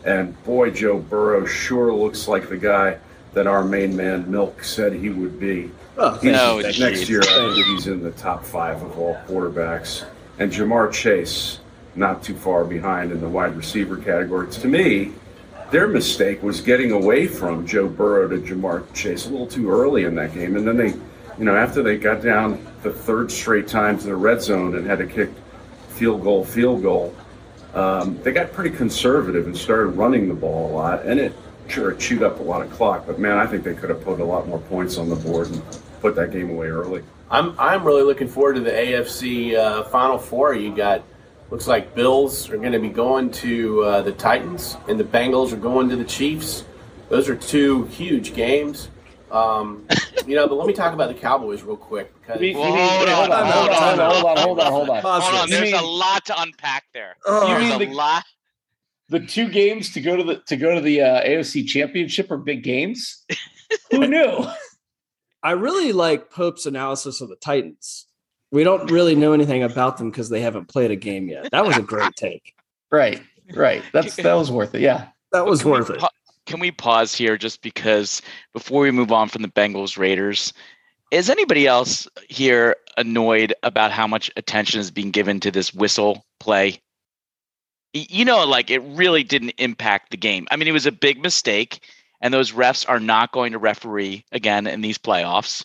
And 0.04 0.42
boy, 0.45 0.71
Joe 0.71 0.99
Burrow 0.99 1.47
sure 1.47 1.92
looks 1.92 2.28
like 2.28 2.49
the 2.49 2.56
guy 2.59 2.99
that 3.35 3.47
our 3.47 3.64
main 3.64 3.97
man 3.97 4.30
Milk 4.30 4.64
said 4.64 4.92
he 4.92 5.11
would 5.11 5.38
be. 5.38 5.71
Oh, 5.99 6.18
No, 6.23 6.59
next 6.61 6.76
geez. 6.76 7.08
year, 7.10 7.23
I 7.23 7.54
think 7.54 7.67
he's 7.69 7.86
in 7.86 8.02
the 8.02 8.10
top 8.12 8.45
five 8.45 8.82
of 8.82 8.99
all 8.99 9.17
quarterbacks. 9.26 10.04
And 10.39 10.52
Ja'Marr 10.52 10.93
Chase, 10.93 11.60
not 11.97 12.23
too 12.23 12.35
far 12.35 12.65
behind 12.65 13.13
in 13.13 13.21
the 13.21 13.28
wide 13.28 13.56
receiver 13.56 13.97
category. 13.97 14.50
To 14.50 14.69
me, 14.69 15.13
their 15.71 15.89
mistake 15.89 16.43
was 16.43 16.61
getting 16.61 16.93
away 16.93 17.26
from 17.26 17.67
Joe 17.67 17.89
Burrow 17.89 18.28
to 18.28 18.39
Ja'Marr 18.39 18.93
Chase 18.95 19.26
a 19.26 19.30
little 19.30 19.47
too 19.47 19.71
early 19.71 20.04
in 20.04 20.15
that 20.15 20.32
game. 20.35 20.56
And 20.56 20.67
then 20.67 20.76
they, 20.76 20.89
you 21.39 21.45
know, 21.45 21.56
after 21.56 21.82
they 21.82 21.97
got 21.97 22.23
down 22.23 22.65
the 22.82 22.93
third 22.93 23.32
straight 23.32 23.67
time 23.67 23.99
to 23.99 24.06
the 24.06 24.17
red 24.17 24.41
zone 24.43 24.76
and 24.76 24.87
had 24.87 24.99
to 24.99 25.06
kick 25.06 25.30
field 25.89 26.23
goal, 26.23 26.45
field 26.45 26.82
goal, 26.82 27.15
um, 27.75 28.21
they 28.23 28.32
got 28.32 28.52
pretty 28.52 28.75
conservative 28.75 29.47
and 29.47 29.56
started 29.56 29.89
running 29.89 30.28
the 30.28 30.35
ball 30.35 30.71
a 30.71 30.73
lot. 30.73 31.04
And 31.04 31.19
it 31.19 31.32
sure 31.69 31.91
it 31.91 31.99
chewed 31.99 32.23
up 32.23 32.39
a 32.41 32.43
lot 32.43 32.63
of 32.63 32.71
clock. 32.71 33.06
But 33.06 33.19
man, 33.19 33.39
I 33.39 33.47
think 33.47 33.65
they 33.65 33.75
could 33.75 33.91
have 33.91 34.02
put 34.02 34.21
a 34.21 34.25
lot 34.25 34.47
more 34.47 34.59
points 34.59 34.99
on 34.99 35.09
the 35.09 35.17
board 35.17 35.49
and 35.50 35.63
put 36.00 36.15
that 36.17 36.30
game 36.30 36.50
away 36.50 36.69
early. 36.69 37.02
I'm 37.30 37.59
I'm 37.59 37.82
really 37.85 38.02
looking 38.02 38.28
forward 38.28 38.54
to 38.54 38.61
the 38.61 38.71
AFC 38.71 39.56
uh, 39.56 39.82
Final 39.85 40.19
Four. 40.19 40.54
You 40.54 40.75
got 40.75 41.02
looks 41.50 41.67
like 41.67 41.95
Bills 41.95 42.49
are 42.50 42.56
going 42.56 42.73
to 42.73 42.78
be 42.78 42.89
going 42.89 43.30
to 43.32 43.82
uh, 43.85 44.02
the 44.02 44.13
Titans, 44.13 44.76
and 44.89 44.99
the 44.99 45.04
Bengals 45.04 45.52
are 45.52 45.56
going 45.56 45.89
to 45.89 45.97
the 45.97 46.04
Chiefs. 46.04 46.65
Those 47.09 47.28
are 47.28 47.37
two 47.37 47.85
huge 47.87 48.35
games. 48.35 48.89
Um, 49.30 49.87
you 50.26 50.35
know, 50.37 50.47
but 50.49 50.54
let 50.56 50.67
me 50.67 50.73
talk 50.73 50.93
about 50.95 51.09
the 51.09 51.15
Cowboys 51.21 51.63
real 51.63 51.76
quick 51.76 52.13
because 52.21 52.41
You 52.41 52.49
mean- 52.54 52.59
Well, 52.59 52.69
you 52.71 52.75
mean- 52.76 52.89
hold 52.89 53.09
hold 53.09 53.30
on, 53.30 53.41
on, 53.43 53.52
hold 53.52 53.71
on, 53.71 53.76
hold 53.76 54.00
on, 54.00 54.11
hold 54.11 54.26
on, 54.26 54.37
hold 54.39 54.61
on, 54.61 54.73
hold 54.73 54.91
on. 54.91 55.02
Pause 55.02 55.23
Hold 55.25 55.35
on, 55.43 55.49
You 55.49 55.56
there's 55.56 55.73
a 55.73 55.85
lot 55.85 56.25
to 56.26 56.41
unpack 56.41 56.85
there. 56.95 57.17
Oh. 57.26 57.47
there's 57.49 57.69
You 57.69 57.73
a 57.75 57.78
mean 57.78 57.91
the- 57.91 57.95
lot. 57.97 58.25
The 59.09 59.21
two 59.21 59.49
games 59.49 59.93
to 59.93 60.00
go 60.00 60.17
to 60.17 60.25
the 60.25 60.43
to 60.49 60.56
go 60.56 60.75
to 60.75 60.80
the 60.80 61.00
uh, 61.00 61.23
AFC 61.23 61.65
Championship 61.65 62.28
are 62.32 62.37
big 62.39 62.65
games. 62.65 63.25
Who 63.93 64.04
knew? 64.09 64.45
I 65.45 65.52
really 65.52 65.93
like 65.93 66.28
Pope's 66.32 66.67
analysis 66.67 67.21
of 67.21 67.28
the 67.28 67.37
Titans. 67.37 68.06
We 68.52 68.65
don't 68.65 68.91
really 68.91 69.15
know 69.15 69.32
anything 69.32 69.63
about 69.65 69.99
them 69.99 70.11
because 70.11 70.28
they 70.28 70.41
haven't 70.41 70.67
played 70.67 70.91
a 70.91 70.97
game 70.97 71.28
yet. 71.28 71.50
That 71.50 71.67
was 71.67 71.76
a 71.76 71.82
great 71.82 72.15
take. 72.17 72.54
right, 72.91 73.21
right. 73.54 73.82
That's 73.93 74.17
that 74.17 74.35
was 74.35 74.50
worth 74.50 74.75
it. 74.75 74.80
Yeah. 74.80 75.09
That 75.32 75.47
was 75.47 75.65
worth 75.65 75.91
it. 75.91 75.99
pa- 75.99 76.11
Can 76.47 76.61
we 76.61 76.71
pause 76.71 77.15
here 77.15 77.37
just 77.37 77.61
because 77.63 78.23
before 78.52 78.82
we 78.82 78.91
move 78.93 79.11
on 79.13 79.28
from 79.28 79.43
the 79.43 79.49
Bengals 79.49 79.99
Raiders, 79.99 80.52
is 81.11 81.28
anybody 81.28 81.67
else 81.67 82.06
here 82.28 82.76
annoyed 82.97 83.52
about 83.63 83.91
how 83.91 84.06
much 84.06 84.30
attention 84.37 84.80
is 84.80 84.91
being 84.91 85.11
given 85.11 85.41
to 85.41 85.50
this 85.50 85.75
whistle 85.75 86.25
play? 86.41 86.80
You 87.93 88.25
know, 88.25 88.45
like 88.45 88.71
it 88.71 88.80
really 88.80 89.25
didn't 89.25 89.54
impact 89.59 90.11
the 90.11 90.17
game. 90.17 90.47
I 90.50 90.56
mean, 90.56 90.69
it 90.69 90.73
was 90.73 90.87
a 90.87 90.93
big 90.93 91.21
mistake, 91.23 91.80
and 92.21 92.32
those 92.32 92.52
refs 92.52 92.89
are 92.89 93.00
not 93.00 93.32
going 93.32 93.52
to 93.52 93.59
referee 93.59 94.25
again 94.32 94.67
in 94.67 94.82
these 94.82 94.99
playoffs. 94.99 95.65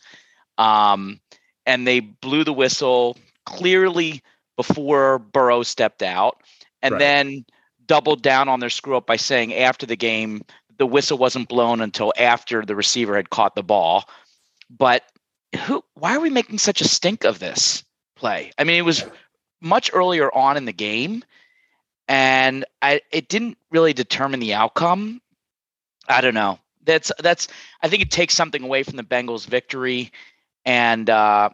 Um, 0.57 1.19
and 1.65 1.87
they 1.87 1.99
blew 1.99 2.43
the 2.43 2.53
whistle 2.53 3.17
clearly 3.45 4.21
before 4.57 5.19
Burrow 5.19 5.63
stepped 5.63 6.03
out, 6.03 6.41
and 6.81 6.93
Right. 6.93 6.99
then 6.99 7.45
doubled 7.85 8.21
down 8.21 8.47
on 8.49 8.59
their 8.59 8.69
screw 8.69 8.97
up 8.97 9.05
by 9.05 9.15
saying 9.17 9.53
after 9.53 9.85
the 9.85 9.95
game 9.95 10.41
the 10.77 10.85
whistle 10.85 11.17
wasn't 11.17 11.47
blown 11.49 11.81
until 11.81 12.13
after 12.17 12.65
the 12.65 12.75
receiver 12.75 13.15
had 13.15 13.29
caught 13.29 13.55
the 13.55 13.63
ball. 13.63 14.07
But 14.69 15.03
who? 15.65 15.83
Why 15.95 16.15
are 16.15 16.19
we 16.19 16.29
making 16.29 16.57
such 16.59 16.81
a 16.81 16.87
stink 16.87 17.23
of 17.23 17.39
this 17.39 17.83
play? 18.15 18.51
I 18.57 18.63
mean, 18.63 18.77
it 18.77 18.85
was 18.85 19.03
much 19.61 19.91
earlier 19.93 20.33
on 20.35 20.57
in 20.57 20.65
the 20.65 20.73
game, 20.73 21.23
and 22.07 22.65
I 22.81 23.01
it 23.11 23.27
didn't 23.29 23.57
really 23.71 23.93
determine 23.93 24.39
the 24.39 24.53
outcome. 24.53 25.21
I 26.07 26.21
don't 26.21 26.33
know. 26.33 26.59
That's 26.83 27.11
that's. 27.19 27.47
I 27.81 27.89
think 27.89 28.01
it 28.01 28.11
takes 28.11 28.33
something 28.35 28.63
away 28.63 28.83
from 28.83 28.97
the 28.97 29.03
Bengals' 29.03 29.45
victory, 29.45 30.11
and 30.65 31.09
uh, 31.09 31.49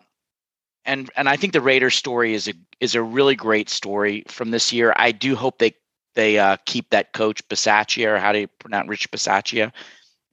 and 0.85 1.09
and 1.15 1.29
I 1.29 1.35
think 1.35 1.53
the 1.53 1.61
Raiders 1.61 1.95
story 1.95 2.33
is 2.33 2.47
a 2.47 2.53
is 2.79 2.95
a 2.95 3.01
really 3.01 3.35
great 3.35 3.69
story 3.69 4.23
from 4.27 4.51
this 4.51 4.71
year. 4.71 4.93
I 4.95 5.11
do 5.11 5.35
hope 5.35 5.59
they 5.59 5.73
they 6.15 6.39
uh, 6.39 6.57
keep 6.65 6.89
that 6.89 7.13
coach 7.13 7.47
Bisaccia 7.47 8.07
or 8.07 8.17
how 8.19 8.31
do 8.31 8.39
you 8.39 8.47
pronounce 8.59 8.89
Rich 8.89 9.11
Bisaccia, 9.11 9.71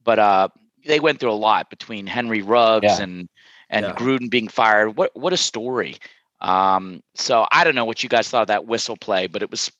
but 0.03 0.19
uh, 0.19 0.47
they 0.85 0.99
went 0.99 1.19
through 1.19 1.31
a 1.31 1.33
lot 1.33 1.69
between 1.69 2.07
Henry 2.07 2.41
Ruggs 2.41 2.83
Yeah. 2.83 3.03
and 3.03 3.29
and 3.69 3.85
Yeah. 3.85 3.93
Gruden 3.95 4.29
being 4.29 4.47
fired. 4.47 4.97
What 4.97 5.11
what 5.15 5.33
a 5.33 5.37
story! 5.37 5.97
Um, 6.41 7.01
so 7.15 7.47
I 7.51 7.63
don't 7.63 7.75
know 7.75 7.85
what 7.85 8.03
you 8.03 8.09
guys 8.09 8.29
thought 8.29 8.43
of 8.43 8.47
that 8.47 8.65
whistle 8.65 8.97
play, 8.97 9.27
but 9.27 9.41
it 9.41 9.49
was 9.51 9.71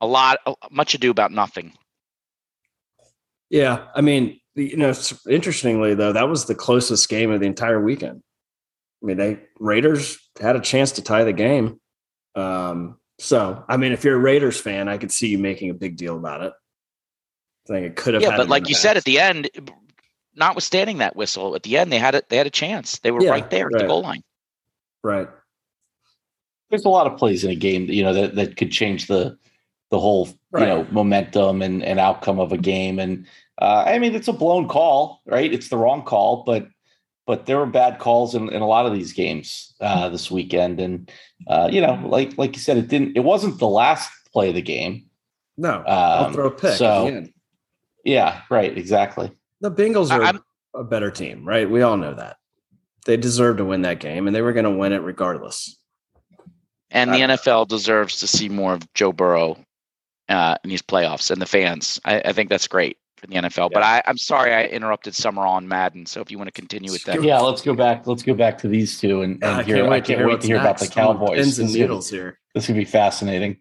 a 0.00 0.06
lot, 0.06 0.38
much 0.70 0.94
ado 0.94 1.10
about 1.10 1.30
nothing. 1.30 1.72
Yeah, 3.50 3.88
I 3.94 4.00
mean, 4.00 4.40
you 4.54 4.76
know, 4.76 4.94
interestingly 5.28 5.94
though, 5.94 6.12
that 6.12 6.28
was 6.28 6.46
the 6.46 6.54
closest 6.54 7.08
game 7.08 7.30
of 7.30 7.40
the 7.40 7.46
entire 7.46 7.80
weekend. 7.82 8.22
I 9.02 9.06
mean, 9.06 9.16
they 9.16 9.40
Raiders 9.58 10.18
had 10.40 10.56
a 10.56 10.60
chance 10.60 10.92
to 10.92 11.02
tie 11.02 11.24
the 11.24 11.32
game. 11.32 11.80
Um, 12.34 12.98
so, 13.18 13.64
I 13.68 13.76
mean, 13.76 13.92
if 13.92 14.04
you're 14.04 14.16
a 14.16 14.18
Raiders 14.18 14.60
fan, 14.60 14.88
I 14.88 14.98
could 14.98 15.12
see 15.12 15.28
you 15.28 15.38
making 15.38 15.70
a 15.70 15.74
big 15.74 15.96
deal 15.96 16.16
about 16.16 16.42
it. 16.42 16.52
I 17.68 17.72
think 17.72 17.86
it 17.86 17.96
could 17.96 18.14
have. 18.14 18.22
Yeah, 18.22 18.30
had 18.30 18.36
but 18.36 18.48
like 18.48 18.68
you 18.68 18.74
said 18.74 18.96
at 18.96 19.04
the 19.04 19.18
end, 19.20 19.50
notwithstanding 20.34 20.98
that 20.98 21.16
whistle, 21.16 21.54
at 21.54 21.62
the 21.62 21.76
end 21.76 21.92
they 21.92 21.98
had 21.98 22.14
it. 22.14 22.28
They 22.28 22.36
had 22.36 22.46
a 22.46 22.50
chance. 22.50 22.98
They 23.00 23.10
were 23.10 23.22
Yeah, 23.22 23.30
right 23.30 23.50
there 23.50 23.66
at 23.66 23.78
the 23.78 23.86
goal 23.86 24.02
line. 24.02 24.22
right? 25.02 25.28
There's 26.70 26.84
a 26.84 26.88
lot 26.88 27.06
of 27.06 27.18
plays 27.18 27.44
in 27.44 27.50
a 27.50 27.56
game 27.56 27.86
that 27.86 27.94
you 27.94 28.02
know 28.02 28.14
that, 28.14 28.36
that 28.36 28.56
could 28.56 28.70
change 28.70 29.06
the 29.06 29.36
the 29.90 29.98
whole 29.98 30.28
Right. 30.52 30.62
you 30.62 30.66
know 30.66 30.86
momentum 30.90 31.62
and, 31.62 31.82
and 31.84 32.00
outcome 32.00 32.40
of 32.40 32.52
a 32.52 32.58
game. 32.58 32.98
And 32.98 33.26
uh, 33.60 33.84
I 33.86 33.98
mean, 33.98 34.14
it's 34.14 34.28
a 34.28 34.32
blown 34.32 34.66
call, 34.68 35.20
right? 35.26 35.52
It's 35.52 35.68
the 35.68 35.76
wrong 35.76 36.02
call, 36.02 36.42
but 36.44 36.68
but 37.26 37.46
there 37.46 37.58
were 37.58 37.66
bad 37.66 37.98
calls 37.98 38.34
in, 38.34 38.48
in 38.50 38.62
a 38.62 38.66
lot 38.66 38.86
of 38.86 38.92
these 38.92 39.12
games 39.12 39.74
uh, 39.80 40.08
this 40.08 40.30
weekend. 40.30 40.80
And 40.80 41.10
uh, 41.46 41.68
you 41.70 41.80
know, 41.80 41.94
like 42.04 42.36
like 42.38 42.54
you 42.56 42.60
said, 42.60 42.76
it 42.76 42.88
didn't. 42.88 43.16
It 43.16 43.20
wasn't 43.24 43.58
the 43.58 43.68
last 43.68 44.10
play 44.32 44.48
of 44.50 44.54
the 44.54 44.62
game. 44.62 45.06
No, 45.56 45.82
I'll 45.86 46.26
Um, 46.26 46.32
throw 46.32 46.46
a 46.46 46.50
pick. 46.50 46.74
so- 46.74 47.06
at 47.06 47.10
the 47.10 47.16
end. 47.16 47.32
Yeah, 48.04 48.40
right. 48.50 48.76
Exactly. 48.76 49.30
The 49.60 49.70
Bengals 49.70 50.10
are 50.10 50.22
I'm- 50.22 50.40
a 50.74 50.82
better 50.84 51.10
team, 51.10 51.44
right? 51.46 51.68
We 51.68 51.82
all 51.82 51.96
know 51.98 52.14
that. 52.14 52.36
They 53.04 53.16
deserve 53.16 53.56
to 53.58 53.64
win 53.64 53.82
that 53.82 53.98
game, 54.00 54.26
and 54.26 54.34
they 54.34 54.40
were 54.42 54.52
going 54.52 54.64
to 54.64 54.70
win 54.70 54.92
it 54.92 54.98
regardless. 55.02 55.76
And 56.90 57.12
the 57.12 57.18
NFL 57.18 57.66
deserves 57.68 58.18
to 58.20 58.26
see 58.26 58.48
more 58.48 58.72
of 58.74 58.92
Joe 58.94 59.12
Burrow 59.12 59.56
uh, 60.28 60.56
in 60.64 60.70
these 60.70 60.82
playoffs, 60.82 61.30
and 61.30 61.40
the 61.42 61.46
fans. 61.46 62.00
I, 62.04 62.20
I 62.24 62.32
think 62.32 62.48
that's 62.50 62.66
great 62.68 62.96
for 63.20 63.26
the 63.26 63.34
NFL. 63.34 63.70
But 63.72 63.82
I, 63.82 64.02
I'm 64.06 64.16
sorry 64.18 64.52
I 64.54 64.64
interrupted 64.64 65.14
Summer 65.14 65.46
on 65.46 65.68
Madden. 65.68 66.06
So 66.06 66.20
if 66.20 66.30
you 66.30 66.38
want 66.38 66.48
to 66.48 66.52
continue 66.52 66.90
with 66.90 67.04
that, 67.04 67.22
Yeah, 67.22 67.38
let's 67.40 67.62
go 67.62 67.74
back. 67.74 68.06
Let's 68.06 68.22
go 68.22 68.34
back 68.34 68.58
to 68.58 68.68
these 68.68 68.98
two 68.98 69.22
and, 69.22 69.34
and 69.42 69.44
I 69.44 69.62
hear. 69.62 69.76
can't 69.76 69.88
I 69.88 69.90
wait 69.90 70.04
to 70.04 70.06
can't 70.08 70.18
hear 70.20 70.28
wait 70.28 70.40
to 70.40 70.46
hear 70.46 70.56
about 70.56 70.78
the 70.78 70.86
next. 70.86 70.96
I'm 70.96 71.06
on 71.08 71.16
Cowboys. 71.18 71.36
Pins 71.38 71.58
and 71.58 71.68
is 71.68 71.74
gonna- 71.74 71.84
needles 71.84 72.10
here. 72.10 72.38
This 72.54 72.66
could 72.66 72.76
be 72.76 72.84
fascinating. 72.84 73.58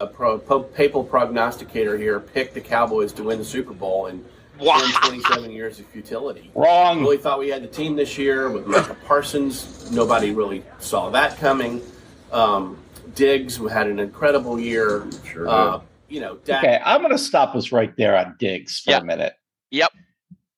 A 0.00 0.06
pro, 0.06 0.38
po- 0.38 0.62
papal 0.62 1.04
prognosticator 1.04 1.96
here 1.96 2.20
picked 2.20 2.54
the 2.54 2.60
Cowboys 2.60 3.12
to 3.14 3.22
win 3.22 3.38
the 3.38 3.44
Super 3.44 3.72
Bowl 3.72 4.06
and 4.06 4.24
Wow. 4.58 4.78
27 5.06 5.50
years 5.50 5.78
of 5.78 5.86
futility. 5.86 6.50
Wrong. 6.54 7.00
Really 7.00 7.16
thought 7.16 7.38
we 7.38 7.48
had 7.48 7.62
the 7.62 7.66
team 7.68 7.96
this 7.96 8.18
year 8.18 8.50
with 8.50 8.66
Micah 8.66 8.94
Parsons. 9.06 9.90
Nobody 9.90 10.32
really 10.32 10.62
saw 10.80 11.08
that 11.10 11.38
coming. 11.38 11.80
Um, 12.30 12.76
Diggs 13.14 13.56
who 13.56 13.68
had 13.68 13.86
an 13.86 13.98
incredible 13.98 14.60
year. 14.60 15.06
Sure 15.30 15.48
Uh, 15.48 15.80
you 16.10 16.20
know, 16.20 16.36
Dak, 16.44 16.62
Okay, 16.64 16.80
I'm 16.84 17.00
going 17.00 17.12
to 17.12 17.18
stop 17.18 17.54
us 17.54 17.72
right 17.72 17.96
there 17.96 18.16
on 18.16 18.36
Diggs 18.38 18.80
for 18.80 18.90
Yep. 18.90 19.02
a 19.02 19.04
minute. 19.04 19.32
Yep. 19.70 19.92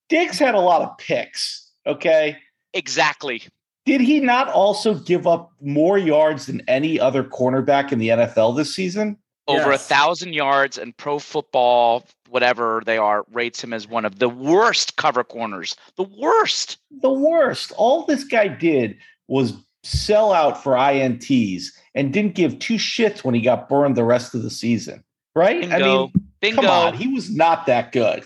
Diggs 0.08 0.38
had 0.38 0.54
a 0.54 0.60
lot 0.60 0.82
of 0.82 0.96
picks. 0.98 1.70
Okay. 1.86 2.36
exactly. 2.74 3.42
Did 3.84 4.00
he 4.00 4.20
not 4.20 4.48
also 4.48 4.94
give 4.94 5.26
up 5.26 5.50
more 5.60 5.98
yards 5.98 6.46
than 6.46 6.62
any 6.68 7.00
other 7.00 7.24
cornerback 7.24 7.90
in 7.90 7.98
the 7.98 8.08
NFL 8.08 8.56
this 8.56 8.74
season? 8.74 9.16
Over 9.48 9.72
a 9.72 9.78
thousand 9.78 10.34
yards, 10.34 10.78
and 10.78 10.96
Pro 10.96 11.18
Football, 11.18 12.06
whatever 12.28 12.80
they 12.86 12.96
are, 12.96 13.24
rates 13.32 13.62
him 13.62 13.72
as 13.72 13.88
one 13.88 14.04
of 14.04 14.20
the 14.20 14.28
worst 14.28 14.96
cover 14.96 15.24
corners. 15.24 15.74
The 15.96 16.04
worst. 16.04 16.78
The 17.00 17.12
worst. 17.12 17.72
All 17.76 18.06
this 18.06 18.22
guy 18.22 18.46
did 18.46 18.96
was 19.26 19.54
sell 19.82 20.32
out 20.32 20.62
for 20.62 20.74
INTs 20.74 21.64
and 21.96 22.12
didn't 22.12 22.36
give 22.36 22.60
two 22.60 22.76
shits 22.76 23.24
when 23.24 23.34
he 23.34 23.40
got 23.40 23.68
burned 23.68 23.96
the 23.96 24.04
rest 24.04 24.32
of 24.36 24.44
the 24.44 24.50
season. 24.50 25.02
Right? 25.34 25.60
Bingo. 25.60 25.74
I 25.76 25.78
mean, 25.78 26.12
Bingo. 26.40 26.62
come 26.62 26.70
on. 26.70 26.94
He 26.94 27.08
was 27.08 27.30
not 27.30 27.66
that 27.66 27.92
good. 27.92 28.24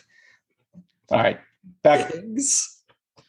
All 1.11 1.19
right. 1.19 1.39
Back 1.83 2.13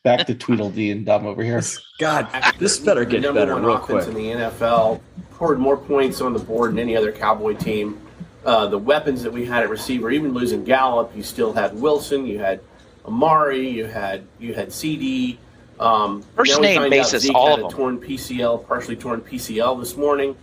back 0.03 0.25
to 0.25 0.33
Tweedledee 0.35 0.91
and 0.91 1.05
Dumb 1.05 1.25
over 1.25 1.43
here. 1.43 1.61
God, 1.99 2.27
this 2.57 2.79
better 2.79 3.05
get 3.05 3.21
number 3.21 3.41
better 3.41 3.53
one 3.53 3.65
real 3.65 3.75
offense 3.75 4.05
quick. 4.05 4.15
in 4.17 4.39
the 4.39 4.45
NFL, 4.45 5.01
poured 5.31 5.59
more 5.59 5.77
points 5.77 6.21
on 6.21 6.33
the 6.33 6.39
board 6.39 6.71
than 6.71 6.79
any 6.79 6.95
other 6.95 7.11
Cowboy 7.11 7.55
team. 7.55 8.01
Uh, 8.45 8.65
the 8.65 8.77
weapons 8.77 9.21
that 9.23 9.31
we 9.31 9.45
had 9.45 9.63
at 9.63 9.69
receiver, 9.69 10.09
even 10.09 10.33
losing 10.33 10.63
Gallup, 10.63 11.11
you 11.15 11.21
still 11.21 11.51
had 11.51 11.79
Wilson, 11.79 12.25
you 12.25 12.39
had 12.39 12.61
Amari, 13.05 13.67
you 13.69 13.85
had 13.85 14.25
you 14.39 14.53
had 14.53 14.71
CD. 14.71 15.37
Um, 15.79 16.23
First 16.35 16.59
name 16.61 16.89
basis, 16.89 17.23
Zeke 17.23 17.35
all 17.35 17.49
had 17.49 17.59
of 17.59 17.65
a 17.65 17.67
them. 17.69 17.77
torn 17.77 17.99
PCL, 17.99 18.65
partially 18.67 18.95
torn 18.95 19.21
PCL 19.21 19.79
this 19.79 19.95
morning, 19.97 20.35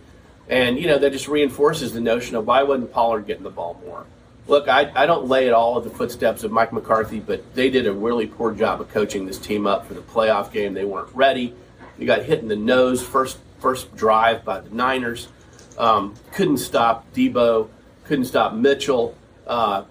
and 0.49 0.77
you 0.77 0.87
know 0.87 0.97
that 0.97 1.11
just 1.11 1.27
reinforces 1.27 1.93
the 1.93 2.01
notion 2.01 2.35
of 2.35 2.45
why 2.45 2.63
wasn't 2.63 2.91
Pollard 2.91 3.25
getting 3.27 3.43
the 3.43 3.49
ball 3.49 3.81
more. 3.85 4.05
Look, 4.47 4.67
I, 4.67 4.91
I 4.95 5.07
don't 5.07 5.27
lay 5.27 5.47
at 5.47 5.53
all 5.53 5.77
at 5.77 5.83
the 5.83 5.89
footsteps 5.89 6.43
of 6.43 6.51
Mike 6.51 6.71
McCarthy, 6.71 7.19
but 7.19 7.55
they 7.55 7.71
did 7.71 7.87
a 7.87 7.93
really 7.93 8.27
poor 8.27 8.51
job 8.51 8.79
of 8.79 8.89
coaching 8.89 9.25
this 9.25 9.39
team 9.39 9.65
up 9.65 9.87
for 9.87 9.95
the 9.95 10.01
playoff 10.01 10.51
game. 10.51 10.75
They 10.75 10.85
weren't 10.85 11.13
ready. 11.15 11.55
They 11.97 12.05
got 12.05 12.23
hit 12.23 12.39
in 12.39 12.47
the 12.47 12.55
nose 12.55 13.01
first 13.01 13.39
first 13.59 13.95
drive 13.95 14.45
by 14.45 14.59
the 14.59 14.69
Niners. 14.69 15.29
Um, 15.77 16.13
couldn't 16.31 16.57
stop 16.57 17.11
Deebo. 17.13 17.69
Couldn't 18.03 18.25
stop 18.25 18.53
Mitchell. 18.53 19.15
Uh, 19.47 19.85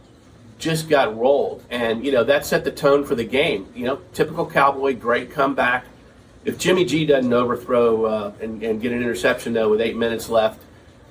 just 0.59 0.88
got 0.88 1.17
rolled, 1.19 1.64
and 1.69 2.05
you 2.05 2.12
know 2.12 2.23
that 2.25 2.47
set 2.47 2.64
the 2.64 2.71
tone 2.71 3.05
for 3.05 3.17
the 3.17 3.25
game. 3.25 3.67
You 3.75 3.87
know, 3.87 4.01
typical 4.12 4.49
Cowboy, 4.49 4.95
great 4.95 5.31
comeback. 5.33 5.85
If 6.44 6.59
Jimmy 6.59 6.85
G 6.85 7.07
doesn't 7.07 7.33
overthrow 7.33 8.04
uh, 8.04 8.33
and, 8.40 8.62
and 8.62 8.80
get 8.80 8.92
an 8.92 9.00
interception 9.00 9.52
though 9.52 9.70
with 9.70 9.80
eight 9.80 9.96
minutes 9.96 10.28
left, 10.28 10.61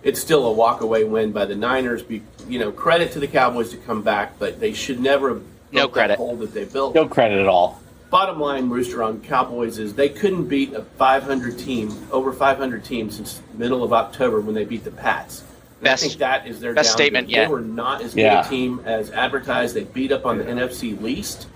it's 0.03 0.19
still 0.19 0.51
a 0.51 0.55
walkaway 0.55 1.07
win 1.07 1.31
by 1.31 1.45
the 1.45 1.55
Niners. 1.55 2.03
Be, 2.03 2.21
you 2.47 2.59
know, 2.59 2.71
credit 2.71 3.11
to 3.13 3.19
the 3.19 3.27
Cowboys 3.27 3.71
to 3.71 3.77
come 3.77 4.01
back, 4.03 4.37
but 4.37 4.59
they 4.59 4.73
should 4.73 4.99
never 4.99 5.29
have 5.29 5.43
No 5.71 5.87
credit. 5.87 6.13
that 6.13 6.17
hole 6.17 6.35
that 6.37 6.53
they 6.53 6.65
built. 6.65 6.93
No 6.93 7.07
credit 7.07 7.39
at 7.39 7.47
all. 7.47 7.79
Bottom 8.11 8.39
line, 8.39 8.69
Rooster 8.69 9.01
on 9.01 9.21
Cowboys 9.21 9.79
is 9.79 9.95
they 9.95 10.09
couldn't 10.09 10.45
beat 10.47 10.73
a 10.73 10.83
500 10.83 11.57
team, 11.57 11.89
over 12.11 12.31
500 12.31 12.83
team 12.85 13.09
since 13.09 13.41
middle 13.55 13.83
of 13.83 13.91
October 13.91 14.39
when 14.39 14.53
they 14.53 14.65
beat 14.65 14.83
the 14.83 14.91
Pats. 14.91 15.43
Best- 15.81 16.03
I 16.03 16.07
think 16.09 16.19
that 16.19 16.47
is 16.47 16.59
their 16.59 16.73
best 16.75 16.89
downgrade. 16.91 17.05
statement 17.07 17.29
yet. 17.29 17.45
They 17.47 17.51
were 17.51 17.61
not 17.61 18.01
as 18.03 18.13
good 18.13 18.21
Yeah. 18.21 18.45
a 18.45 18.49
team 18.49 18.81
as 18.85 19.09
advertised. 19.09 19.73
They 19.75 19.83
beat 19.85 20.11
up 20.11 20.27
on 20.27 20.37
the 20.37 20.43
NFC 20.43 21.01
least, 21.01 21.47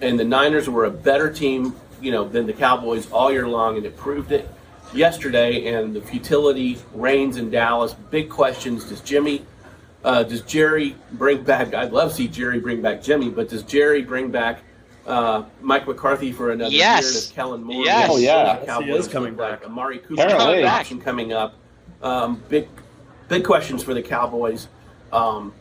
and 0.00 0.18
the 0.18 0.24
Niners 0.24 0.70
were 0.70 0.86
a 0.86 0.90
better 0.90 1.30
team, 1.30 1.74
you 2.00 2.10
know, 2.12 2.26
than 2.28 2.46
the 2.46 2.52
Cowboys 2.52 3.10
all 3.10 3.30
year 3.32 3.46
long, 3.48 3.76
and 3.76 3.86
it 3.86 3.96
proved 3.96 4.32
it 4.32 4.48
yesterday. 4.94 5.74
And 5.74 5.94
the 5.94 6.00
futility 6.00 6.78
reigns 6.94 7.36
in 7.36 7.50
Dallas. 7.50 7.94
Big 8.10 8.28
questions: 8.28 8.84
Does 8.84 9.00
Jimmy? 9.00 9.44
Uh, 10.02 10.22
does 10.22 10.40
Jerry 10.42 10.96
bring 11.12 11.42
back? 11.42 11.74
I'd 11.74 11.92
love 11.92 12.10
to 12.10 12.14
see 12.16 12.28
Jerry 12.28 12.58
bring 12.58 12.80
back 12.80 13.02
Jimmy, 13.02 13.28
but 13.28 13.48
does 13.50 13.62
Jerry 13.62 14.00
bring 14.02 14.30
back 14.30 14.60
uh, 15.06 15.44
Mike 15.60 15.86
McCarthy 15.86 16.32
for 16.32 16.52
another 16.52 16.70
Yes. 16.74 17.02
year? 17.02 17.12
Does 17.12 17.26
Kellen 17.34 17.62
Moore? 17.62 17.84
Yes. 17.84 18.08
Oh, 18.10 18.16
yeah. 18.16 18.32
the 18.44 18.48
Yes, 18.48 18.60
he 18.60 18.66
Cowboys 18.66 19.06
is 19.06 19.08
coming 19.12 19.32
look 19.36 19.40
like? 19.50 19.60
back. 19.60 19.68
Amari 19.68 19.98
Cooper 19.98 20.22
Apparently. 20.22 20.64
option 20.64 21.00
coming 21.00 21.32
up. 21.34 21.54
Um, 22.02 22.42
big, 22.48 22.66
big 23.28 23.44
questions 23.44 23.82
for 23.82 23.92
the 23.92 24.00
Cowboys. 24.00 24.68
Um, 25.12 25.52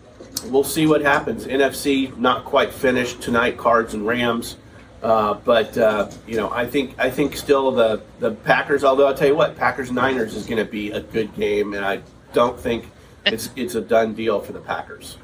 we'll 0.45 0.63
see 0.63 0.88
what 0.88 1.02
happens. 1.02 1.45
NFC 1.45 2.15
not 2.17 2.45
quite 2.45 2.71
finished 2.71 3.21
tonight. 3.21 3.58
Cards 3.58 3.93
and 3.93 4.08
Rams. 4.08 4.56
Uh, 5.01 5.33
but 5.33 5.77
uh, 5.77 6.09
you 6.27 6.35
know, 6.35 6.51
I 6.51 6.65
think 6.65 6.95
I 6.99 7.09
think 7.09 7.35
still 7.38 7.71
the 7.71 8.01
the 8.19 8.31
Packers. 8.31 8.83
Although 8.83 9.07
I'll 9.07 9.15
tell 9.15 9.29
you 9.29 9.35
what, 9.35 9.55
Packers 9.55 9.91
Niners 9.91 10.35
is 10.35 10.45
going 10.45 10.63
to 10.63 10.69
be 10.69 10.91
a 10.91 10.99
good 10.99 11.33
game, 11.35 11.73
and 11.73 11.85
I 11.85 12.01
don't 12.33 12.59
think 12.59 12.85
it's 13.25 13.49
it's 13.55 13.75
a 13.75 13.81
done 13.81 14.13
deal 14.13 14.41
for 14.41 14.51
the 14.51 14.59
Packers. 14.59 15.17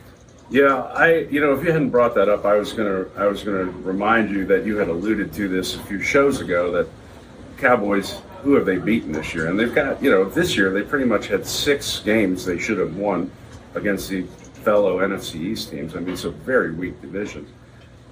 Yeah, 0.50 0.84
I 0.84 1.20
you 1.32 1.42
know 1.42 1.54
if 1.54 1.64
you 1.64 1.72
hadn't 1.72 1.90
brought 1.90 2.16
that 2.16 2.30
up, 2.30 2.46
I 2.46 2.56
was 2.56 2.72
gonna 2.72 3.06
I 3.18 3.26
was 3.28 3.44
gonna 3.44 3.66
remind 3.66 4.30
you 4.30 4.46
that 4.46 4.66
you 4.66 4.78
had 4.78 4.88
alluded 4.88 5.34
to 5.34 5.48
this 5.50 5.76
a 5.76 5.80
few 5.80 6.00
shows 6.02 6.40
ago 6.40 6.72
that 6.72 6.88
Cowboys 7.58 8.22
who 8.44 8.54
have 8.54 8.66
they 8.66 8.78
beaten 8.78 9.12
this 9.12 9.34
year, 9.34 9.48
and 9.48 9.60
they've 9.60 9.74
got 9.74 10.02
you 10.02 10.12
know 10.12 10.24
this 10.24 10.56
year 10.56 10.72
they 10.72 10.84
pretty 10.84 11.06
much 11.06 11.28
had 11.28 11.46
six 11.46 12.00
games 12.00 12.46
they 12.46 12.60
should 12.60 12.78
have 12.78 12.96
won 12.96 13.32
against 13.74 14.08
the 14.10 14.22
fellow 14.64 15.00
NFC 15.00 15.36
East 15.36 15.72
teams. 15.72 15.96
I 15.96 16.00
mean 16.00 16.14
it's 16.14 16.26
a 16.26 16.30
very 16.30 16.72
weak 16.72 17.02
division. 17.02 17.48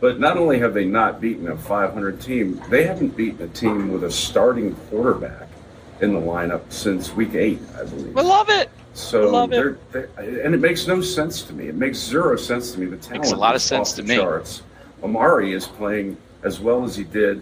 But 0.04 0.20
not 0.20 0.36
only 0.36 0.60
have 0.60 0.74
they 0.74 0.84
not 0.84 1.22
beaten 1.22 1.48
a 1.48 1.56
500 1.56 2.20
team, 2.20 2.62
they 2.68 2.84
haven't 2.84 3.16
beaten 3.16 3.42
a 3.42 3.48
team 3.48 3.90
with 3.90 4.04
a 4.04 4.12
starting 4.12 4.76
quarterback 4.90 5.48
in 6.02 6.12
the 6.14 6.20
lineup 6.20 6.70
since 6.74 7.14
week 7.14 7.36
eight, 7.36 7.62
I 7.80 7.86
believe. 7.86 8.18
I 8.18 8.22
love 8.22 8.50
it. 8.50 8.70
So 8.94 9.30
Love 9.32 9.54
it. 9.54 9.56
they're, 9.56 9.78
they're, 10.18 10.42
and 10.44 10.54
it 10.54 10.60
makes 10.60 10.88
no 10.88 11.00
sense 11.00 11.44
to 11.44 11.54
me. 11.54 11.70
It 11.70 11.76
makes 11.76 12.00
zero 12.00 12.36
sense 12.36 12.74
to 12.74 12.82
me. 12.82 12.88
The 12.88 12.98
talent 12.98 13.22
Makes 13.22 13.32
a 13.32 13.38
lot 13.38 13.52
of 13.56 13.62
is 13.62 13.64
sense 13.64 13.92
off 13.92 13.96
to 13.96 14.02
the 14.02 14.10
me. 14.10 14.18
Charts. 14.18 14.64
Amari 15.02 15.54
is 15.54 15.68
playing 15.68 16.18
as 16.44 16.60
well 16.60 16.84
as 16.84 16.98
he 16.98 17.06
did 17.06 17.42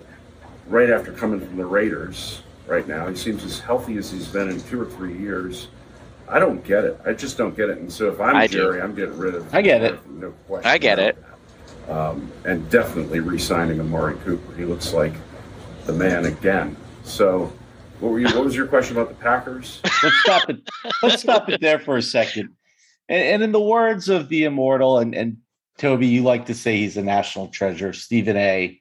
right 0.67 0.91
after 0.91 1.11
coming 1.13 1.39
from 1.39 1.57
the 1.57 1.65
Raiders. 1.65 2.43
Right 2.67 2.87
now, 2.87 3.07
he 3.07 3.15
seems 3.15 3.43
as 3.43 3.59
healthy 3.59 3.97
as 3.97 4.11
he's 4.11 4.27
been 4.27 4.49
in 4.49 4.61
two 4.61 4.79
or 4.79 4.85
three 4.85 5.17
years. 5.17 5.69
I 6.29 6.37
don't 6.37 6.63
get 6.63 6.85
it. 6.85 7.01
I 7.07 7.13
just 7.13 7.39
don't 7.39 7.57
get 7.57 7.71
it. 7.71 7.79
And 7.79 7.91
so 7.91 8.11
if 8.11 8.21
I'm 8.21 8.35
I 8.35 8.45
do. 8.45 8.57
Jerry, 8.59 8.83
I'm 8.83 8.93
getting 8.93 9.17
rid 9.17 9.33
of. 9.33 9.51
I 9.51 9.63
get 9.63 9.81
it. 9.81 10.07
No 10.11 10.29
question. 10.45 10.69
I 10.69 10.77
get 10.77 10.99
about 10.99 11.09
it. 11.09 11.30
That. 11.91 11.97
Um, 11.97 12.31
and 12.45 12.69
definitely 12.69 13.19
re-signing 13.19 13.79
Amari 13.79 14.15
Cooper. 14.19 14.55
He 14.55 14.65
looks 14.65 14.93
like 14.93 15.13
the 15.85 15.93
man 15.93 16.25
again. 16.25 16.75
So, 17.03 17.51
what 17.99 18.11
were 18.11 18.19
you? 18.19 18.27
What 18.27 18.45
was 18.45 18.55
your 18.55 18.67
question 18.67 18.97
about 18.97 19.09
the 19.09 19.15
Packers? 19.15 19.81
let's 20.03 20.19
stop 20.23 20.49
it. 20.49 20.61
Let's 21.03 21.21
stop 21.21 21.49
it 21.49 21.61
there 21.61 21.79
for 21.79 21.97
a 21.97 22.01
second. 22.01 22.49
And, 23.09 23.23
and 23.23 23.43
in 23.43 23.51
the 23.51 23.61
words 23.61 24.09
of 24.09 24.29
the 24.29 24.45
immortal, 24.45 24.99
and, 24.99 25.13
and 25.13 25.37
Toby, 25.77 26.07
you 26.07 26.23
like 26.23 26.45
to 26.47 26.53
say 26.53 26.77
he's 26.77 26.97
a 26.97 27.03
national 27.03 27.47
treasure, 27.47 27.93
Stephen 27.93 28.37
A. 28.37 28.79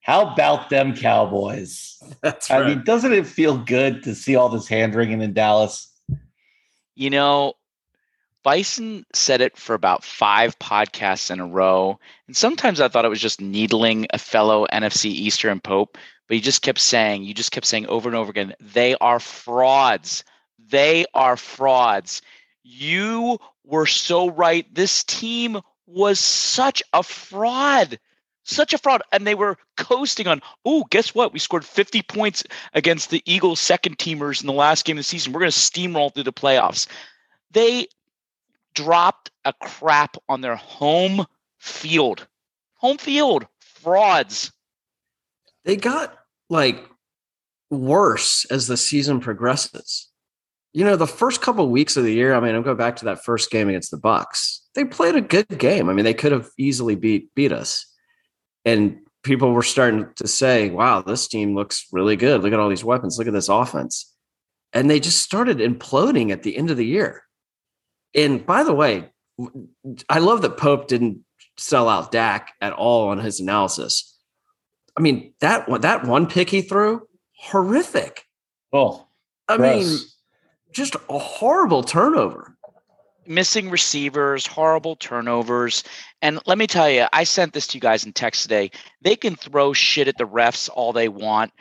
How 0.00 0.32
about 0.32 0.68
them 0.68 0.96
Cowboys? 0.96 1.96
That's 2.22 2.50
right. 2.50 2.62
I 2.62 2.68
mean, 2.68 2.84
doesn't 2.84 3.12
it 3.12 3.26
feel 3.26 3.56
good 3.56 4.02
to 4.02 4.14
see 4.14 4.34
all 4.34 4.48
this 4.48 4.66
hand 4.66 4.94
wringing 4.94 5.20
in 5.22 5.32
Dallas? 5.32 5.88
You 6.96 7.10
know, 7.10 7.54
Bison 8.42 9.06
said 9.12 9.40
it 9.40 9.56
for 9.56 9.74
about 9.74 10.04
five 10.04 10.58
podcasts 10.58 11.30
in 11.30 11.40
a 11.40 11.46
row. 11.46 11.98
And 12.26 12.36
sometimes 12.36 12.80
I 12.80 12.88
thought 12.88 13.04
it 13.04 13.10
was 13.10 13.20
just 13.20 13.40
needling 13.40 14.06
a 14.10 14.18
fellow 14.18 14.66
NFC 14.72 15.06
Eastern 15.06 15.60
Pope, 15.60 15.96
but 16.26 16.34
he 16.34 16.40
just 16.40 16.62
kept 16.62 16.80
saying, 16.80 17.22
you 17.24 17.34
just 17.34 17.52
kept 17.52 17.66
saying 17.66 17.86
over 17.86 18.08
and 18.08 18.16
over 18.16 18.30
again, 18.30 18.54
they 18.60 18.96
are 18.96 19.20
frauds. 19.20 20.24
They 20.68 21.04
are 21.14 21.36
frauds. 21.36 22.22
You 22.62 23.38
were 23.64 23.86
so 23.86 24.28
right. 24.30 24.72
This 24.74 25.04
team 25.04 25.60
was 25.86 26.18
such 26.18 26.82
a 26.92 27.02
fraud. 27.02 27.98
Such 28.44 28.74
a 28.74 28.78
fraud. 28.78 29.02
And 29.12 29.24
they 29.24 29.36
were 29.36 29.56
coasting 29.76 30.26
on, 30.26 30.42
oh, 30.64 30.84
guess 30.90 31.14
what? 31.14 31.32
We 31.32 31.38
scored 31.38 31.64
50 31.64 32.02
points 32.02 32.42
against 32.72 33.10
the 33.10 33.22
Eagles 33.24 33.60
second 33.60 33.98
teamers 33.98 34.40
in 34.40 34.48
the 34.48 34.52
last 34.52 34.84
game 34.84 34.96
of 34.96 35.00
the 35.00 35.04
season. 35.04 35.32
We're 35.32 35.40
going 35.40 35.52
to 35.52 35.58
steamroll 35.58 36.12
through 36.12 36.24
the 36.24 36.32
playoffs. 36.32 36.88
They 37.52 37.86
dropped 38.74 39.30
a 39.44 39.52
crap 39.52 40.16
on 40.28 40.40
their 40.40 40.56
home 40.56 41.26
field. 41.58 42.26
Home 42.76 42.98
field. 42.98 43.46
Frauds. 43.60 44.52
They 45.64 45.76
got 45.76 46.16
like 46.50 46.84
worse 47.70 48.44
as 48.46 48.66
the 48.66 48.76
season 48.76 49.20
progresses. 49.20 50.08
You 50.72 50.84
know, 50.84 50.96
the 50.96 51.06
first 51.06 51.42
couple 51.42 51.64
of 51.64 51.70
weeks 51.70 51.96
of 51.96 52.04
the 52.04 52.12
year, 52.12 52.34
I 52.34 52.40
mean, 52.40 52.54
I'm 52.54 52.62
going 52.62 52.76
back 52.76 52.96
to 52.96 53.04
that 53.06 53.24
first 53.24 53.50
game 53.50 53.68
against 53.68 53.90
the 53.90 53.98
Bucks. 53.98 54.62
They 54.74 54.84
played 54.84 55.16
a 55.16 55.20
good 55.20 55.58
game. 55.58 55.90
I 55.90 55.92
mean, 55.92 56.04
they 56.04 56.14
could 56.14 56.32
have 56.32 56.48
easily 56.58 56.94
beat 56.94 57.34
beat 57.34 57.52
us. 57.52 57.86
And 58.64 58.98
people 59.22 59.52
were 59.52 59.62
starting 59.62 60.06
to 60.16 60.26
say, 60.26 60.70
wow, 60.70 61.02
this 61.02 61.28
team 61.28 61.54
looks 61.54 61.86
really 61.92 62.16
good. 62.16 62.42
Look 62.42 62.52
at 62.52 62.58
all 62.58 62.68
these 62.68 62.84
weapons. 62.84 63.18
Look 63.18 63.26
at 63.26 63.32
this 63.32 63.48
offense. 63.48 64.12
And 64.72 64.88
they 64.88 65.00
just 65.00 65.22
started 65.22 65.58
imploding 65.58 66.30
at 66.30 66.42
the 66.42 66.56
end 66.56 66.70
of 66.70 66.76
the 66.76 66.86
year. 66.86 67.24
And 68.14 68.44
by 68.44 68.62
the 68.62 68.74
way, 68.74 69.10
I 70.08 70.18
love 70.18 70.42
that 70.42 70.56
Pope 70.56 70.88
didn't 70.88 71.24
sell 71.56 71.88
out 71.88 72.12
Dak 72.12 72.54
at 72.60 72.72
all 72.72 73.08
on 73.08 73.18
his 73.18 73.40
analysis. 73.40 74.16
I 74.96 75.00
mean, 75.00 75.32
that 75.40 75.68
one, 75.68 75.80
that 75.80 76.04
one 76.04 76.26
pick 76.26 76.50
he 76.50 76.62
threw, 76.62 77.06
horrific. 77.36 78.26
Oh, 78.72 79.06
I 79.48 79.56
mean, 79.56 79.98
just 80.72 80.94
a 81.08 81.18
horrible 81.18 81.82
turnover. 81.82 82.56
missing 83.26 83.70
receivers, 83.70 84.46
horrible 84.46 84.96
turnovers. 84.96 85.84
And 86.20 86.40
let 86.46 86.58
me 86.58 86.66
tell 86.66 86.90
you, 86.90 87.06
I 87.12 87.24
sent 87.24 87.52
this 87.52 87.66
to 87.68 87.76
you 87.76 87.80
guys 87.80 88.04
in 88.04 88.12
text 88.12 88.42
today. 88.42 88.70
They 89.00 89.16
can 89.16 89.36
throw 89.36 89.72
shit 89.72 90.08
at 90.08 90.18
the 90.18 90.26
refs 90.26 90.68
all 90.72 90.92
they 90.92 91.08
want. 91.08 91.52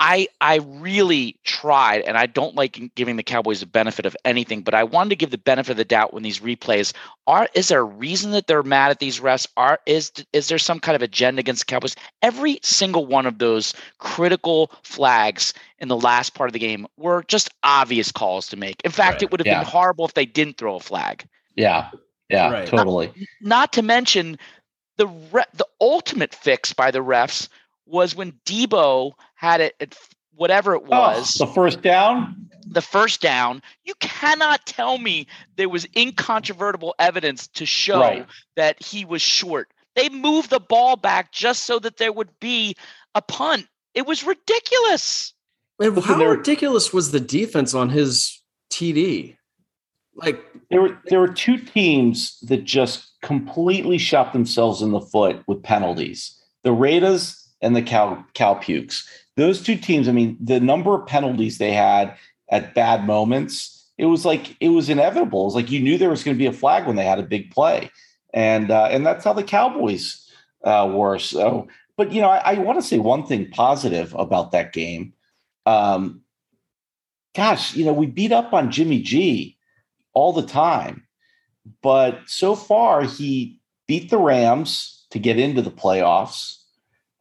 I 0.00 0.28
I 0.40 0.56
really 0.56 1.36
tried, 1.44 2.02
and 2.02 2.16
I 2.16 2.26
don't 2.26 2.54
like 2.54 2.94
giving 2.94 3.16
the 3.16 3.22
Cowboys 3.22 3.60
the 3.60 3.66
benefit 3.66 4.06
of 4.06 4.16
anything, 4.24 4.62
but 4.62 4.74
I 4.74 4.84
wanted 4.84 5.10
to 5.10 5.16
give 5.16 5.30
the 5.30 5.38
benefit 5.38 5.72
of 5.72 5.76
the 5.76 5.84
doubt 5.84 6.12
when 6.12 6.22
these 6.22 6.40
replays 6.40 6.92
are. 7.26 7.48
Is 7.54 7.68
there 7.68 7.80
a 7.80 7.84
reason 7.84 8.30
that 8.32 8.46
they're 8.46 8.62
mad 8.62 8.90
at 8.90 8.98
these 9.00 9.20
refs? 9.20 9.46
Are 9.56 9.78
is 9.86 10.12
is 10.32 10.48
there 10.48 10.58
some 10.58 10.80
kind 10.80 10.96
of 10.96 11.02
agenda 11.02 11.40
against 11.40 11.66
the 11.66 11.70
Cowboys? 11.72 11.96
Every 12.22 12.58
single 12.62 13.06
one 13.06 13.26
of 13.26 13.38
those 13.38 13.74
critical 13.98 14.70
flags 14.82 15.52
in 15.78 15.88
the 15.88 15.96
last 15.96 16.34
part 16.34 16.48
of 16.48 16.52
the 16.52 16.58
game 16.60 16.86
were 16.96 17.24
just 17.28 17.50
obvious 17.62 18.12
calls 18.12 18.46
to 18.48 18.56
make. 18.56 18.80
In 18.84 18.90
fact, 18.90 19.20
Right, 19.20 19.22
it 19.22 19.30
would 19.30 19.40
have 19.40 19.46
yeah. 19.46 19.60
been 19.60 19.64
horrible 19.64 20.04
if 20.04 20.14
they 20.14 20.26
didn't 20.26 20.56
throw 20.58 20.76
a 20.76 20.80
flag 20.80 21.24
yeah, 21.56 21.90
yeah, 22.28 22.50
Right. 22.50 22.66
totally. 22.66 23.12
not 23.40 23.72
to 23.74 23.82
mention 23.82 24.38
the 24.96 25.06
re- 25.06 25.44
the 25.54 25.66
ultimate 25.80 26.34
fix 26.34 26.72
by 26.72 26.90
the 26.90 27.02
refs 27.02 27.48
was 27.86 28.14
when 28.14 28.32
Deebo 28.44 29.12
had 29.38 29.60
it 29.60 29.76
at 29.80 29.96
whatever 30.34 30.74
it 30.74 30.82
oh, 30.86 30.88
was 30.90 31.40
Oh, 31.40 31.46
the 31.46 31.52
first 31.52 31.80
down. 31.80 32.48
the 32.66 32.82
first 32.82 33.20
down. 33.20 33.62
You 33.84 33.94
cannot 34.00 34.66
tell 34.66 34.98
me 34.98 35.26
there 35.56 35.68
was 35.68 35.86
incontrovertible 35.96 36.94
evidence 36.98 37.46
to 37.48 37.64
show 37.64 38.00
Right. 38.00 38.26
that 38.56 38.82
he 38.82 39.04
was 39.04 39.22
short. 39.22 39.72
They 39.94 40.08
moved 40.08 40.50
the 40.50 40.58
ball 40.60 40.96
back 40.96 41.30
just 41.32 41.64
so 41.64 41.78
that 41.78 41.98
there 41.98 42.12
would 42.12 42.30
be 42.40 42.74
a 43.14 43.22
punt. 43.22 43.66
It 43.94 44.06
was 44.06 44.24
ridiculous. 44.24 45.32
And 45.80 45.94
Listen, 45.94 46.12
how 46.12 46.18
there- 46.18 46.30
ridiculous 46.30 46.92
was 46.92 47.12
the 47.12 47.20
defense 47.20 47.74
on 47.74 47.90
his 47.90 48.42
TD? 48.70 49.36
Like, 50.16 50.44
There 50.70 50.82
were 50.82 50.98
there 51.06 51.20
were 51.20 51.32
two 51.32 51.58
teams 51.58 52.40
that 52.40 52.64
just 52.64 53.12
completely 53.22 53.98
shot 53.98 54.32
themselves 54.32 54.82
in 54.82 54.90
the 54.90 55.00
foot 55.00 55.42
with 55.46 55.62
penalties: 55.62 56.36
the 56.64 56.72
Raiders 56.72 57.48
and 57.62 57.74
the 57.76 57.82
Cow 57.82 58.24
Cowpukes. 58.34 59.04
Those 59.38 59.62
two 59.62 59.76
teams. 59.76 60.08
I 60.08 60.12
mean, 60.12 60.36
the 60.40 60.58
number 60.58 60.96
of 60.96 61.06
penalties 61.06 61.58
they 61.58 61.72
had 61.72 62.16
at 62.50 62.74
bad 62.74 63.06
moments. 63.06 63.86
It 63.96 64.06
was 64.06 64.24
like 64.24 64.56
it 64.60 64.70
was 64.70 64.88
inevitable. 64.88 65.42
It 65.42 65.44
was 65.46 65.54
like 65.54 65.70
you 65.70 65.80
knew 65.80 65.96
there 65.96 66.10
was 66.10 66.24
going 66.24 66.36
to 66.36 66.38
be 66.38 66.46
a 66.46 66.52
flag 66.52 66.86
when 66.86 66.96
they 66.96 67.04
had 67.04 67.20
a 67.20 67.22
big 67.22 67.52
play, 67.52 67.90
and 68.34 68.70
uh, 68.70 68.88
and 68.90 69.06
that's 69.06 69.24
how 69.24 69.32
the 69.32 69.44
Cowboys 69.44 70.28
uh, 70.64 70.90
were. 70.92 71.20
So, 71.20 71.68
but 71.96 72.12
you 72.12 72.20
know, 72.20 72.28
I, 72.28 72.54
I 72.54 72.58
want 72.58 72.80
to 72.80 72.86
say 72.86 72.98
one 72.98 73.26
thing 73.26 73.48
positive 73.50 74.12
about 74.14 74.50
that 74.52 74.72
game. 74.72 75.12
Um, 75.66 76.22
gosh, 77.34 77.76
you 77.76 77.84
know, 77.84 77.92
we 77.92 78.06
beat 78.06 78.32
up 78.32 78.52
on 78.52 78.72
Jimmy 78.72 79.00
G 79.00 79.56
all 80.14 80.32
the 80.32 80.46
time. 80.46 81.06
But 81.80 82.20
so 82.26 82.56
far, 82.56 83.02
he 83.02 83.60
beat 83.86 84.10
the 84.10 84.18
Rams 84.18 85.06
to 85.10 85.18
get 85.18 85.38
into 85.38 85.62
the 85.62 85.70
playoffs. 85.70 86.57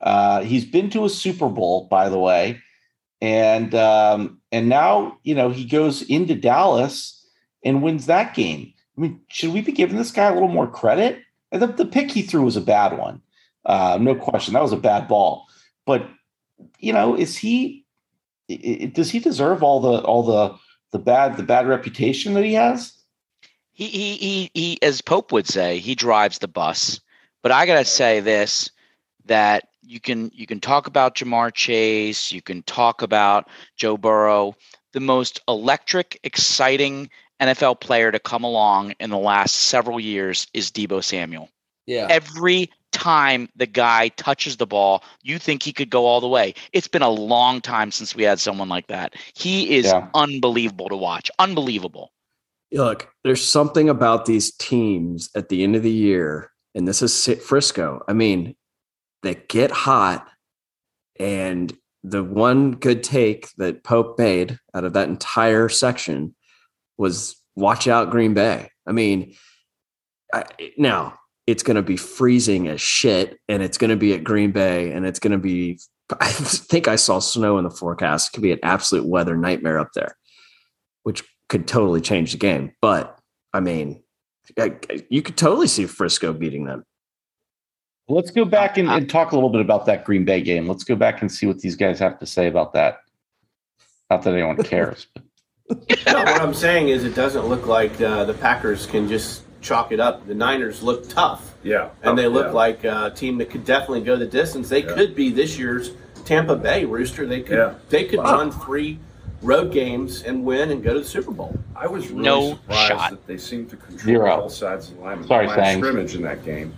Uh, 0.01 0.41
he's 0.41 0.65
been 0.65 0.89
to 0.91 1.05
a 1.05 1.09
Super 1.09 1.49
Bowl, 1.49 1.87
by 1.89 2.09
the 2.09 2.19
way, 2.19 2.61
and 3.21 3.73
um, 3.73 4.39
and 4.51 4.69
now 4.69 5.17
you 5.23 5.33
know 5.33 5.49
he 5.49 5.65
goes 5.65 6.03
into 6.03 6.35
Dallas 6.35 7.25
and 7.63 7.81
wins 7.81 8.05
that 8.05 8.35
game. 8.35 8.73
I 8.97 9.01
mean, 9.01 9.21
should 9.29 9.53
we 9.53 9.61
be 9.61 9.71
giving 9.71 9.97
this 9.97 10.11
guy 10.11 10.25
a 10.27 10.33
little 10.33 10.47
more 10.49 10.67
credit? 10.67 11.21
The, 11.51 11.67
the 11.67 11.85
pick 11.85 12.11
he 12.11 12.21
threw 12.21 12.43
was 12.43 12.57
a 12.57 12.61
bad 12.61 12.97
one, 12.97 13.21
uh, 13.65 13.97
no 13.99 14.13
question. 14.15 14.53
That 14.53 14.63
was 14.63 14.73
a 14.73 14.77
bad 14.77 15.07
ball. 15.07 15.45
But 15.85 16.07
you 16.79 16.93
know, 16.93 17.15
is 17.15 17.37
he? 17.37 17.85
i- 18.51 18.79
i- 18.83 18.85
Does 18.93 19.09
he 19.09 19.19
deserve 19.19 19.63
all 19.63 19.79
the 19.79 20.01
all 20.03 20.23
the 20.23 20.55
the 20.91 20.99
bad 20.99 21.37
the 21.37 21.43
bad 21.43 21.67
reputation 21.67 22.33
that 22.35 22.43
he 22.45 22.53
has? 22.53 22.93
He, 23.73 23.85
he, 23.87 24.15
he, 24.15 24.51
he, 24.55 24.79
as 24.81 25.01
Pope 25.03 25.31
would 25.31 25.45
say, 25.45 25.77
he 25.77 25.93
drives 25.93 26.39
the 26.39 26.47
bus. 26.47 26.99
But 27.43 27.51
I 27.51 27.65
gotta 27.67 27.85
say 27.85 28.19
this: 28.19 28.69
that 29.25 29.67
you 29.87 29.99
can 29.99 30.31
you 30.33 30.45
can 30.45 30.59
talk 30.59 30.87
about 30.87 31.15
Ja'Marr 31.15 31.53
Chase, 31.53 32.31
you 32.31 32.41
can 32.41 32.61
talk 32.63 33.01
about 33.01 33.47
Joe 33.77 33.97
Burrow. 33.97 34.55
The 34.93 34.99
most 34.99 35.41
electric, 35.47 36.19
exciting 36.23 37.09
NFL 37.41 37.79
player 37.79 38.11
to 38.11 38.19
come 38.19 38.43
along 38.43 38.93
in 38.99 39.09
the 39.09 39.17
last 39.17 39.53
several 39.55 39.99
years 39.99 40.47
is 40.53 40.71
Deebo 40.71 41.03
Samuel. 41.03 41.49
yeah. 41.85 42.07
Every 42.09 42.69
time 42.91 43.47
the 43.55 43.67
guy 43.67 44.07
touches 44.09 44.57
the 44.57 44.65
ball, 44.65 45.03
you 45.21 45.37
think 45.37 45.61
he 45.61 45.71
could 45.71 45.89
go 45.91 46.05
all 46.05 46.19
the 46.19 46.27
way. 46.27 46.53
It's 46.73 46.87
been 46.87 47.03
a 47.03 47.09
long 47.09 47.61
time 47.61 47.91
since 47.91 48.15
we 48.15 48.23
had 48.23 48.39
someone 48.39 48.69
like 48.69 48.87
that. 48.87 49.13
He 49.35 49.75
is 49.77 49.85
Yeah. 49.85 50.07
unbelievable 50.15 50.89
to 50.89 50.95
watch. 50.95 51.29
Unbelievable. 51.37 52.11
Look, 52.71 53.09
there's 53.23 53.43
something 53.43 53.87
about 53.87 54.25
these 54.25 54.51
teams 54.55 55.29
at 55.35 55.49
the 55.49 55.63
end 55.63 55.75
of 55.75 55.83
the 55.83 55.91
year, 55.91 56.51
and 56.73 56.87
this 56.87 57.01
is 57.03 57.27
Frisco. 57.45 58.03
I 58.07 58.13
mean, 58.13 58.55
they 59.23 59.35
get 59.47 59.71
hot, 59.71 60.27
and 61.19 61.75
the 62.03 62.23
one 62.23 62.71
good 62.71 63.03
take 63.03 63.49
that 63.57 63.83
Pope 63.83 64.17
made 64.17 64.59
out 64.73 64.83
of 64.83 64.93
that 64.93 65.09
entire 65.09 65.69
section 65.69 66.35
was 66.97 67.41
watch 67.55 67.87
out 67.87 68.11
Green 68.11 68.33
Bay. 68.33 68.69
I 68.85 68.91
mean, 68.91 69.35
I, 70.33 70.45
now 70.77 71.15
it's 71.45 71.63
going 71.63 71.75
to 71.75 71.81
be 71.81 71.97
freezing 71.97 72.67
as 72.67 72.81
shit, 72.81 73.37
and 73.47 73.63
it's 73.63 73.77
going 73.77 73.89
to 73.89 73.97
be 73.97 74.13
at 74.13 74.23
Green 74.23 74.51
Bay, 74.51 74.91
and 74.91 75.05
it's 75.05 75.19
going 75.19 75.31
to 75.31 75.37
be. 75.37 75.79
I 76.21 76.31
think 76.31 76.87
I 76.87 76.95
saw 76.95 77.19
snow 77.19 77.57
in 77.57 77.65
the 77.65 77.69
forecast. 77.69 78.29
It 78.29 78.33
could 78.33 78.43
be 78.43 78.53
an 78.53 78.59
absolute 78.63 79.05
weather 79.05 79.35
nightmare 79.35 79.79
up 79.79 79.89
there, 79.93 80.15
which 81.03 81.23
could 81.49 81.67
totally 81.67 82.01
change 82.01 82.31
the 82.31 82.37
game. 82.37 82.71
But 82.81 83.17
I 83.53 83.59
mean, 83.59 84.03
you 85.09 85.21
could 85.21 85.37
totally 85.37 85.67
see 85.67 85.85
Frisco 85.85 86.33
beating 86.33 86.65
them. 86.65 86.83
Let's 88.09 88.31
go 88.31 88.45
back 88.45 88.77
and, 88.77 88.89
and 88.89 89.09
talk 89.09 89.31
a 89.33 89.35
little 89.35 89.49
bit 89.49 89.59
about 89.61 89.85
that 89.87 90.05
Green 90.05 90.23
Bay 90.23 90.41
game. 90.41 90.67
Let's 90.67 90.83
go 90.85 90.95
back 90.95 91.21
and 91.21 91.31
see 91.31 91.45
what 91.45 91.59
these 91.59 91.75
guys 91.75 91.99
have 91.99 92.17
to 92.19 92.25
say 92.25 92.47
about 92.47 92.71
that. 92.73 93.01
Not 94.09 94.23
that 94.23 94.33
anyone 94.33 94.55
cares. 94.63 95.07
But 95.13 95.25
No, 96.07 96.19
what 96.19 96.41
I'm 96.41 96.53
saying 96.53 96.87
is, 96.87 97.03
it 97.03 97.13
doesn't 97.15 97.45
look 97.47 97.67
like 97.67 97.99
uh, 97.99 98.23
the 98.23 98.33
Packers 98.33 98.85
can 98.85 99.09
just 99.09 99.43
chalk 99.59 99.91
it 99.91 99.99
up. 99.99 100.25
The 100.25 100.33
Niners 100.35 100.81
look 100.81 101.09
tough, 101.09 101.55
Yeah. 101.63 101.89
and 102.03 102.17
they 102.17 102.27
look 102.29 102.47
Yeah. 102.47 102.51
like 102.53 102.83
a 102.85 103.11
team 103.13 103.37
that 103.39 103.49
could 103.49 103.65
definitely 103.65 104.01
go 104.01 104.15
the 104.15 104.25
distance. 104.25 104.69
They 104.69 104.83
Yeah. 104.83 104.93
could 104.93 105.13
be 105.13 105.29
this 105.29 105.59
year's 105.59 105.91
Tampa 106.23 106.55
Bay 106.55 106.85
Rooster. 106.85 107.25
They 107.27 107.41
could 107.41 107.57
Yeah. 107.57 107.73
they 107.89 108.05
could 108.05 108.19
Wow. 108.19 108.35
run 108.37 108.51
three 108.51 108.99
road 109.41 109.73
games 109.73 110.23
and 110.23 110.45
win 110.45 110.71
and 110.71 110.81
go 110.81 110.93
to 110.93 110.99
the 110.99 111.05
Super 111.05 111.31
Bowl. 111.31 111.57
I 111.75 111.87
was 111.87 112.07
really 112.09 112.23
No 112.23 112.51
surprised 112.51 112.87
shot. 112.87 113.09
that 113.11 113.27
they 113.27 113.37
seemed 113.37 113.69
to 113.71 113.75
control 113.75 113.99
Zero. 114.05 114.37
both 114.43 114.53
sides 114.53 114.89
of 114.89 114.95
the 114.97 115.03
line, 115.03 115.27
Sorry, 115.27 115.47
line 115.47 115.59
of 115.59 115.85
scrimmage 115.85 116.15
in 116.15 116.21
that 116.21 116.45
game. 116.45 116.73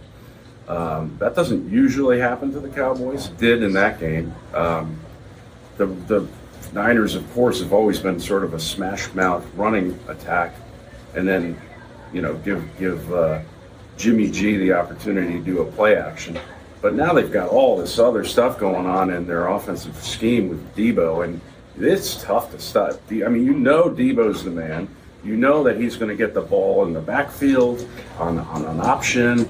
Um, 0.70 1.18
that 1.20 1.36
doesn't 1.36 1.70
usually 1.70 2.20
happen 2.20 2.52
to 2.54 2.60
the 2.60 2.70
Cowboys. 2.70 3.30
Did 3.30 3.64
in 3.64 3.74
that 3.74 4.00
game. 4.00 4.34
Um, 4.54 5.00
the 5.78 5.88
the 5.88 6.28
Niners, 6.74 7.16
of 7.16 7.30
course, 7.34 7.60
have 7.60 7.74
always 7.74 8.00
been 8.00 8.20
sort 8.20 8.44
of 8.44 8.54
a 8.54 8.60
smash 8.60 9.12
mouth 9.14 9.46
running 9.56 10.00
attack, 10.08 10.54
and 11.16 11.28
then 11.28 11.60
you 12.14 12.22
know 12.22 12.36
give 12.36 12.64
give 12.78 13.12
uh, 13.12 13.42
Jimmy 13.98 14.30
G 14.30 14.58
the 14.58 14.74
opportunity 14.74 15.34
to 15.34 15.44
do 15.44 15.62
a 15.62 15.66
play 15.66 15.96
action. 15.96 16.38
But 16.82 16.94
now 16.94 17.14
they've 17.14 17.32
got 17.32 17.50
all 17.50 17.76
this 17.76 18.00
other 18.00 18.24
stuff 18.24 18.58
going 18.58 18.86
on 18.86 19.10
in 19.10 19.28
their 19.28 19.48
offensive 19.48 19.96
scheme 20.02 20.48
with 20.48 20.76
Deebo, 20.76 21.26
and 21.26 21.42
it's 21.78 22.24
tough 22.24 22.52
to 22.52 22.60
stop. 22.60 22.94
I 23.12 23.28
mean, 23.28 23.46
you 23.46 23.54
know 23.54 23.90
Deebo's 23.90 24.44
the 24.44 24.52
man. 24.52 24.88
You 25.24 25.36
know 25.36 25.64
that 25.64 25.78
he's 25.78 25.98
going 25.98 26.10
to 26.10 26.16
get 26.16 26.34
the 26.34 26.42
ball 26.42 26.86
in 26.86 26.94
the 26.94 27.02
backfield 27.02 27.86
on, 28.18 28.40
on 28.40 28.64
an 28.64 28.80
option, 28.80 29.40
on 29.40 29.50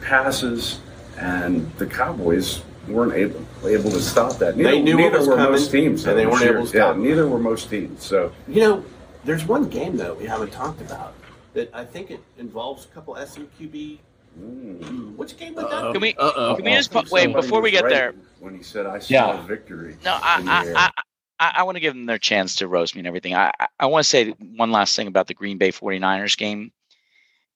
passes, 0.00 0.80
and 1.18 1.70
the 1.78 1.86
Cowboys 1.86 2.62
weren't 2.88 3.12
able 3.14 3.44
able 3.66 3.90
to 3.90 4.00
stop 4.00 4.38
that. 4.38 4.56
Neither, 4.56 4.70
They 4.70 4.82
knew 4.82 4.96
what 4.96 5.02
neither 5.04 5.18
was 5.18 5.28
were 5.28 5.36
coming, 5.36 5.52
most 5.52 5.70
teams, 5.70 6.06
and 6.06 6.18
they 6.18 6.26
weren't 6.26 6.38
sure. 6.38 6.54
able 6.54 6.62
to 6.62 6.68
stop 6.68 6.96
it. 6.96 6.98
neither 7.00 7.28
were 7.28 7.38
most 7.38 7.68
teams. 7.70 8.04
So 8.04 8.32
You 8.48 8.60
know, 8.62 8.84
there's 9.24 9.44
one 9.46 9.68
game 9.68 9.96
though 9.96 10.14
we 10.14 10.26
haven't 10.26 10.50
talked 10.50 10.80
about 10.80 11.14
that 11.54 11.70
I 11.74 11.84
think 11.84 12.10
it 12.10 12.20
involves 12.38 12.84
a 12.86 12.88
couple 12.88 13.14
SMQB. 13.14 13.98
mm. 14.40 15.16
Which 15.16 15.36
game 15.36 15.54
was 15.54 15.64
that? 15.70 15.92
Can 15.92 16.00
we- 16.00 16.14
Uh-oh. 16.14 16.56
can 16.56 16.64
we 16.64 16.72
just 16.72 16.90
put- 16.90 17.10
wait, 17.10 17.32
before 17.32 17.60
we 17.60 17.70
get 17.70 17.84
right 17.84 17.92
there- 17.92 18.14
when 18.40 18.56
he 18.56 18.62
said, 18.62 18.86
"I 18.86 18.98
saw 18.98 19.12
Yeah. 19.12 19.46
victory." 19.46 19.96
No, 20.04 20.12
I. 20.12 20.42
I, 20.46 20.74
I, 20.86 20.90
I, 21.38 21.52
I 21.58 21.62
want 21.64 21.76
to 21.76 21.80
give 21.80 21.94
them 21.94 22.06
their 22.06 22.18
chance 22.18 22.56
to 22.56 22.68
roast 22.68 22.94
me 22.94 23.00
and 23.00 23.06
everything. 23.08 23.34
I, 23.34 23.50
I, 23.60 23.66
I 23.80 23.86
want 23.86 24.02
to 24.04 24.08
say 24.08 24.30
one 24.56 24.72
last 24.72 24.94
thing 24.96 25.06
about 25.06 25.26
the 25.26 25.34
Green 25.34 25.58
Bay 25.58 25.70
49ers 25.72 26.36
game 26.36 26.70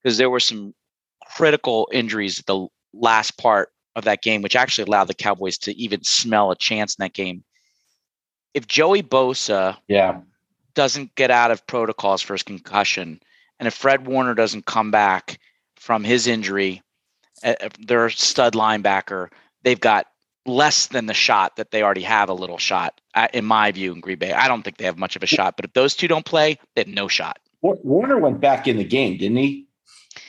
because 0.02 0.16
there 0.18 0.28
were 0.30 0.40
some 0.40 0.74
critical 1.34 1.88
injuries 1.92 2.38
at 2.38 2.46
the 2.46 2.66
last 2.92 3.36
part 3.38 3.70
of 3.96 4.04
that 4.04 4.22
game, 4.22 4.42
which 4.42 4.56
actually 4.56 4.84
allowed 4.84 5.08
the 5.08 5.14
Cowboys 5.14 5.58
to 5.58 5.76
even 5.76 6.02
smell 6.02 6.50
a 6.50 6.56
chance 6.56 6.94
in 6.94 7.02
that 7.02 7.12
game. 7.12 7.44
If 8.54 8.66
Joey 8.66 9.02
Bosa 9.02 9.76
Yeah. 9.88 10.20
doesn't 10.74 11.14
get 11.14 11.30
out 11.30 11.50
of 11.50 11.66
protocols 11.66 12.22
for 12.22 12.34
his 12.34 12.42
concussion, 12.42 13.20
and 13.58 13.66
if 13.66 13.74
Fred 13.74 14.06
Warner 14.06 14.34
doesn't 14.34 14.66
come 14.66 14.90
back 14.90 15.38
from 15.76 16.04
his 16.04 16.26
injury, 16.26 16.82
uh, 17.42 17.54
uh, 17.60 17.68
their 17.78 18.10
stud 18.10 18.54
linebacker, 18.54 19.28
they've 19.62 19.80
got 19.80 20.06
less 20.46 20.86
than 20.86 21.06
the 21.06 21.14
shot 21.14 21.56
that 21.56 21.70
they 21.70 21.82
already 21.82 22.02
have 22.02 22.28
a 22.28 22.34
little 22.34 22.58
shot, 22.58 23.00
uh, 23.14 23.28
in 23.32 23.44
my 23.44 23.72
view, 23.72 23.92
in 23.92 24.00
Green 24.00 24.18
Bay. 24.18 24.32
I 24.32 24.46
don't 24.46 24.62
think 24.62 24.76
they 24.76 24.84
have 24.84 24.98
much 24.98 25.16
of 25.16 25.22
a 25.22 25.26
shot, 25.26 25.56
but 25.56 25.64
if 25.64 25.72
those 25.72 25.94
two 25.94 26.06
don't 26.06 26.26
play, 26.26 26.58
they 26.74 26.82
have 26.82 26.88
no 26.88 27.08
shot. 27.08 27.38
Warner 27.62 28.18
went 28.18 28.40
back 28.40 28.68
in 28.68 28.76
the 28.76 28.84
game, 28.84 29.16
didn't 29.16 29.38
he? 29.38 29.63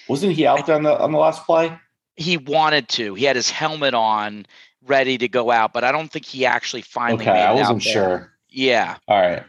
Wasn't 0.08 0.34
he 0.34 0.46
out 0.46 0.66
there 0.66 0.76
on 0.76 0.84
the 0.84 0.98
on 1.00 1.12
the 1.12 1.18
last 1.18 1.46
play? 1.46 1.78
He 2.16 2.38
wanted 2.38 2.88
to. 2.90 3.16
He 3.16 3.26
had 3.26 3.36
his 3.36 3.50
helmet 3.50 3.94
on, 3.94 4.46
ready 4.86 5.18
to 5.18 5.28
go 5.28 5.52
out, 5.52 5.74
but 5.74 5.84
I 5.84 5.92
don't 5.92 6.10
think 6.12 6.26
he 6.26 6.46
actually 6.46 6.82
finally 6.84 7.24
Okay, 7.26 7.32
made 7.32 7.42
it 7.42 7.46
I 7.46 7.52
out 7.52 7.56
wasn't 7.58 7.84
there. 7.84 7.94
sure. 7.94 8.32
Yeah, 8.50 8.98
All 9.08 9.20
right. 9.20 9.44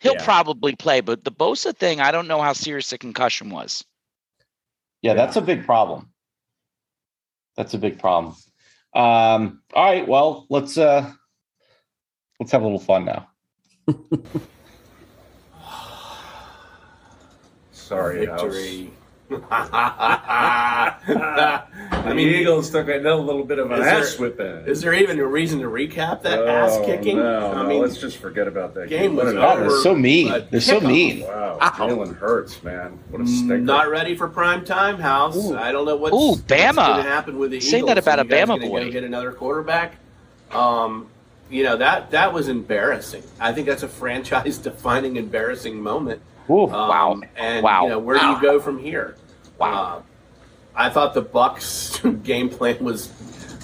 he'll 0.00 0.14
Yeah. 0.14 0.24
probably 0.24 0.74
play, 0.76 1.00
but 1.02 1.24
the 1.24 1.32
Bosa 1.32 1.76
thing, 1.76 2.00
I 2.00 2.10
don't 2.10 2.26
know 2.28 2.40
how 2.40 2.54
serious 2.54 2.88
the 2.88 2.96
concussion 2.96 3.50
was. 3.50 3.84
Yeah, 5.02 5.12
that's 5.14 5.36
a 5.36 5.42
big 5.42 5.66
problem. 5.66 6.08
That's 7.56 7.74
a 7.74 7.78
big 7.78 7.98
problem. 7.98 8.34
Um, 8.94 9.62
all 9.74 9.84
right, 9.84 10.08
well, 10.08 10.46
let's 10.48 10.78
uh 10.78 11.12
let's 12.40 12.52
have 12.52 12.62
a 12.62 12.64
little 12.64 12.78
fun 12.78 13.04
now. 13.04 13.28
Sorry, 17.72 18.24
House. 18.26 18.40
Victory. 18.42 18.90
I 19.30 20.94
I 21.92 22.08
mean, 22.08 22.16
mean, 22.16 22.28
Eagles 22.28 22.70
took 22.70 22.88
a 22.88 22.98
little 22.98 23.44
bit 23.44 23.58
of 23.58 23.70
an 23.70 23.80
Is 23.80 23.84
there- 23.84 23.98
ass 24.00 24.18
whipping. 24.18 24.46
is 24.66 24.80
there 24.80 24.94
even 24.94 25.18
a 25.18 25.26
reason 25.26 25.58
to 25.60 25.66
recap 25.66 26.22
that 26.22 26.46
ass 26.46 26.78
kicking? 26.86 27.16
No, 27.16 27.52
I 27.52 27.66
no, 27.66 27.78
let's 27.78 27.96
just 27.98 28.18
forget 28.18 28.46
about 28.46 28.74
that 28.74 28.88
game 28.88 29.00
game. 29.00 29.16
What 29.16 29.26
was 29.26 29.34
an 29.34 29.40
they're 29.40 29.70
so 29.82 29.94
mean. 29.94 30.28
They're 30.50 30.60
so 30.60 30.80
kickoff. 30.80 30.86
mean. 30.86 31.20
Wow, 31.22 31.58
Ow. 31.60 31.70
Jalen 31.70 32.16
Hurts, 32.16 32.62
man, 32.62 32.98
what 33.10 33.22
a 33.22 33.26
stinker! 33.26 33.58
not 33.58 33.88
ready 33.90 34.14
for 34.16 34.28
prime 34.28 34.64
time, 34.64 34.98
House. 34.98 35.36
Ooh. 35.36 35.56
I 35.56 35.72
don't 35.72 35.86
know 35.86 35.96
what's, 35.96 36.14
Ooh, 36.14 36.28
what's 36.30 36.42
Bama. 36.42 36.86
going 36.86 37.04
to 37.04 37.10
happen 37.10 37.38
with 37.38 37.50
the 37.50 37.56
Eagles. 37.58 37.70
Say 37.70 37.82
that 37.82 37.98
about 37.98 38.18
Are 38.18 38.22
a 38.22 38.24
you 38.24 38.30
guys 38.30 38.44
Bama 38.44 38.48
gonna 38.60 38.68
boy. 38.68 38.84
Go 38.84 38.90
get 38.90 39.04
another 39.04 39.32
quarterback. 39.32 39.96
Um, 40.52 41.08
you 41.50 41.62
know 41.64 41.76
that 41.76 42.10
that 42.12 42.32
was 42.32 42.48
embarrassing. 42.48 43.22
I 43.40 43.52
think 43.52 43.66
that's 43.66 43.82
a 43.82 43.88
franchise-defining, 43.88 45.16
embarrassing 45.24 45.80
moment. 45.80 46.20
Ooh, 46.50 46.64
Um, 46.64 46.70
Wow. 46.70 47.20
And 47.36 47.62
Wow. 47.64 47.82
you 47.84 47.88
know 47.90 47.98
where 47.98 48.18
do 48.18 48.24
Wow. 48.24 48.34
you 48.36 48.42
go 48.42 48.60
from 48.60 48.78
here? 48.78 49.16
Wow. 49.58 49.72
Uh, 49.98 50.00
I 50.74 50.90
thought 50.90 51.14
the 51.14 51.22
Bucks 51.22 52.00
game 52.22 52.48
plan 52.48 52.76
was 52.84 53.10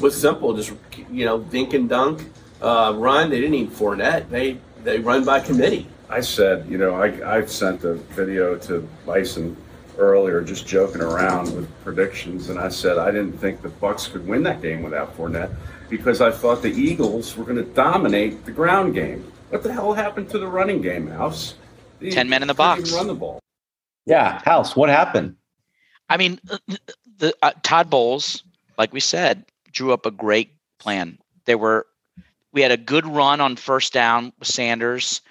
was 0.00 0.16
simple. 0.20 0.52
Just 0.54 0.72
you 1.10 1.24
know, 1.24 1.38
dink 1.38 1.74
and 1.74 1.88
dunk, 1.88 2.24
uh, 2.60 2.92
run. 2.96 3.30
They 3.30 3.36
didn't 3.36 3.52
need 3.52 3.70
Fournette. 3.70 4.28
They 4.30 4.56
they 4.84 4.98
run 4.98 5.24
by 5.24 5.40
committee. 5.40 5.86
I 6.10 6.20
said, 6.20 6.66
you 6.68 6.78
know, 6.78 6.94
I 6.94 7.36
I 7.38 7.44
sent 7.46 7.84
a 7.84 7.94
video 7.94 8.56
to 8.56 8.86
Bison 9.06 9.56
earlier, 9.98 10.40
just 10.40 10.66
joking 10.66 11.02
around 11.02 11.54
with 11.54 11.68
predictions, 11.84 12.48
and 12.48 12.58
I 12.58 12.68
said 12.70 12.96
I 12.98 13.10
didn't 13.10 13.38
think 13.38 13.60
the 13.62 13.68
Bucks 13.68 14.06
could 14.08 14.26
win 14.26 14.42
that 14.44 14.62
game 14.62 14.82
without 14.82 15.16
Fournette 15.16 15.50
because 15.90 16.20
I 16.22 16.30
thought 16.30 16.62
the 16.62 16.72
Eagles 16.72 17.36
were 17.36 17.44
going 17.44 17.58
to 17.58 17.62
dominate 17.74 18.44
the 18.46 18.50
ground 18.52 18.94
game. 18.94 19.30
What 19.50 19.62
the 19.62 19.72
hell 19.72 19.92
happened 19.92 20.30
to 20.30 20.38
the 20.38 20.46
running 20.46 20.80
game, 20.80 21.08
House? 21.08 21.54
The 22.02 22.10
10 22.10 22.28
men 22.28 22.42
in 22.42 22.48
the 22.48 22.54
box. 22.54 22.92
Run 22.92 23.06
the 23.06 23.14
ball. 23.14 23.40
yeah, 24.06 24.42
House, 24.44 24.74
what 24.74 24.88
happened? 24.88 25.36
I 26.08 26.16
mean, 26.16 26.38
uh, 26.50 26.58
the 27.18 27.34
uh, 27.42 27.52
Todd 27.62 27.88
Bowles, 27.88 28.42
like 28.76 28.92
we 28.92 29.00
said, 29.00 29.44
drew 29.72 29.92
up 29.92 30.04
a 30.04 30.10
great 30.10 30.52
plan. 30.78 31.18
There 31.46 31.58
were 31.58 31.86
we 32.52 32.60
had 32.60 32.70
a 32.70 32.76
good 32.76 33.06
run 33.06 33.40
on 33.40 33.56
first 33.56 33.92
down 33.94 34.32
with 34.38 34.48
Sanders, 34.48 35.22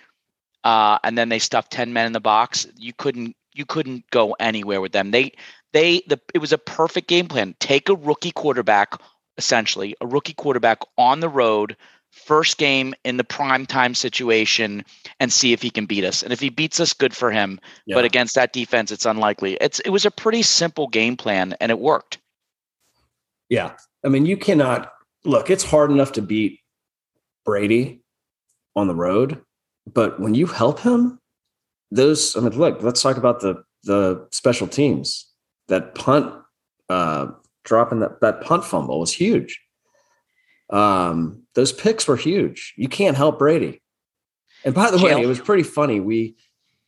uh, 0.64 0.98
and 1.04 1.18
then 1.18 1.30
they 1.30 1.40
stuffed 1.40 1.72
ten 1.72 1.94
men 1.94 2.08
in 2.08 2.14
the 2.14 2.20
box. 2.20 2.66
You 2.78 2.94
couldn't 2.94 3.36
you 3.54 3.66
couldn't 3.66 4.10
go 4.10 4.34
anywhere 4.40 4.82
with 4.82 4.92
them. 4.92 5.12
They 5.12 5.34
they 5.74 6.02
the 6.08 6.20
it 6.34 6.40
was 6.40 6.54
a 6.54 6.58
perfect 6.58 7.08
game 7.08 7.28
plan. 7.28 7.56
Take 7.60 7.90
a 7.90 7.96
rookie 7.96 8.32
quarterback, 8.32 9.00
essentially 9.38 9.96
a 10.02 10.08
rookie 10.08 10.34
quarterback 10.34 10.80
on 10.98 11.20
the 11.20 11.30
road. 11.30 11.76
First 12.12 12.58
game 12.58 12.94
in 13.06 13.18
the 13.18 13.24
prime 13.24 13.66
time 13.66 13.96
situation 13.96 14.84
and 15.20 15.32
see 15.32 15.54
if 15.54 15.62
he 15.62 15.70
can 15.70 15.86
beat 15.86 16.04
us. 16.04 16.22
And 16.24 16.34
if 16.34 16.40
he 16.40 16.50
beats 16.50 16.80
us, 16.80 16.94
good 16.94 17.16
for 17.16 17.32
him 17.32 17.60
Yeah. 17.86 17.96
but 17.96 18.06
against 18.06 18.36
that 18.36 18.52
defense, 18.54 18.92
it's 18.92 19.06
unlikely. 19.06 19.58
It's 19.62 19.80
it 19.82 19.90
was 19.90 20.06
a 20.06 20.12
pretty 20.12 20.42
simple 20.44 20.88
game 20.88 21.16
plan, 21.18 21.56
and 21.62 21.72
it 21.72 21.80
worked. 21.80 22.20
Yeah. 23.50 23.74
I 24.06 24.10
mean, 24.10 24.26
you 24.26 24.38
cannot 24.38 24.92
look, 25.24 25.50
it's 25.50 25.64
hard 25.64 25.92
enough 25.92 26.12
to 26.14 26.22
beat 26.22 26.60
Brady 27.46 28.02
on 28.76 28.88
the 28.88 28.96
road, 28.96 29.42
but 29.92 30.20
when 30.20 30.34
you 30.34 30.48
help 30.48 30.80
him, 30.82 31.20
those 31.92 32.36
I 32.36 32.40
mean, 32.42 32.58
look, 32.58 32.82
let's 32.84 33.02
talk 33.02 33.18
about 33.18 33.40
the 33.42 33.64
the 33.84 34.28
special 34.32 34.68
teams. 34.68 35.28
That 35.70 35.96
punt 35.96 36.34
uh 36.90 37.28
dropping 37.64 38.00
that 38.00 38.20
that 38.22 38.42
punt 38.42 38.66
fumble 38.66 39.00
was 39.00 39.14
huge. 39.14 39.60
Um, 40.70 41.41
those 41.56 41.72
picks 41.72 42.08
were 42.08 42.16
huge. 42.18 42.74
You 42.78 42.88
can't 42.88 43.18
help 43.18 43.40
Brady. 43.40 43.82
And 44.64 44.74
by 44.74 44.92
the 44.92 44.98
way, 44.98 45.12
it 45.22 45.28
was 45.28 45.40
pretty 45.40 45.64
funny. 45.64 46.00
We 46.00 46.36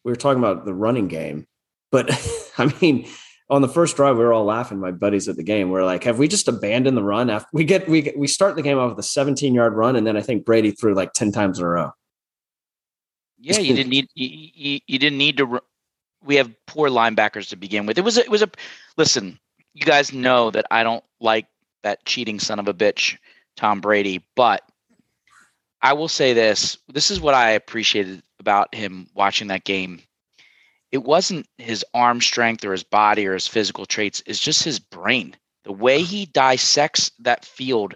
we 0.03 0.11
were 0.11 0.15
talking 0.15 0.39
about 0.43 0.65
the 0.65 0.73
running 0.73 1.07
game, 1.07 1.47
but 1.91 2.09
I 2.57 2.73
mean, 2.81 3.07
on 3.49 3.61
the 3.61 3.67
first 3.67 3.95
drive, 3.95 4.17
we 4.17 4.23
were 4.23 4.33
all 4.33 4.45
laughing. 4.45 4.79
My 4.79 4.91
buddies 4.91 5.27
at 5.27 5.35
the 5.35 5.43
game 5.43 5.71
we 5.71 5.79
are 5.79 5.85
like, 5.85 6.03
"Have 6.03 6.19
we 6.19 6.27
just 6.27 6.47
abandoned 6.47 6.95
the 6.97 7.03
run?" 7.03 7.29
After 7.29 7.47
we 7.53 7.63
get 7.63 7.87
we 7.89 8.01
get, 8.01 8.17
we 8.17 8.27
start 8.27 8.55
the 8.55 8.61
game 8.61 8.77
off 8.77 8.89
with 8.91 8.99
a 8.99 9.07
17 9.07 9.53
yard 9.53 9.73
run, 9.73 9.95
and 9.95 10.05
then 10.05 10.15
I 10.17 10.21
think 10.21 10.45
Brady 10.45 10.71
threw 10.71 10.93
like 10.93 11.13
10 11.13 11.31
times 11.31 11.59
in 11.59 11.65
a 11.65 11.67
row. 11.69 11.91
Yeah, 13.39 13.59
you 13.59 13.73
didn't 13.75 13.89
need 13.89 14.07
you, 14.15 14.27
you, 14.53 14.79
you 14.87 14.99
didn't 14.99 15.17
need 15.17 15.37
to. 15.37 15.45
ru- 15.45 15.59
We 16.23 16.35
have 16.35 16.51
poor 16.67 16.89
linebackers 16.89 17.49
to 17.49 17.55
begin 17.55 17.85
with. 17.85 17.97
It 17.97 18.03
was 18.03 18.17
a, 18.17 18.21
it 18.21 18.29
was 18.31 18.41
a. 18.43 18.49
Listen, 18.97 19.39
you 19.73 19.85
guys 19.85 20.13
know 20.13 20.51
that 20.51 20.65
I 20.71 20.83
don't 20.83 21.03
like 21.19 21.47
that 21.83 22.05
cheating 22.05 22.39
son 22.39 22.59
of 22.59 22.67
a 22.67 22.73
bitch, 22.73 23.17
Tom 23.55 23.81
Brady. 23.81 24.23
But 24.35 24.61
I 25.81 25.93
will 25.93 26.07
say 26.07 26.33
this: 26.33 26.77
this 26.87 27.11
is 27.11 27.19
what 27.21 27.33
I 27.33 27.51
appreciated 27.51 28.21
about 28.39 28.73
him 28.73 29.07
watching 29.13 29.47
that 29.47 29.63
game. 29.63 30.01
It 30.91 31.03
wasn't 31.03 31.47
his 31.57 31.83
arm 31.93 32.21
strength 32.21 32.63
or 32.63 32.71
his 32.71 32.83
body 32.83 33.25
or 33.25 33.33
his 33.33 33.47
physical 33.47 33.85
traits. 33.85 34.21
It's 34.27 34.39
just 34.39 34.63
his 34.63 34.77
brain. 34.79 35.35
The 35.63 35.71
way 35.71 36.03
he 36.03 36.27
dissects 36.27 37.09
that 37.19 37.45
field, 37.45 37.95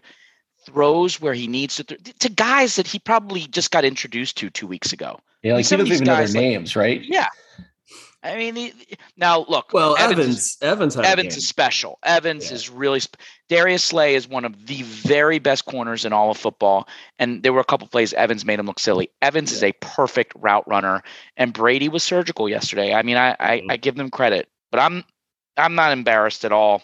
throws 0.65 1.21
where 1.21 1.33
he 1.33 1.47
needs 1.47 1.75
to, 1.75 1.83
th- 1.83 2.17
to 2.19 2.29
guys 2.29 2.75
that 2.77 2.87
he 2.87 2.97
probably 2.97 3.41
just 3.47 3.71
got 3.71 3.85
introduced 3.85 4.37
to 4.37 4.49
two 4.49 4.65
weeks 4.67 4.93
ago. 4.93 5.19
Yeah, 5.43 5.53
like 5.53 5.59
he 5.59 5.63
Some 5.63 5.79
of 5.81 5.87
doesn't 5.87 5.89
these 5.91 6.01
even 6.01 6.05
know 6.07 6.13
their 6.15 6.23
guys, 6.23 6.35
like- 6.35 6.41
names, 6.41 6.75
right? 6.75 7.01
Yeah. 7.03 7.27
I 8.27 8.37
mean, 8.37 8.55
he, 8.55 8.73
now 9.15 9.45
look. 9.47 9.73
Well, 9.73 9.95
Evans, 9.97 10.19
Evans 10.19 10.37
is, 10.37 10.57
Evans 10.61 10.97
Evans 10.97 11.37
is 11.37 11.47
special. 11.47 11.99
Evans 12.03 12.49
Yeah. 12.49 12.55
is 12.55 12.69
really. 12.69 12.99
Sp- 13.01 13.17
Darius 13.49 13.83
Slay 13.83 14.15
is 14.15 14.27
one 14.27 14.43
of 14.45 14.67
the 14.67 14.81
very 14.83 15.39
best 15.39 15.65
corners 15.65 16.03
in 16.05 16.11
all 16.13 16.29
of 16.31 16.37
football. 16.37 16.87
And 17.17 17.41
there 17.43 17.53
were 17.53 17.61
a 17.61 17.65
couple 17.65 17.87
plays 17.87 18.11
Evans 18.13 18.43
made 18.45 18.59
him 18.59 18.65
look 18.65 18.79
silly. 18.79 19.09
Evans 19.21 19.51
is 19.51 19.63
a 19.63 19.71
perfect 19.79 20.33
route 20.35 20.67
runner, 20.67 21.01
and 21.37 21.53
Brady 21.53 21.89
was 21.89 22.03
surgical 22.03 22.49
yesterday. 22.49 22.93
I 22.93 23.01
mean, 23.03 23.17
I 23.17 23.35
I, 23.39 23.57
Mm-hmm. 23.59 23.71
I 23.71 23.77
give 23.77 23.95
them 23.95 24.09
credit, 24.11 24.49
but 24.71 24.79
I'm 24.79 25.03
I'm 25.55 25.75
not 25.75 25.91
embarrassed 25.91 26.43
at 26.45 26.51
all 26.51 26.83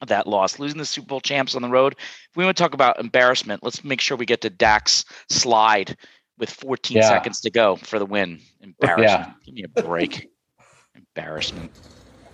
of 0.00 0.08
that 0.08 0.26
loss. 0.26 0.58
Losing 0.58 0.78
the 0.78 0.86
Super 0.86 1.08
Bowl 1.08 1.20
champs 1.20 1.54
on 1.54 1.60
the 1.62 1.68
road. 1.68 1.94
If 1.98 2.36
we 2.36 2.44
want 2.44 2.56
to 2.56 2.62
talk 2.62 2.72
about 2.72 2.98
embarrassment, 2.98 3.62
let's 3.62 3.84
make 3.84 4.00
sure 4.00 4.16
we 4.16 4.24
get 4.24 4.40
to 4.42 4.48
Dak's 4.50 5.04
slide 5.28 5.96
with 6.38 6.48
14 6.48 6.96
Yeah. 6.96 7.06
seconds 7.08 7.40
to 7.42 7.50
go 7.50 7.76
for 7.76 7.98
the 7.98 8.06
win. 8.06 8.40
Embarrassment. 8.62 9.34
Give 9.44 9.54
me 9.54 9.64
a 9.76 9.82
break. 9.82 10.29
Embarrassment. 11.20 11.70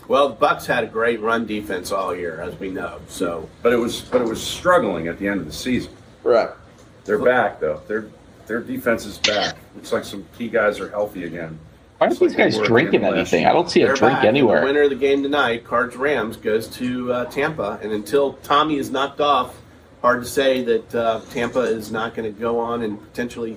Well, 0.09 0.29
Bucks 0.31 0.67
had 0.67 0.85
a 0.85 0.87
great 0.87 1.21
run 1.21 1.47
defense 1.47 1.91
all 1.91 2.15
year, 2.15 2.41
as 2.41 2.59
we 2.61 2.71
know. 2.71 3.01
So 3.09 3.49
But 3.63 3.73
it 3.73 3.77
was 3.77 4.03
but 4.03 4.23
it 4.23 4.29
was 4.29 4.43
struggling 4.43 5.09
at 5.09 5.19
the 5.19 5.27
end 5.27 5.41
of 5.41 5.47
the 5.47 5.53
season. 5.53 5.93
Right. 6.23 6.51
They're 7.05 7.19
back 7.19 7.61
though. 7.61 7.83
Their 7.89 8.09
their 8.47 8.61
defense 8.61 9.05
is 9.05 9.19
back. 9.19 9.57
Looks 9.75 9.93
like 9.93 10.05
some 10.05 10.25
key 10.39 10.49
guys 10.49 10.79
are 10.79 10.89
healthy 10.89 11.25
again. 11.25 11.59
Why 11.99 12.07
aren't 12.07 12.21
these 12.21 12.37
guys 12.37 12.59
drinking 12.59 13.05
anything? 13.05 13.47
I 13.47 13.53
don't 13.53 13.71
see 13.71 13.83
a 13.83 13.87
They're 13.87 13.95
drink 13.97 14.17
back, 14.19 14.25
anywhere. 14.25 14.61
The 14.61 14.67
winner 14.67 14.83
of 14.83 14.91
the 14.91 14.97
game 14.97 15.23
tonight, 15.23 15.65
Cards 15.65 15.97
Rams, 15.97 16.37
goes 16.37 16.69
to 16.77 17.13
uh, 17.13 17.25
Tampa, 17.27 17.81
and 17.83 17.91
until 17.91 18.35
Tommy 18.35 18.77
is 18.77 18.91
knocked 18.91 19.21
off, 19.21 19.57
hard 20.03 20.23
to 20.23 20.29
say 20.29 20.63
that 20.63 20.95
uh, 20.95 21.21
Tampa 21.31 21.61
is 21.61 21.91
not 21.91 22.15
going 22.15 22.33
to 22.33 22.39
go 22.39 22.61
on 22.61 22.83
and 22.83 23.01
potentially, 23.01 23.57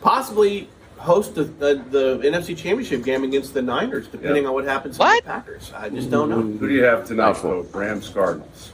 possibly 0.00 0.68
host 1.00 1.34
the, 1.34 1.44
the, 1.44 1.82
the 1.90 2.18
NFC 2.22 2.56
Championship 2.56 3.02
game 3.02 3.24
against 3.24 3.54
the 3.54 3.62
Niners, 3.62 4.06
depending 4.06 4.46
on 4.46 4.52
what 4.52 4.64
happens 4.64 4.98
What? 4.98 5.24
the 5.24 5.30
Packers. 5.30 5.72
I 5.74 5.88
just 5.88 6.10
don't 6.10 6.28
know. 6.28 6.42
Who 6.42 6.68
do 6.68 6.74
you 6.74 6.84
have 6.84 7.06
tonight, 7.06 7.32
Doubtful. 7.32 7.64
Pope? 7.64 7.74
Rams, 7.74 8.08
Cardinals. 8.08 8.72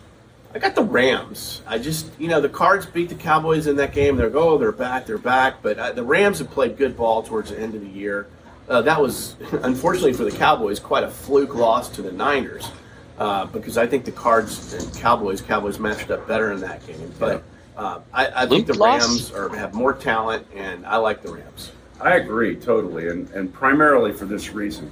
I 0.53 0.59
got 0.59 0.75
the 0.75 0.83
Rams. 0.83 1.63
I 1.67 1.79
just, 1.79 2.11
you 2.19 2.29
know, 2.29 2.41
the 2.41 2.49
Cards 2.49 2.85
beat 2.87 3.11
the 3.11 3.15
Cowboys 3.15 3.67
in 3.67 3.77
that 3.77 3.93
game. 3.93 4.17
They're 4.17 4.35
oh, 4.37 4.59
they're 4.59 4.73
back, 4.73 5.07
they're 5.07 5.19
back. 5.19 5.63
But 5.63 5.79
uh, 5.79 5.93
the 5.93 6.03
Rams 6.03 6.39
have 6.41 6.51
played 6.51 6.77
good 6.77 6.97
ball 6.97 7.23
towards 7.23 7.51
the 7.51 7.61
end 7.61 7.75
of 7.75 7.81
the 7.81 7.89
year. 7.89 8.27
Uh, 8.69 8.83
that 8.83 9.01
was, 9.01 9.37
unfortunately 9.63 10.13
for 10.15 10.25
the 10.25 10.37
Cowboys, 10.37 10.81
quite 10.81 11.05
a 11.05 11.11
fluke 11.11 11.55
loss 11.55 11.89
to 11.91 12.03
the 12.03 12.11
Niners 12.13 12.71
uh, 13.19 13.47
because 13.47 13.79
I 13.79 13.87
think 13.87 14.05
the 14.05 14.13
Cards 14.13 14.75
and 14.75 14.95
Cowboys, 14.97 15.41
Cowboys 15.41 15.79
matched 15.79 16.11
up 16.11 16.27
better 16.27 16.51
in 16.53 16.61
that 16.61 16.85
game. 16.87 17.13
But 17.19 17.45
uh, 17.77 18.01
I, 18.13 18.43
I 18.43 18.47
think 18.47 18.67
the 18.67 18.75
Fluke 18.75 18.89
loss? 18.89 19.09
Rams 19.09 19.33
are, 19.33 19.57
have 19.57 19.75
more 19.75 19.93
talent, 19.93 20.47
and 20.55 20.85
I 20.87 20.97
like 20.97 21.23
the 21.23 21.33
Rams. 21.33 21.71
I 22.01 22.17
agree 22.17 22.57
totally, 22.57 23.09
and, 23.09 23.31
and 23.31 23.53
primarily 23.53 24.13
for 24.13 24.27
this 24.27 24.51
reason. 24.51 24.91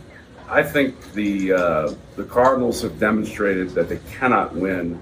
I 0.48 0.62
think 0.62 1.12
the 1.12 1.52
uh, 1.52 1.94
the 2.16 2.24
Cardinals 2.24 2.82
have 2.82 2.98
demonstrated 2.98 3.70
that 3.70 3.88
they 3.88 3.98
cannot 4.12 4.54
win 4.54 5.00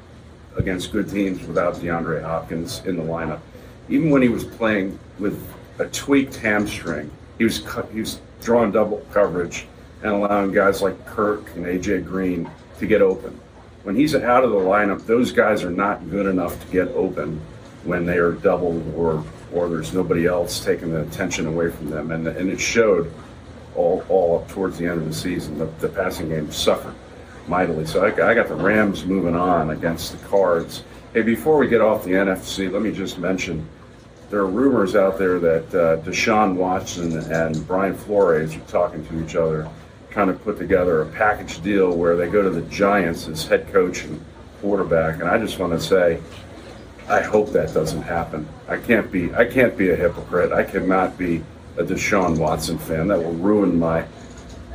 against 0.56 0.92
good 0.92 1.08
teams 1.08 1.46
without 1.46 1.74
DeAndre 1.76 2.22
Hopkins 2.22 2.82
in 2.84 2.96
the 2.96 3.02
lineup. 3.02 3.40
Even 3.88 4.10
when 4.10 4.22
he 4.22 4.28
was 4.28 4.44
playing 4.44 4.98
with 5.18 5.42
a 5.78 5.86
tweaked 5.86 6.36
hamstring, 6.36 7.10
he 7.38 7.44
was 7.44 7.58
cu- 7.60 7.86
he 7.92 8.00
was 8.00 8.20
drawing 8.40 8.72
double 8.72 9.04
coverage 9.12 9.66
and 10.02 10.12
allowing 10.12 10.52
guys 10.52 10.82
like 10.82 11.04
Kirk 11.06 11.54
and 11.54 11.64
AJ 11.66 12.04
Green 12.04 12.50
to 12.78 12.86
get 12.86 13.02
open. 13.02 13.38
When 13.84 13.96
he's 13.96 14.14
out 14.14 14.44
of 14.44 14.50
the 14.50 14.56
lineup, 14.56 15.06
those 15.06 15.32
guys 15.32 15.64
are 15.64 15.70
not 15.70 16.08
good 16.10 16.26
enough 16.26 16.60
to 16.60 16.72
get 16.72 16.88
open 16.88 17.40
when 17.84 18.06
they 18.06 18.18
are 18.18 18.32
doubled 18.32 18.94
or 18.96 19.24
or 19.52 19.68
there's 19.68 19.92
nobody 19.92 20.26
else 20.26 20.64
taking 20.64 20.90
the 20.90 21.02
attention 21.02 21.46
away 21.46 21.70
from 21.70 21.90
them, 21.90 22.10
and 22.10 22.26
and 22.26 22.50
it 22.50 22.60
showed 22.60 23.12
all 23.74 24.04
all 24.08 24.38
up 24.38 24.48
towards 24.48 24.78
the 24.78 24.86
end 24.86 25.00
of 25.00 25.06
the 25.06 25.14
season. 25.14 25.58
The, 25.58 25.66
the 25.80 25.88
passing 25.88 26.28
game 26.28 26.50
suffered 26.50 26.94
mightily. 27.48 27.86
So 27.86 28.04
I, 28.04 28.30
I 28.30 28.34
got 28.34 28.48
the 28.48 28.54
Rams 28.54 29.04
moving 29.04 29.34
on 29.34 29.70
against 29.70 30.12
the 30.12 30.28
Cards. 30.28 30.84
Hey, 31.12 31.22
before 31.22 31.58
we 31.58 31.68
get 31.68 31.80
off 31.80 32.04
the 32.04 32.12
NFC, 32.12 32.70
let 32.70 32.82
me 32.82 32.92
just 32.92 33.18
mention 33.18 33.66
there 34.30 34.40
are 34.40 34.46
rumors 34.46 34.96
out 34.96 35.18
there 35.18 35.38
that 35.38 35.74
uh, 35.74 36.02
Deshaun 36.02 36.54
Watson 36.54 37.18
and 37.30 37.66
Brian 37.66 37.94
Flores 37.94 38.56
are 38.56 38.60
talking 38.60 39.04
to 39.06 39.22
each 39.22 39.36
other, 39.36 39.68
kind 40.10 40.30
of 40.30 40.42
put 40.42 40.56
together 40.56 41.02
a 41.02 41.06
package 41.06 41.62
deal 41.62 41.94
where 41.94 42.16
they 42.16 42.28
go 42.30 42.42
to 42.42 42.48
the 42.48 42.62
Giants 42.62 43.28
as 43.28 43.44
head 43.44 43.70
coach 43.70 44.04
and 44.04 44.24
quarterback. 44.62 45.20
And 45.20 45.28
I 45.28 45.36
just 45.36 45.58
want 45.58 45.72
to 45.74 45.80
say, 45.80 46.18
I 47.08 47.20
hope 47.20 47.50
that 47.52 47.72
doesn't 47.74 48.02
happen. 48.02 48.48
I 48.68 48.76
can't 48.76 49.10
be 49.10 49.32
I 49.34 49.44
can't 49.44 49.76
be 49.76 49.90
a 49.90 49.96
hypocrite. 49.96 50.52
I 50.52 50.62
cannot 50.64 51.18
be 51.18 51.42
a 51.76 51.82
Deshaun 51.84 52.38
Watson 52.38 52.78
fan. 52.78 53.08
That 53.08 53.18
will 53.18 53.32
ruin 53.34 53.78
my 53.78 54.04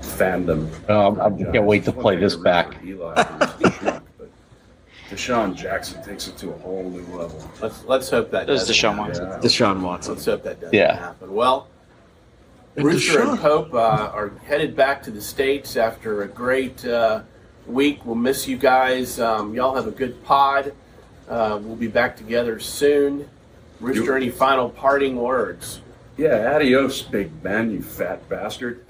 fandom. 0.01 0.67
Um, 0.89 1.19
I 1.21 1.51
can't 1.51 1.65
wait 1.65 1.85
to 1.85 1.91
play 1.91 2.15
this 2.17 2.35
back. 2.35 2.83
Eli 2.83 3.23
who's 3.23 3.99
DeSean 5.09 5.55
Jackson 5.55 6.03
takes 6.03 6.27
it 6.27 6.37
to 6.37 6.49
a 6.49 6.57
whole 6.57 6.89
new 6.89 6.99
level. 7.17 7.41
Let's 7.61 7.85
let's 7.85 8.09
hope 8.09 8.29
that 8.31 8.45
That 8.47 8.53
doesn't 8.53 8.75
Deshaun 8.75 8.95
happen. 8.95 9.07
Watson. 9.07 9.25
Yeah. 9.29 9.37
Deshaun 9.39 9.81
Watson. 9.81 10.13
Let's 10.15 10.25
hope 10.25 10.43
that 10.43 10.59
doesn't 10.59 10.73
Yeah. 10.77 10.97
happen. 10.97 11.33
Well, 11.33 11.67
And 12.75 12.85
Rooster 12.85 13.21
and 13.21 13.37
Deshaun. 13.37 13.41
Pope 13.41 13.73
uh, 13.73 14.11
are 14.13 14.31
headed 14.45 14.75
back 14.75 15.01
to 15.03 15.11
the 15.11 15.21
States 15.21 15.77
after 15.77 16.23
a 16.23 16.27
great 16.27 16.83
uh, 16.85 17.21
week. 17.65 18.05
We'll 18.05 18.15
miss 18.15 18.47
you 18.49 18.57
guys. 18.57 19.17
Um, 19.19 19.53
y'all 19.53 19.75
have 19.75 19.87
a 19.87 19.91
good 19.91 20.21
pod. 20.25 20.73
Uh, 21.27 21.59
we'll 21.61 21.75
be 21.75 21.87
back 21.87 22.15
together 22.15 22.59
soon. 22.59 23.27
Rooster, 23.79 24.03
You- 24.03 24.13
any 24.15 24.29
final 24.29 24.69
parting 24.69 25.15
words? 25.17 25.81
Yeah, 26.17 26.55
adios, 26.55 27.03
Big 27.03 27.43
Ben, 27.43 27.69
you 27.69 27.81
fat 27.83 28.27
bastard. 28.27 28.83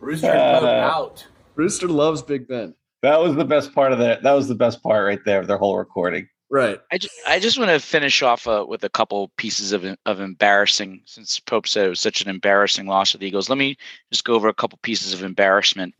Rooster 0.00 0.28
Uh, 0.30 0.90
out. 0.90 1.26
Rooster 1.56 1.88
loves 1.88 2.22
Big 2.22 2.48
Ben. 2.48 2.74
That 3.02 3.20
was 3.20 3.34
the 3.36 3.44
best 3.44 3.74
part 3.74 3.92
of 3.92 3.98
that. 3.98 4.22
That 4.22 4.32
was 4.32 4.48
the 4.48 4.54
best 4.54 4.82
part 4.82 5.04
right 5.06 5.18
there 5.24 5.40
of 5.40 5.46
their 5.46 5.58
whole 5.58 5.76
recording. 5.76 6.28
Right. 6.50 6.80
I 6.90 6.98
just, 6.98 7.14
I 7.28 7.38
just 7.38 7.58
want 7.58 7.70
to 7.70 7.78
finish 7.78 8.22
off 8.22 8.46
uh, 8.46 8.64
with 8.68 8.82
a 8.82 8.88
couple 8.88 9.30
pieces 9.36 9.72
of 9.72 9.84
of 10.06 10.20
embarrassing. 10.20 11.02
Since 11.04 11.38
Pope 11.40 11.68
said 11.68 11.86
it 11.86 11.90
was 11.90 12.00
such 12.00 12.20
an 12.22 12.28
embarrassing 12.28 12.86
loss 12.86 13.12
for 13.12 13.18
the 13.18 13.26
Eagles, 13.26 13.48
let 13.48 13.58
me 13.58 13.76
just 14.10 14.24
go 14.24 14.34
over 14.34 14.48
a 14.48 14.54
couple 14.54 14.78
pieces 14.82 15.12
of 15.12 15.22
embarrassment. 15.22 15.94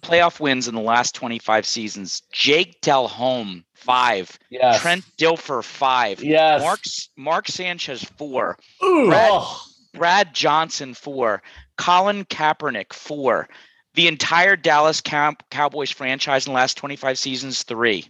Playoff 0.00 0.40
wins 0.40 0.68
in 0.68 0.74
the 0.74 0.80
last 0.80 1.14
25 1.14 1.66
seasons: 1.66 2.22
Jake 2.32 2.80
Delhomme 2.80 3.64
five, 3.74 4.38
Yes. 4.50 4.80
Trent 4.80 5.04
Dilfer 5.18 5.62
five, 5.64 6.22
Yes. 6.22 6.60
Mark 6.60 6.80
Mark 7.16 7.48
Sanchez 7.48 8.04
four, 8.16 8.58
Ooh. 8.84 9.06
Brad- 9.08 9.30
Oh, 9.32 9.62
Brad 9.94 10.34
Johnson 10.34 10.94
four, 10.94 11.42
Colin 11.76 12.24
Kaepernick 12.24 12.92
four, 12.92 13.48
the 13.94 14.06
entire 14.08 14.54
Dallas 14.56 15.00
Cow- 15.00 15.34
Cowboys 15.50 15.90
franchise 15.90 16.46
in 16.46 16.52
the 16.52 16.56
last 16.56 16.76
25 16.76 17.18
seasons 17.18 17.62
three. 17.64 18.06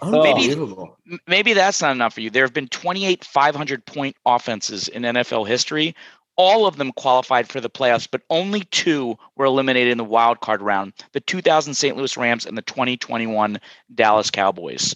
Unbelievable. 0.00 0.96
M- 1.10 1.20
maybe 1.26 1.52
that's 1.52 1.80
not 1.80 1.92
enough 1.92 2.14
for 2.14 2.20
you. 2.22 2.30
There 2.30 2.44
have 2.44 2.52
been 2.54 2.68
28 2.68 3.24
500 3.24 3.84
point 3.86 4.16
offenses 4.26 4.88
in 4.88 5.02
NFL 5.02 5.46
history. 5.46 5.94
All 6.36 6.66
of 6.66 6.76
them 6.76 6.92
qualified 6.92 7.48
for 7.48 7.60
the 7.60 7.68
playoffs, 7.70 8.08
but 8.10 8.22
only 8.30 8.62
two 8.70 9.16
were 9.36 9.44
eliminated 9.44 9.92
in 9.92 9.98
the 9.98 10.04
wild 10.04 10.40
card 10.40 10.62
round 10.62 10.92
the 11.12 11.20
2000 11.20 11.74
St. 11.74 11.96
Louis 11.96 12.16
Rams 12.16 12.46
and 12.46 12.56
the 12.56 12.62
2021 12.62 13.58
Dallas 13.94 14.30
Cowboys. 14.30 14.94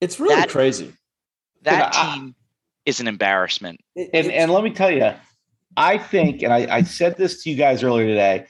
It's 0.00 0.18
really 0.18 0.34
That- 0.34 0.48
crazy. 0.48 0.92
That 1.62 1.92
Yeah, 1.94 2.00
I- 2.02 2.14
team 2.16 2.34
is 2.86 3.00
an 3.00 3.08
embarrassment. 3.08 3.80
And 3.96 4.30
and 4.30 4.50
let 4.52 4.62
me 4.64 4.70
tell 4.70 4.90
you, 4.90 5.12
I 5.76 5.98
think, 5.98 6.42
and 6.42 6.52
I, 6.52 6.66
I 6.76 6.82
said 6.84 7.16
this 7.18 7.42
to 7.42 7.50
you 7.50 7.56
guys 7.56 7.82
earlier 7.82 8.06
today. 8.06 8.46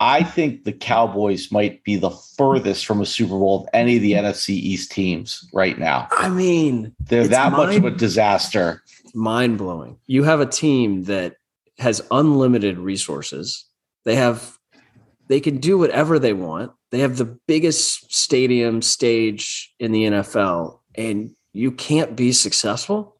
I 0.00 0.22
think 0.24 0.64
the 0.64 0.72
Cowboys 0.72 1.52
might 1.52 1.84
be 1.84 1.94
the 1.96 2.10
furthest 2.10 2.86
from 2.86 3.00
a 3.00 3.06
Super 3.06 3.38
Bowl 3.38 3.62
of 3.62 3.68
any 3.72 3.96
of 3.96 4.02
the 4.02 4.12
NFC 4.14 4.50
East 4.50 4.90
teams 4.90 5.48
right 5.52 5.78
now. 5.78 6.08
I 6.10 6.28
mean, 6.28 6.92
They're 6.98 7.20
It's 7.20 7.30
that 7.30 7.52
much 7.52 7.76
of 7.76 7.84
a 7.84 7.90
disaster. 7.90 8.82
mind 9.14 9.58
blowing. 9.58 9.98
You 10.06 10.24
have 10.24 10.40
a 10.40 10.46
team 10.46 11.04
that 11.04 11.36
has 11.78 12.02
unlimited 12.10 12.78
resources. 12.78 13.64
They 14.04 14.16
have 14.16 14.58
they 15.28 15.40
can 15.40 15.58
do 15.58 15.78
whatever 15.78 16.18
they 16.18 16.32
want. 16.32 16.72
They 16.90 16.98
have 16.98 17.16
the 17.16 17.38
biggest 17.46 18.12
stadium 18.12 18.82
stage 18.82 19.72
in 19.78 19.92
the 19.92 20.04
NFL 20.04 20.80
and 20.94 21.30
you 21.52 21.72
can't 21.72 22.16
be 22.16 22.32
successful. 22.32 23.16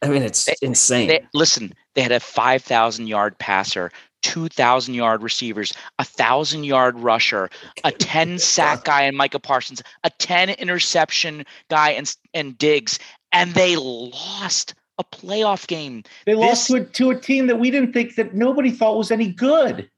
I 0.00 0.08
mean, 0.08 0.22
it's 0.22 0.44
They- 0.44 0.54
insane. 0.62 1.08
They, 1.08 1.26
listen, 1.34 1.74
they 1.94 2.02
had 2.02 2.12
a 2.12 2.20
5,000 2.20 3.08
yard 3.08 3.36
passer, 3.38 3.90
2,000 4.22 4.94
yard 4.94 5.22
receivers, 5.22 5.72
a 5.98 6.04
1,000 6.04 6.64
yard 6.64 6.98
rusher, 6.98 7.50
a 7.84 7.90
10 7.92 8.38
sack 8.38 8.84
guy 8.84 9.02
in 9.02 9.16
Micah 9.16 9.40
Parsons, 9.40 9.82
a 10.04 10.10
10 10.10 10.50
interception 10.50 11.44
guy 11.68 11.90
and, 11.90 12.14
and 12.32 12.56
Diggs, 12.56 12.98
and 13.32 13.52
they 13.54 13.76
lost 13.76 14.74
a 14.98 15.04
playoff 15.04 15.66
game. 15.66 16.02
They 16.26 16.34
lost 16.34 16.66
to 16.68 16.76
a, 16.76 16.84
to 16.84 17.10
a 17.10 17.18
team 17.18 17.46
that 17.46 17.56
we 17.56 17.70
didn't 17.70 17.92
think 17.92 18.16
that 18.16 18.34
nobody 18.34 18.70
thought 18.70 18.98
was 18.98 19.10
any 19.10 19.32
good. 19.32 19.88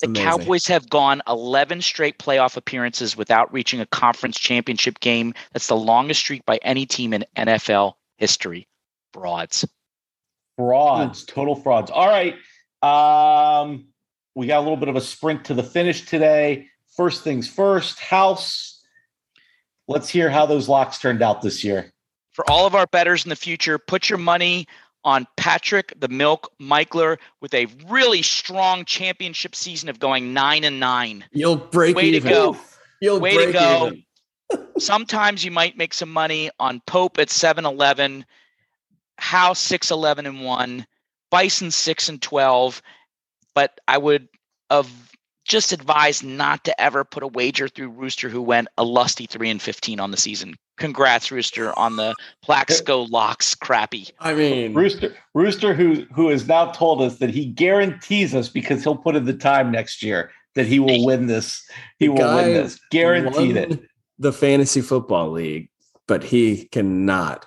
The 0.00 0.08
amazing. 0.08 0.24
Cowboys 0.24 0.66
have 0.66 0.90
gone 0.90 1.22
11 1.28 1.82
straight 1.82 2.18
playoff 2.18 2.56
appearances 2.56 3.16
without 3.16 3.52
reaching 3.52 3.80
a 3.80 3.86
conference 3.86 4.38
championship 4.38 5.00
game. 5.00 5.34
That's 5.52 5.68
the 5.68 5.76
longest 5.76 6.20
streak 6.20 6.44
by 6.44 6.58
any 6.62 6.84
team 6.86 7.12
in 7.12 7.24
NFL 7.36 7.94
history. 8.16 8.66
Broads. 9.12 9.66
Frauds, 10.56 11.24
total 11.24 11.56
frauds. 11.56 11.90
All 11.90 12.08
right. 12.08 12.34
Um, 12.82 13.86
we 14.34 14.46
got 14.46 14.58
a 14.58 14.60
little 14.60 14.76
bit 14.76 14.88
of 14.88 14.96
a 14.96 15.00
sprint 15.00 15.46
to 15.46 15.54
the 15.54 15.62
finish 15.62 16.06
today. 16.06 16.68
First 16.96 17.24
things 17.24 17.48
first, 17.48 17.98
house. 17.98 18.82
Let's 19.88 20.08
hear 20.08 20.30
how 20.30 20.46
those 20.46 20.68
locks 20.68 20.98
turned 20.98 21.22
out 21.22 21.42
this 21.42 21.64
year. 21.64 21.93
For 22.34 22.48
all 22.50 22.66
of 22.66 22.74
our 22.74 22.86
betters 22.86 23.24
in 23.24 23.30
the 23.30 23.36
future, 23.36 23.78
put 23.78 24.10
your 24.10 24.18
money 24.18 24.66
on 25.04 25.26
Patrick 25.36 25.92
the 25.98 26.08
Milk 26.08 26.50
Michler 26.60 27.18
with 27.40 27.54
a 27.54 27.66
really 27.88 28.22
strong 28.22 28.84
championship 28.84 29.54
season 29.54 29.88
of 29.88 29.98
going 29.98 30.34
nine 30.34 30.64
and 30.64 30.80
nine. 30.80 31.24
You'll 31.32 31.56
break 31.56 31.96
Way 31.96 32.10
to 32.10 32.16
even. 32.16 32.30
go. 32.30 32.56
You'll 33.00 33.20
Way 33.20 33.30
to 33.32 33.36
break 33.36 33.52
go. 33.52 33.86
even. 33.86 34.04
Sometimes 34.78 35.44
you 35.44 35.50
might 35.50 35.78
make 35.78 35.94
some 35.94 36.10
money 36.10 36.50
on 36.58 36.82
Pope 36.86 37.18
at 37.18 37.30
7 37.30 37.64
11, 37.64 38.24
House 39.18 39.60
6 39.60 39.90
11 39.90 40.26
and 40.26 40.44
1, 40.44 40.86
Bison 41.30 41.70
6 41.70 42.08
and 42.08 42.20
12. 42.20 42.82
But 43.54 43.80
I 43.86 43.98
would 43.98 44.28
have 44.70 44.90
just 45.44 45.72
advise 45.72 46.22
not 46.22 46.64
to 46.64 46.80
ever 46.80 47.04
put 47.04 47.22
a 47.22 47.28
wager 47.28 47.68
through 47.68 47.90
Rooster 47.90 48.28
who 48.28 48.42
went 48.42 48.68
a 48.76 48.84
lusty 48.84 49.26
3 49.26 49.50
and 49.50 49.62
15 49.62 50.00
on 50.00 50.10
the 50.10 50.16
season. 50.16 50.56
Congrats, 50.76 51.30
Rooster, 51.30 51.76
on 51.78 51.96
the 51.96 52.14
Plaxico 52.42 53.02
locks 53.02 53.54
crappy. 53.54 54.08
I 54.20 54.34
mean, 54.34 54.74
Rooster, 54.74 55.14
Rooster, 55.34 55.74
who 55.74 56.06
who 56.14 56.28
has 56.28 56.46
now 56.48 56.70
told 56.72 57.02
us 57.02 57.18
that 57.18 57.30
he 57.30 57.46
guarantees 57.46 58.34
us 58.34 58.48
because 58.48 58.82
he'll 58.82 58.96
put 58.96 59.16
in 59.16 59.24
the 59.24 59.34
time 59.34 59.70
next 59.70 60.02
year 60.02 60.30
that 60.54 60.66
he 60.66 60.78
will 60.78 61.04
win 61.04 61.26
this. 61.26 61.66
He 61.98 62.08
will 62.08 62.34
win 62.34 62.52
this, 62.54 62.78
guaranteed 62.90 63.56
it. 63.56 63.80
The 64.18 64.32
fantasy 64.32 64.80
football 64.80 65.30
league, 65.32 65.68
but 66.06 66.22
he 66.22 66.66
cannot 66.66 67.44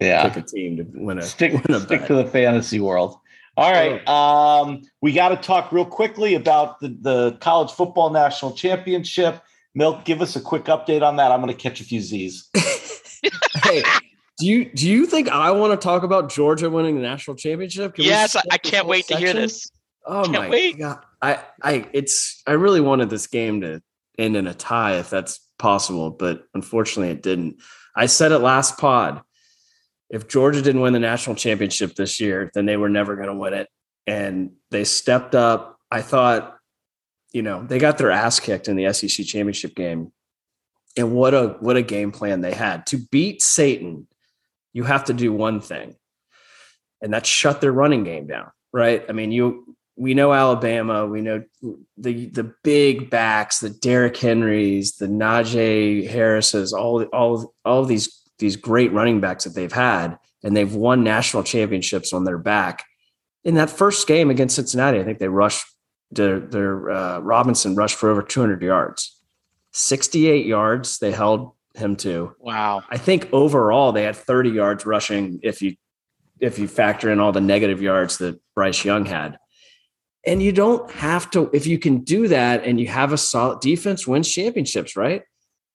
Yeah, 0.00 0.28
pick 0.28 0.44
a 0.44 0.46
team 0.46 0.76
to 0.76 0.86
win 0.94 1.18
a 1.18 1.22
stick 1.22 1.52
win 1.52 1.76
a 1.76 1.80
stick 1.80 2.00
bet. 2.00 2.08
to 2.08 2.14
the 2.14 2.26
fantasy 2.26 2.78
world. 2.80 3.18
All 3.56 3.70
right, 3.70 4.06
um, 4.08 4.82
we 5.00 5.12
got 5.12 5.28
to 5.28 5.36
talk 5.36 5.70
real 5.72 5.84
quickly 5.84 6.34
about 6.34 6.80
the 6.80 6.96
the 7.00 7.32
college 7.40 7.70
football 7.72 8.10
national 8.10 8.52
championship. 8.52 9.40
Milk, 9.74 10.04
give 10.04 10.22
us 10.22 10.36
a 10.36 10.40
quick 10.40 10.64
update 10.64 11.02
on 11.02 11.16
that. 11.16 11.32
I'm 11.32 11.40
going 11.40 11.52
to 11.52 11.60
catch 11.60 11.80
a 11.80 11.84
few 11.84 12.00
Z's. 12.00 12.48
hey, 13.64 13.82
do 14.38 14.46
you 14.46 14.66
do 14.66 14.88
you 14.88 15.06
think 15.06 15.28
I 15.28 15.50
want 15.50 15.78
to 15.78 15.82
talk 15.82 16.02
about 16.02 16.30
Georgia 16.30 16.70
winning 16.70 16.96
the 16.96 17.02
national 17.02 17.36
championship? 17.36 17.94
Can 17.94 18.04
yes, 18.04 18.36
I, 18.36 18.40
skip 18.40 18.52
I 18.52 18.58
this 18.62 18.70
can't 18.70 18.82
whole 18.82 18.90
wait 18.90 19.06
to 19.08 19.16
hear 19.16 19.32
this. 19.32 19.70
Oh 20.06 20.24
Can't 20.24 20.32
my 20.32 20.48
wait. 20.48 20.78
god! 20.78 20.98
I 21.22 21.40
I 21.62 21.86
it's 21.92 22.42
I 22.46 22.52
really 22.52 22.80
wanted 22.80 23.10
this 23.10 23.26
game 23.26 23.62
to 23.62 23.82
end 24.18 24.36
in 24.36 24.46
a 24.46 24.54
tie 24.54 24.98
if 24.98 25.10
that's 25.10 25.40
possible, 25.58 26.10
but 26.10 26.44
unfortunately 26.54 27.10
it 27.10 27.22
didn't. 27.22 27.62
I 27.96 28.06
said 28.06 28.32
it 28.32 28.38
last 28.38 28.78
pod. 28.78 29.22
If 30.10 30.28
Georgia 30.28 30.60
didn't 30.60 30.82
win 30.82 30.92
the 30.92 31.00
national 31.00 31.36
championship 31.36 31.94
this 31.94 32.20
year, 32.20 32.50
then 32.54 32.66
they 32.66 32.76
were 32.76 32.90
never 32.90 33.16
going 33.16 33.28
to 33.28 33.34
win 33.34 33.54
it, 33.54 33.68
and 34.06 34.52
they 34.70 34.84
stepped 34.84 35.34
up. 35.34 35.78
I 35.90 36.02
thought, 36.02 36.53
you 37.34 37.42
know, 37.42 37.64
they 37.66 37.78
got 37.78 37.98
their 37.98 38.12
ass 38.12 38.40
kicked 38.40 38.68
in 38.68 38.76
the 38.76 38.90
SEC 38.92 39.26
championship 39.26 39.74
game, 39.74 40.12
and 40.96 41.12
what 41.12 41.34
a 41.34 41.56
what 41.58 41.76
a 41.76 41.82
game 41.82 42.12
plan 42.12 42.40
they 42.40 42.54
had 42.54 42.86
to 42.86 42.96
beat 42.96 43.42
Satan. 43.42 44.06
You 44.72 44.84
have 44.84 45.06
to 45.06 45.12
do 45.12 45.32
one 45.32 45.60
thing, 45.60 45.96
and 47.02 47.12
that's 47.12 47.28
shut 47.28 47.60
their 47.60 47.72
running 47.72 48.04
game 48.04 48.28
down. 48.28 48.50
Right? 48.72 49.04
I 49.08 49.12
mean, 49.12 49.32
you 49.32 49.76
we 49.96 50.14
know 50.14 50.32
Alabama, 50.32 51.06
we 51.06 51.22
know 51.22 51.42
the 51.96 52.26
the 52.26 52.54
big 52.62 53.10
backs, 53.10 53.58
the 53.58 53.70
Derrick 53.70 54.16
Henrys, 54.16 54.92
the 54.92 55.06
Najee 55.08 56.08
Harrises, 56.08 56.72
all 56.72 57.02
all 57.06 57.52
all 57.64 57.84
these 57.84 58.22
these 58.38 58.54
great 58.54 58.92
running 58.92 59.20
backs 59.20 59.42
that 59.42 59.56
they've 59.56 59.72
had, 59.72 60.18
and 60.44 60.56
they've 60.56 60.74
won 60.74 61.02
national 61.02 61.42
championships 61.42 62.12
on 62.12 62.22
their 62.22 62.38
back. 62.38 62.84
In 63.42 63.54
that 63.56 63.70
first 63.70 64.06
game 64.06 64.30
against 64.30 64.54
Cincinnati, 64.54 65.00
I 65.00 65.04
think 65.04 65.18
they 65.18 65.28
rushed 65.28 65.66
their 66.14 66.40
their 66.40 66.90
uh, 66.90 67.18
Robinson 67.20 67.74
rushed 67.74 67.96
for 67.96 68.10
over 68.10 68.22
200 68.22 68.62
yards, 68.62 69.20
68 69.72 70.46
yards 70.46 70.98
they 70.98 71.12
held 71.12 71.52
him 71.74 71.96
to. 71.96 72.34
Wow. 72.38 72.82
I 72.88 72.98
think 72.98 73.28
overall 73.32 73.92
they 73.92 74.04
had 74.04 74.16
30 74.16 74.50
yards 74.50 74.86
rushing 74.86 75.40
if 75.42 75.60
you 75.60 75.76
if 76.40 76.58
you 76.58 76.68
factor 76.68 77.10
in 77.10 77.20
all 77.20 77.32
the 77.32 77.40
negative 77.40 77.80
yards 77.80 78.18
that 78.18 78.40
Bryce 78.54 78.84
Young 78.84 79.06
had. 79.06 79.38
And 80.26 80.42
you 80.42 80.52
don't 80.52 80.90
have 80.92 81.30
to 81.32 81.50
if 81.52 81.66
you 81.66 81.78
can 81.78 81.98
do 81.98 82.28
that 82.28 82.64
and 82.64 82.80
you 82.80 82.88
have 82.88 83.12
a 83.12 83.18
solid 83.18 83.60
defense 83.60 84.06
wins 84.06 84.30
championships, 84.30 84.96
right? 84.96 85.22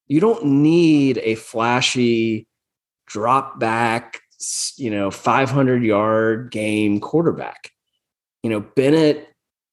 You 0.08 0.20
don't 0.20 0.44
need 0.46 1.20
a 1.20 1.36
flashy 1.36 2.48
drop 3.06 3.60
back, 3.60 4.22
you 4.78 4.90
know, 4.90 5.12
500 5.12 5.84
yard 5.84 6.52
game 6.52 7.00
quarterback. 7.00 7.72
You 8.42 8.50
know, 8.50 8.62
Bennett 8.62 9.28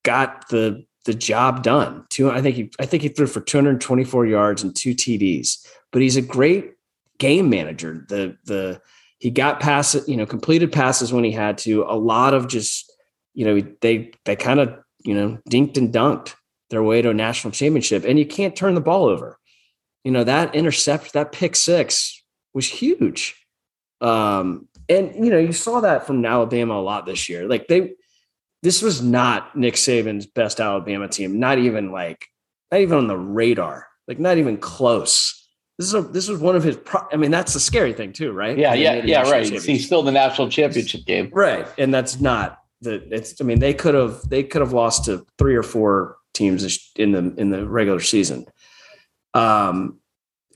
got 0.07 0.49
the 0.49 0.85
the 1.05 1.15
job 1.15 1.63
done. 1.63 2.05
Two, 2.09 2.31
I 2.31 2.41
think 2.41 2.57
he 2.57 2.71
I 2.79 2.87
think 2.87 3.03
he 3.03 3.09
threw 3.09 3.27
for 3.27 3.41
224 3.41 4.27
yards 4.27 4.63
and 4.63 4.75
two 4.75 4.95
TDs. 4.95 5.67
But 5.93 6.03
he's 6.03 6.17
a 6.17 6.23
great 6.23 6.73
game 7.19 7.51
manager. 7.51 8.07
The 8.09 8.37
the 8.45 8.81
he 9.19 9.31
got 9.31 9.61
passes, 9.61 10.09
you 10.09 10.17
know, 10.17 10.27
completed 10.27 10.73
passes 10.73 11.13
when 11.13 11.25
he 11.25 11.33
had 11.33 11.59
to. 11.59 11.83
A 11.83 11.99
lot 11.99 12.35
of 12.35 12.49
just, 12.49 12.93
you 13.35 13.45
know, 13.45 13.61
they 13.81 14.13
they 14.25 14.37
kind 14.37 14.61
of, 14.61 14.77
you 15.05 15.15
know, 15.15 15.39
dinked 15.51 15.77
and 15.77 15.93
dunked 15.93 16.35
their 16.71 16.83
way 16.83 17.03
to 17.03 17.11
a 17.11 17.15
national 17.15 17.53
championship. 17.53 18.05
And 18.05 18.19
you 18.19 18.27
can't 18.27 18.57
turn 18.57 18.75
the 18.75 18.81
ball 18.81 19.07
over. 19.07 19.39
You 20.05 20.13
know, 20.13 20.25
that 20.25 20.55
intercept, 20.55 21.15
that 21.15 21.33
pick 21.33 21.57
six 21.57 22.23
was 22.55 22.69
huge. 22.69 23.35
Um, 24.01 24.69
and 24.89 25.15
you 25.25 25.31
know, 25.31 25.39
you 25.39 25.53
saw 25.53 25.81
that 25.81 26.07
from 26.07 26.25
Alabama 26.25 26.75
a 26.75 26.83
lot 26.83 27.07
this 27.07 27.29
year. 27.29 27.49
Like 27.49 27.67
they 27.69 27.95
this 28.67 28.83
was 28.83 29.01
not 29.01 29.55
Nick 29.55 29.75
Saban's 29.75 30.27
best 30.27 30.59
Alabama 30.59 31.07
team, 31.07 31.39
not 31.39 31.59
even 31.59 31.93
like 31.93 32.27
not 32.73 32.81
even 32.81 32.99
on 32.99 33.07
the 33.07 33.17
radar, 33.17 33.87
like 34.09 34.19
not 34.19 34.39
even 34.39 34.57
close. 34.57 35.49
This 35.79 35.87
is 35.87 35.95
a 35.95 36.03
this 36.03 36.27
was 36.27 36.41
one 36.41 36.57
of 36.57 36.65
his. 36.65 36.77
Pro- 36.77 37.07
I 37.13 37.17
mean, 37.17 37.31
that's 37.31 37.53
the 37.53 37.61
scary 37.61 37.93
thing 37.93 38.13
too, 38.13 38.33
right? 38.33 38.59
Yeah, 38.59 38.75
yeah, 38.75 39.05
yeah, 39.05 39.23
right. 39.31 39.47
He's 39.47 39.87
still 39.87 40.03
the 40.03 40.11
national 40.11 40.49
championship 40.49 41.05
game. 41.05 41.31
right, 41.33 41.65
and 41.79 41.95
that's 41.95 42.19
not 42.21 42.59
the. 42.81 42.95
It's. 43.15 43.41
I 43.41 43.45
mean, 43.45 43.61
they 43.61 43.73
could 43.73 43.95
have 43.95 44.29
they 44.29 44.43
could 44.43 44.63
have 44.63 44.73
lost 44.73 45.05
to 45.05 45.25
three 45.39 45.55
or 45.55 45.63
four 45.63 46.17
teams 46.35 46.91
in 46.97 47.13
the 47.13 47.35
in 47.37 47.51
the 47.51 47.69
regular 47.69 48.01
season. 48.01 48.47
Um, 49.33 50.01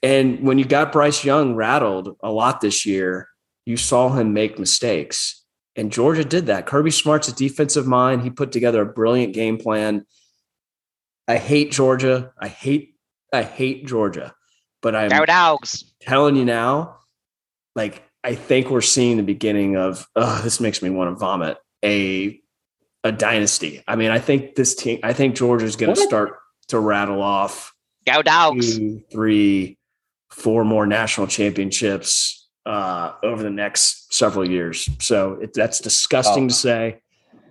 and 0.02 0.40
when 0.44 0.58
you 0.58 0.64
got 0.64 0.90
Bryce 0.90 1.24
Young 1.24 1.54
rattled 1.54 2.16
a 2.24 2.32
lot 2.32 2.60
this 2.60 2.84
year, 2.84 3.28
you 3.66 3.76
saw 3.76 4.08
him 4.08 4.32
make 4.32 4.58
mistakes. 4.58 5.39
And 5.76 5.92
Georgia 5.92 6.24
did 6.24 6.46
that. 6.46 6.66
Kirby 6.66 6.90
Smart's 6.90 7.28
a 7.28 7.34
defensive 7.34 7.86
mind. 7.86 8.22
He 8.22 8.30
put 8.30 8.52
together 8.52 8.82
a 8.82 8.86
brilliant 8.86 9.34
game 9.34 9.56
plan. 9.56 10.04
I 11.28 11.36
hate 11.36 11.70
Georgia. 11.72 12.32
I 12.38 12.48
hate 12.48 12.94
I 13.32 13.42
hate 13.42 13.86
Georgia. 13.86 14.34
But 14.82 14.96
I'm 14.96 15.10
Go 15.10 15.24
dogs. 15.26 15.84
telling 16.00 16.34
you 16.36 16.44
now, 16.44 16.96
like 17.76 18.02
I 18.24 18.34
think 18.34 18.68
we're 18.70 18.80
seeing 18.80 19.16
the 19.16 19.22
beginning 19.22 19.76
of 19.76 20.06
oh, 20.16 20.40
this 20.42 20.60
makes 20.60 20.82
me 20.82 20.90
want 20.90 21.10
to 21.14 21.18
vomit. 21.18 21.56
A 21.84 22.40
a 23.04 23.12
dynasty. 23.12 23.82
I 23.88 23.96
mean, 23.96 24.10
I 24.10 24.18
think 24.18 24.56
this 24.56 24.74
team, 24.74 24.98
I 25.02 25.12
think 25.12 25.36
Georgia's 25.36 25.76
gonna 25.76 25.92
What? 25.92 25.98
start 25.98 26.32
to 26.68 26.78
rattle 26.80 27.22
off 27.22 27.72
Go 28.06 28.22
dogs. 28.22 28.76
two, 28.76 29.02
three, 29.12 29.78
four 30.30 30.64
more 30.64 30.86
national 30.86 31.28
championships 31.28 32.39
uh, 32.66 33.12
over 33.22 33.42
the 33.42 33.50
next 33.50 34.12
several 34.12 34.48
years. 34.48 34.88
So 34.98 35.34
it, 35.34 35.52
that's 35.54 35.78
disgusting 35.80 36.44
Oh. 36.44 36.48
to 36.48 36.54
say. 36.54 37.00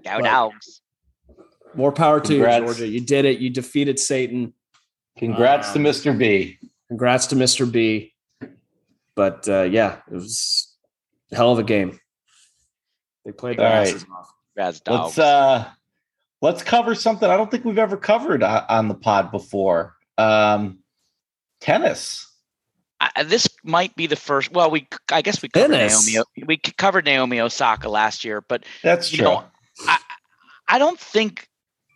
Go 0.05 0.17
But- 0.19 0.23
dogs. 0.23 0.81
More 1.75 1.91
power 1.91 2.19
to 2.21 2.33
you, 2.33 2.43
Georgia. 2.45 2.87
You 2.87 2.99
did 2.99 3.25
it. 3.25 3.37
You 3.39 3.51
defeated 3.51 3.99
Satan. 3.99 4.53
Congrats 5.19 5.67
Um, 5.75 5.83
to 5.83 5.89
Mr. 5.89 6.17
B. 6.17 6.57
Congrats 6.87 7.27
to 7.27 7.35
Mr. 7.35 7.71
B. 7.71 8.13
But 9.15 9.47
uh, 9.47 9.63
yeah, 9.63 9.97
it 10.09 10.13
was 10.15 10.73
a 11.31 11.35
hell 11.35 11.51
of 11.51 11.59
a 11.59 11.63
game. 11.63 11.99
They 13.23 13.31
played 13.31 13.59
their 13.59 13.67
All 13.67 13.73
right. 13.73 13.87
asses 13.87 14.03
off. 14.11 14.33
Raz 14.57 14.79
dogs. 14.79 15.17
Let's 15.17 15.19
uh 15.19 15.65
let's 16.41 16.63
cover 16.63 16.95
something 16.95 17.29
I 17.29 17.37
don't 17.37 17.51
think 17.51 17.65
we've 17.65 17.77
ever 17.77 17.97
covered 17.97 18.41
on, 18.41 18.63
on 18.67 18.87
the 18.87 18.95
pod 18.95 19.29
before. 19.31 19.93
Um 20.17 20.79
tennis. 21.61 22.25
I, 23.15 23.23
this 23.23 23.47
might 23.63 23.95
be 23.95 24.07
the 24.07 24.15
first. 24.15 24.51
Well, 24.51 24.69
we 24.71 24.87
I 25.11 25.21
guess 25.21 25.41
we 25.41 25.49
covered 25.49 25.73
Tennis. 25.73 26.11
Naomi. 26.11 26.25
We 26.45 26.57
covered 26.57 27.05
Naomi 27.05 27.39
Osaka 27.39 27.89
last 27.89 28.23
year, 28.23 28.41
but 28.41 28.65
That's 28.83 29.11
you 29.11 29.19
true. 29.19 29.25
know, 29.25 29.43
I 29.87 29.97
I 30.67 30.79
don't 30.79 30.99
think 30.99 31.47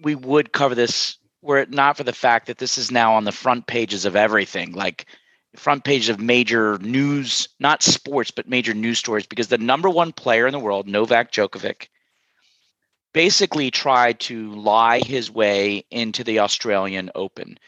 we 0.01 0.15
would 0.15 0.51
cover 0.51 0.75
this 0.75 1.17
were 1.41 1.59
it 1.59 1.71
not 1.71 1.97
for 1.97 2.03
the 2.03 2.13
fact 2.13 2.47
that 2.47 2.57
this 2.57 2.77
is 2.77 2.89
now 2.89 3.13
on 3.13 3.25
the 3.25 3.31
front 3.31 3.67
pages 3.67 4.05
of 4.05 4.15
everything, 4.15 4.71
like 4.71 5.05
front 5.55 5.83
page 5.83 6.09
of 6.09 6.19
major 6.19 6.77
news, 6.79 7.49
not 7.59 7.83
sports, 7.83 8.31
but 8.31 8.47
major 8.47 8.73
news 8.73 8.97
stories, 8.97 9.27
because 9.27 9.49
the 9.49 9.57
number 9.57 9.89
one 9.89 10.11
player 10.11 10.47
in 10.47 10.53
the 10.53 10.59
world, 10.59 10.87
Novak 10.87 11.31
Djokovic, 11.31 11.87
basically 13.13 13.69
tried 13.69 14.19
to 14.21 14.51
lie 14.53 14.99
his 14.99 15.29
way 15.29 15.85
into 15.91 16.23
the 16.23 16.39
Australian 16.39 17.11
Open. 17.13 17.59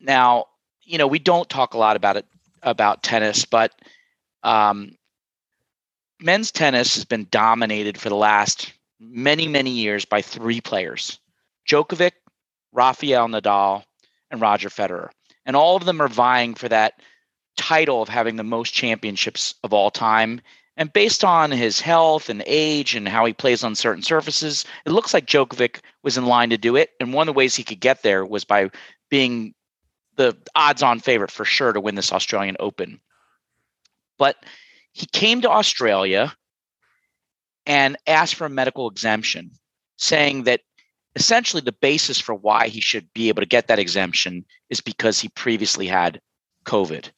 Now, 0.00 0.46
you 0.82 0.98
know, 0.98 1.06
we 1.06 1.18
don't 1.18 1.48
talk 1.48 1.74
a 1.74 1.78
lot 1.78 1.96
about 1.96 2.16
it 2.16 2.26
about 2.62 3.02
tennis, 3.02 3.44
but 3.44 3.72
um, 4.42 4.96
men's 6.20 6.50
tennis 6.50 6.94
has 6.94 7.04
been 7.04 7.26
dominated 7.30 7.98
for 7.98 8.08
the 8.08 8.16
last 8.16 8.72
many, 9.00 9.48
many 9.48 9.70
years 9.70 10.04
by 10.04 10.22
three 10.22 10.60
players 10.60 11.18
Djokovic, 11.68 12.12
Rafael 12.72 13.28
Nadal, 13.28 13.84
and 14.30 14.40
Roger 14.40 14.68
Federer. 14.68 15.10
And 15.44 15.56
all 15.56 15.76
of 15.76 15.84
them 15.84 16.00
are 16.00 16.08
vying 16.08 16.54
for 16.54 16.68
that 16.68 16.94
title 17.56 18.02
of 18.02 18.08
having 18.08 18.36
the 18.36 18.44
most 18.44 18.72
championships 18.72 19.54
of 19.62 19.72
all 19.72 19.90
time. 19.90 20.40
And 20.76 20.92
based 20.92 21.22
on 21.22 21.50
his 21.50 21.80
health 21.80 22.30
and 22.30 22.42
age 22.46 22.94
and 22.94 23.06
how 23.06 23.26
he 23.26 23.32
plays 23.32 23.62
on 23.62 23.74
certain 23.74 24.02
surfaces, 24.02 24.64
it 24.86 24.92
looks 24.92 25.12
like 25.12 25.26
Djokovic 25.26 25.80
was 26.02 26.16
in 26.16 26.26
line 26.26 26.50
to 26.50 26.56
do 26.56 26.76
it. 26.76 26.90
And 26.98 27.12
one 27.12 27.28
of 27.28 27.34
the 27.34 27.38
ways 27.38 27.54
he 27.54 27.64
could 27.64 27.80
get 27.80 28.02
there 28.02 28.24
was 28.24 28.44
by 28.44 28.70
being 29.10 29.54
the 30.16 30.36
odds 30.54 30.82
on 30.82 31.00
favorite 31.00 31.30
for 31.30 31.44
sure 31.44 31.72
to 31.72 31.80
win 31.80 31.94
this 31.94 32.12
Australian 32.12 32.56
Open. 32.60 33.00
But 34.18 34.36
he 34.92 35.06
came 35.06 35.40
to 35.40 35.50
Australia 35.50 36.34
and 37.66 37.96
asked 38.06 38.34
for 38.34 38.46
a 38.46 38.50
medical 38.50 38.88
exemption, 38.88 39.50
saying 39.96 40.44
that 40.44 40.60
essentially 41.16 41.62
the 41.62 41.72
basis 41.72 42.18
for 42.18 42.34
why 42.34 42.68
he 42.68 42.80
should 42.80 43.12
be 43.14 43.28
able 43.28 43.42
to 43.42 43.46
get 43.46 43.68
that 43.68 43.78
exemption 43.78 44.44
is 44.70 44.80
because 44.80 45.20
he 45.20 45.28
previously 45.28 45.86
had 45.86 46.20
COVID. 46.64 47.10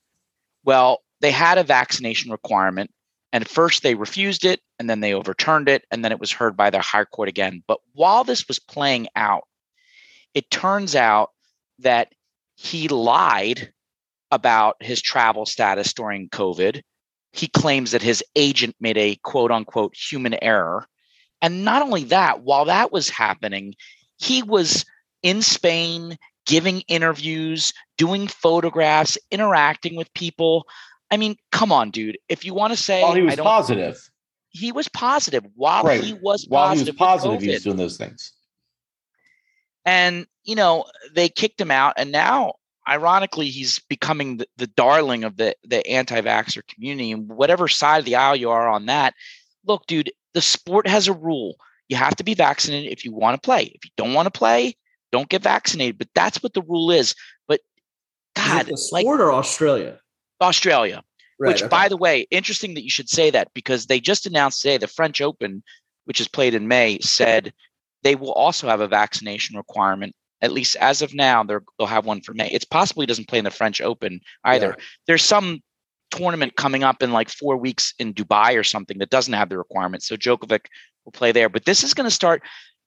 Well, 0.65 1.03
they 1.21 1.31
had 1.31 1.59
a 1.59 1.65
vaccination 1.65 2.31
requirement, 2.31 2.91
and 3.33 3.49
first 3.49 3.83
they 3.83 3.95
refused 3.95 4.45
it, 4.45 4.61
and 4.79 4.89
then 4.89 5.01
they 5.01 5.15
overturned 5.15 5.69
it, 5.69 5.85
and 5.91 6.05
then 6.05 6.13
it 6.13 6.21
was 6.21 6.33
heard 6.33 6.57
by 6.57 6.71
the 6.71 6.81
higher 6.81 7.05
court 7.05 7.29
again. 7.29 7.63
But 7.67 7.81
while 7.93 8.25
this 8.25 8.47
was 8.49 8.59
playing 8.59 9.09
out, 9.17 9.45
it 10.35 10.51
turns 10.51 10.95
out 10.95 11.31
that 11.79 12.13
he 12.57 12.89
lied 12.89 13.73
about 14.31 14.77
his 14.81 15.01
travel 15.01 15.47
status 15.47 15.93
during 15.93 16.29
COVID. 16.29 16.83
He 17.33 17.49
claims 17.49 17.91
that 17.91 18.03
his 18.03 18.23
agent 18.37 18.77
made 18.81 18.97
a 18.99 19.17
quote 19.23 19.51
unquote 19.51 19.95
human 19.95 20.35
error. 20.43 20.87
And 21.43 21.65
not 21.65 21.83
only 21.83 22.05
that, 22.05 22.43
while 22.43 22.65
that 22.67 22.93
was 22.93 23.09
happening, 23.11 23.75
he 24.19 24.43
was 24.43 24.85
in 25.23 25.43
Spain 25.43 26.17
giving 26.47 26.81
interviews, 26.83 27.73
doing 27.99 28.27
photographs, 28.29 29.19
interacting 29.31 29.97
with 29.97 30.13
people. 30.15 30.67
I 31.11 31.17
mean, 31.17 31.37
come 31.53 31.73
on, 31.73 31.91
dude. 31.91 32.19
If 32.29 32.45
you 32.45 32.55
want 32.55 32.73
to 32.73 32.77
say 32.77 33.03
While 33.03 33.15
he 33.15 33.23
I 33.23 33.25
was 33.25 33.37
don't, 33.37 33.45
positive. 33.47 34.11
he 34.51 34.71
was 34.73 34.89
positive 34.89 35.45
while 35.55 35.83
Right. 35.85 36.05
he 36.05 36.13
was 36.15 36.45
While 36.49 36.75
he 36.75 36.81
was 36.81 36.91
positive. 36.91 36.97
positive, 36.97 37.43
he 37.43 37.49
was 37.51 37.63
doing 37.63 37.77
those 37.77 37.97
things. 37.97 38.33
And 39.85 40.27
you 40.45 40.55
know 40.55 40.85
they 41.15 41.29
kicked 41.29 41.61
him 41.61 41.71
out 41.71 41.95
and 41.97 42.13
now 42.13 42.55
ironically 42.89 43.49
he's 43.49 43.79
becoming 43.79 44.37
the, 44.39 44.47
the 44.57 44.67
darling 44.67 45.25
of 45.25 45.37
the 45.37 45.55
the 45.65 45.87
anti-vaxxer 45.87 46.67
community 46.69 47.13
and 47.13 47.29
whatever 47.29 47.69
side 47.69 47.99
of 47.99 48.05
the 48.05 48.17
aisle 48.17 48.37
you 48.37 48.51
are 48.51 48.69
on 48.69 48.87
that 48.87 49.15
look 49.67 49.87
dude 49.87 50.13
the 50.35 50.41
sport 50.41 50.87
has 50.87 51.09
a 51.09 51.13
rule 51.13 51.57
you 51.89 51.97
have 51.97 52.17
to 52.17 52.25
be 52.25 52.35
vaccinated 52.35 52.93
if 52.93 53.05
you 53.05 53.13
want 53.13 53.41
to 53.41 53.45
play 53.45 53.65
if 53.65 53.85
you 53.85 53.91
don't 53.97 54.15
want 54.15 54.27
to 54.27 54.39
play 54.39 54.75
don't 55.13 55.29
get 55.29 55.43
vaccinated 55.43 55.99
but 55.99 56.09
that's 56.15 56.43
what 56.43 56.53
the 56.55 56.63
rule 56.63 56.91
is 56.91 57.15
but 57.47 57.61
Is 58.37 58.45
god 58.45 58.67
the 58.67 58.89
like 58.93 59.03
sport 59.03 59.21
or 59.21 59.33
Australia? 59.33 60.01
australia 60.41 61.03
Right. 61.37 61.49
which 61.49 61.63
okay. 61.63 61.69
by 61.69 61.89
the 61.89 61.97
way 61.97 62.29
interesting 62.31 62.75
that 62.75 62.85
you 62.85 62.91
should 62.91 63.09
say 63.09 63.29
that 63.31 63.53
because 63.55 63.87
they 63.87 63.99
just 63.99 64.25
announced 64.25 64.63
today 64.63 64.79
the 64.79 64.87
french 64.87 65.21
open 65.21 65.65
which 66.05 66.21
is 66.21 66.29
played 66.29 66.55
in 66.55 66.69
may 66.69 67.01
said 67.01 67.53
they 68.05 68.15
will 68.15 68.33
also 68.33 68.69
have 68.69 68.81
a 68.81 68.89
vaccination 68.89 69.57
requirement 69.57 70.15
at 70.43 70.53
least 70.53 70.77
as 70.77 71.01
of 71.01 71.15
now 71.15 71.43
they'll 71.43 71.87
have 71.87 72.05
one 72.05 72.21
for 72.21 72.35
may. 72.35 72.51
It's 72.51 72.67
possible 72.67 73.01
he 73.01 73.07
doesn't 73.07 73.29
play 73.29 73.39
in 73.39 73.45
the 73.45 73.51
french 73.51 73.81
open 73.81 74.21
either. 74.45 74.77
There's 75.07 75.23
some 75.23 75.61
tournament 76.11 76.57
coming 76.57 76.85
up 76.85 77.03
in 77.03 77.13
like 77.13 77.31
four 77.31 77.57
weeks 77.57 77.95
in 77.99 78.13
dubai 78.13 78.59
or 78.59 78.63
something 78.63 78.99
that 78.99 79.11
doesn't 79.11 79.33
have 79.33 79.49
the 79.49 79.57
requirement 79.57 80.03
so 80.03 80.17
Djokovic 80.17 80.67
will 81.05 81.13
play 81.13 81.33
there. 81.33 81.49
But 81.49 81.65
this 81.65 81.83
is 81.83 81.95
going 81.95 82.07
to 82.07 82.15
start 82.15 82.43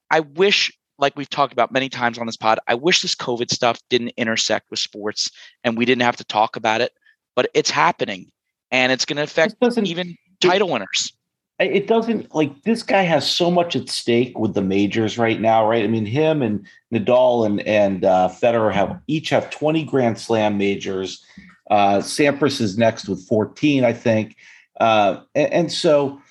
i 0.09 0.21
wish 0.21 0.71
like 0.99 1.17
we've 1.17 1.29
talked 1.29 1.51
about 1.51 1.71
many 1.71 1.89
times 1.89 2.17
on 2.17 2.25
this 2.25 2.37
pod 2.37 2.59
i 2.67 2.73
wish 2.73 3.01
this 3.01 3.15
covid 3.15 3.51
stuff 3.51 3.77
didn't 3.89 4.13
intersect 4.15 4.69
with 4.69 4.79
sports 4.79 5.29
and 5.65 5.77
we 5.77 5.83
didn't 5.83 6.03
have 6.03 6.15
to 6.15 6.23
talk 6.23 6.55
about 6.55 6.79
it 6.79 6.93
but 7.35 7.49
it's 7.53 7.69
happening 7.69 8.31
and 8.71 8.91
it's 8.91 9.05
going 9.05 9.17
to 9.17 9.23
affect 9.23 9.55
even 9.83 10.15
title 10.41 10.69
winners. 10.69 11.13
It 11.59 11.87
doesn't 11.87 12.33
like 12.35 12.63
this 12.63 12.83
guy 12.83 13.01
has 13.01 13.29
so 13.29 13.49
much 13.49 13.75
at 13.75 13.89
stake 13.89 14.37
with 14.37 14.53
the 14.53 14.61
majors 14.61 15.17
right 15.17 15.41
now, 15.41 15.67
right? 15.67 15.83
I 15.83 15.87
mean, 15.87 16.05
him 16.05 16.41
and 16.41 16.65
Nadal 16.93 17.45
and 17.45 17.61
and 17.61 18.05
uh, 18.05 18.29
Federer 18.29 18.71
have 18.73 18.99
each 19.07 19.29
have 19.29 19.49
twenty 19.49 19.83
Grand 19.83 20.19
Slam 20.19 20.57
majors. 20.57 21.23
Uh, 21.69 21.97
Sampras 21.97 22.61
is 22.61 22.77
next 22.77 23.09
with 23.09 23.27
fourteen, 23.27 23.83
I 23.83 23.93
think, 23.93 24.35
uh, 24.79 25.21
and, 25.35 25.51
and 25.53 25.71
so 25.71 26.21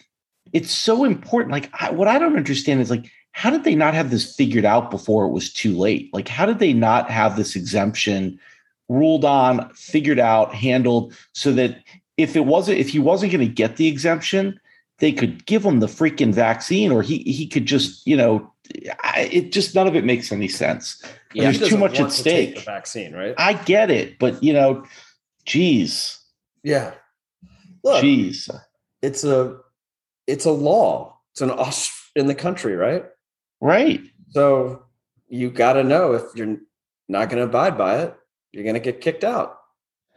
it's 0.53 0.71
so 0.71 1.05
important. 1.05 1.53
Like, 1.53 1.71
I, 1.75 1.91
what 1.91 2.09
I 2.09 2.19
don't 2.19 2.37
understand 2.37 2.81
is 2.81 2.91
like, 2.91 3.11
how 3.33 3.51
did 3.51 3.65
they 3.65 3.75
not 3.75 3.95
have 3.95 4.11
this 4.11 4.35
figured 4.35 4.65
out 4.65 4.91
before 4.91 5.27
it 5.27 5.33
was 5.33 5.53
too 5.53 5.77
late? 5.77 6.09
Like, 6.15 6.29
how 6.29 6.47
did 6.47 6.61
they 6.61 6.73
not 6.73 7.11
have 7.11 7.37
this 7.37 7.57
exemption 7.57 8.39
ruled 8.89 9.25
on, 9.25 9.69
figured 9.75 10.21
out, 10.21 10.55
handled, 10.55 11.13
so 11.33 11.53
that 11.53 11.83
if 12.17 12.37
it 12.37 12.47
wasn't, 12.47 12.79
if 12.79 12.89
he 12.89 13.01
wasn't 13.01 13.33
going 13.33 13.47
to 13.47 13.53
get 13.53 13.77
the 13.77 13.89
exemption, 13.89 14.59
they 14.99 15.13
could 15.13 15.45
give 15.47 15.65
him 15.65 15.81
the 15.81 15.87
freaking 15.87 16.33
vaccine, 16.33 16.91
or 16.93 17.03
he 17.03 17.19
he 17.19 17.47
could 17.47 17.67
just, 17.67 18.07
you 18.07 18.17
know, 18.17 18.53
I, 19.03 19.29
it 19.31 19.53
just 19.53 19.75
none 19.75 19.87
of 19.87 19.95
it 19.95 20.05
makes 20.05 20.33
any 20.33 20.49
sense. 20.49 21.03
Yeah. 21.35 21.51
There's 21.51 21.69
too 21.69 21.77
much 21.77 22.01
at 22.01 22.07
to 22.07 22.11
stake. 22.11 22.55
The 22.57 22.61
vaccine, 22.63 23.13
right? 23.13 23.35
I 23.39 23.53
get 23.55 23.91
it, 23.91 24.19
but 24.19 24.43
you 24.43 24.53
know, 24.53 24.85
geez, 25.45 26.19
yeah. 26.63 26.95
Look, 27.85 28.01
geez, 28.01 28.49
it's 29.03 29.23
a 29.25 29.59
it's 30.27 30.45
a 30.45 30.51
law. 30.53 31.19
It's 31.33 31.43
an 31.43 31.51
Aus- 31.51 32.11
in 32.17 32.27
the 32.27 32.35
country, 32.35 32.75
right? 32.75 33.05
right? 33.61 34.01
So 34.31 34.83
you 35.29 35.51
got 35.51 35.75
to 35.75 35.85
know 35.85 36.15
if 36.15 36.23
you're 36.35 36.57
not 37.09 37.29
going 37.29 37.39
to 37.39 37.45
abide 37.45 37.77
by 37.77 37.99
it, 38.01 38.15
you're 38.53 38.65
going 38.65 38.75
to 38.75 38.81
get 38.81 39.03
kicked 39.03 39.23
out. 39.23 39.59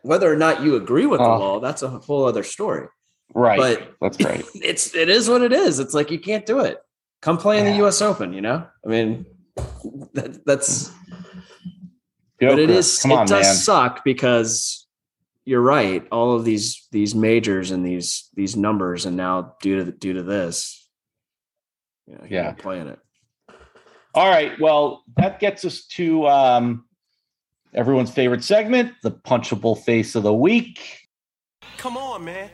Whether 0.03 0.31
or 0.31 0.37
not 0.37 0.63
you 0.63 0.77
agree 0.77 1.05
with 1.05 1.19
the 1.19 1.25
Oh. 1.25 1.37
law, 1.39 1.59
that's 1.59 1.81
a 1.83 1.89
whole 1.89 2.23
other 2.25 2.43
story. 2.43 2.87
Right. 3.33 3.57
But- 3.59 3.95
That's 4.01 4.23
right. 4.23 4.43
It's 4.55 4.95
it 4.95 5.09
is 5.09 5.29
what 5.29 5.41
it 5.41 5.53
is. 5.53 5.79
It's 5.79 5.93
like 5.93 6.11
you 6.11 6.19
can't 6.19 6.45
do 6.45 6.59
it. 6.59 6.77
Come 7.21 7.37
play 7.37 7.59
in 7.59 7.65
the 7.65 7.75
U.S. 7.77 8.01
Open. 8.01 8.31
You 8.33 8.41
know, 8.41 8.65
I 8.85 8.87
mean, 8.89 9.25
that, 10.13 10.41
that's 10.45 10.89
but 12.39 12.57
it 12.59 12.69
is 12.69 13.01
Joker, 13.03 13.13
is 13.13 13.21
it 13.21 13.27
does 13.27 13.45
man. 13.47 13.55
suck 13.55 14.03
because 14.05 14.87
you're 15.43 15.59
right. 15.61 16.07
All 16.11 16.35
of 16.35 16.45
these 16.45 16.87
these 16.91 17.13
majors 17.13 17.71
and 17.71 17.85
these 17.85 18.29
these 18.35 18.55
numbers, 18.55 19.05
and 19.05 19.17
now 19.17 19.55
due 19.61 19.83
to 19.83 19.91
due 19.91 20.13
to 20.13 20.23
this, 20.23 20.87
you 22.07 22.13
know, 22.15 22.23
Yeah. 22.29 22.43
yeah, 22.43 22.51
playing 22.53 22.87
it. 22.87 22.99
All 24.15 24.29
right. 24.29 24.57
Well, 24.59 25.03
that 25.17 25.39
gets 25.41 25.65
us 25.65 25.85
to 25.87 26.25
um, 26.27 26.85
everyone's 27.73 28.11
favorite 28.11 28.43
segment, 28.45 28.93
the 29.03 29.11
punchable 29.11 29.77
face 29.83 30.15
of 30.15 30.23
the 30.23 30.33
week. 30.33 30.79
Come 31.77 31.97
on, 31.97 32.23
man. 32.23 32.49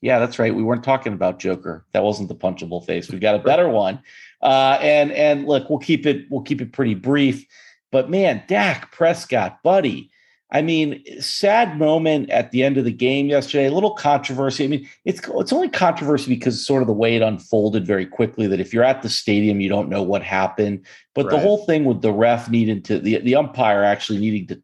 Yeah, 0.00 0.18
that's 0.18 0.38
right. 0.38 0.54
We 0.54 0.62
weren't 0.62 0.84
talking 0.84 1.12
about 1.12 1.38
Joker. 1.40 1.84
That 1.92 2.04
wasn't 2.04 2.28
the 2.28 2.34
punchable 2.34 2.84
face. 2.84 3.10
We've 3.10 3.20
got 3.20 3.34
a 3.34 3.40
better 3.40 3.68
one. 3.68 4.00
Uh, 4.42 4.78
and 4.80 5.10
and 5.12 5.46
look, 5.46 5.68
we'll 5.68 5.80
keep 5.80 6.06
it 6.06 6.26
we'll 6.30 6.42
keep 6.42 6.60
it 6.60 6.72
pretty 6.72 6.94
brief. 6.94 7.44
But 7.90 8.10
man, 8.10 8.42
Dak 8.46 8.92
Prescott, 8.92 9.62
buddy. 9.62 10.10
I 10.50 10.62
mean, 10.62 11.04
sad 11.20 11.78
moment 11.78 12.30
at 12.30 12.52
the 12.52 12.62
end 12.62 12.78
of 12.78 12.86
the 12.86 12.92
game 12.92 13.26
yesterday. 13.26 13.66
A 13.66 13.70
little 13.70 13.94
controversy. 13.94 14.64
I 14.64 14.68
mean, 14.68 14.88
it's 15.04 15.20
it's 15.34 15.52
only 15.52 15.68
controversy 15.68 16.34
because 16.34 16.64
sort 16.64 16.82
of 16.82 16.86
the 16.86 16.94
way 16.94 17.16
it 17.16 17.22
unfolded 17.22 17.86
very 17.86 18.06
quickly. 18.06 18.46
That 18.46 18.60
if 18.60 18.72
you're 18.72 18.84
at 18.84 19.02
the 19.02 19.10
stadium, 19.10 19.60
you 19.60 19.68
don't 19.68 19.90
know 19.90 20.02
what 20.02 20.22
happened. 20.22 20.86
But 21.14 21.28
the 21.28 21.38
whole 21.38 21.66
thing 21.66 21.84
with 21.84 22.00
the 22.00 22.12
ref 22.12 22.48
needing 22.48 22.82
to 22.84 22.98
the 22.98 23.18
the 23.18 23.34
umpire 23.34 23.82
actually 23.82 24.20
needing 24.20 24.46
to 24.46 24.62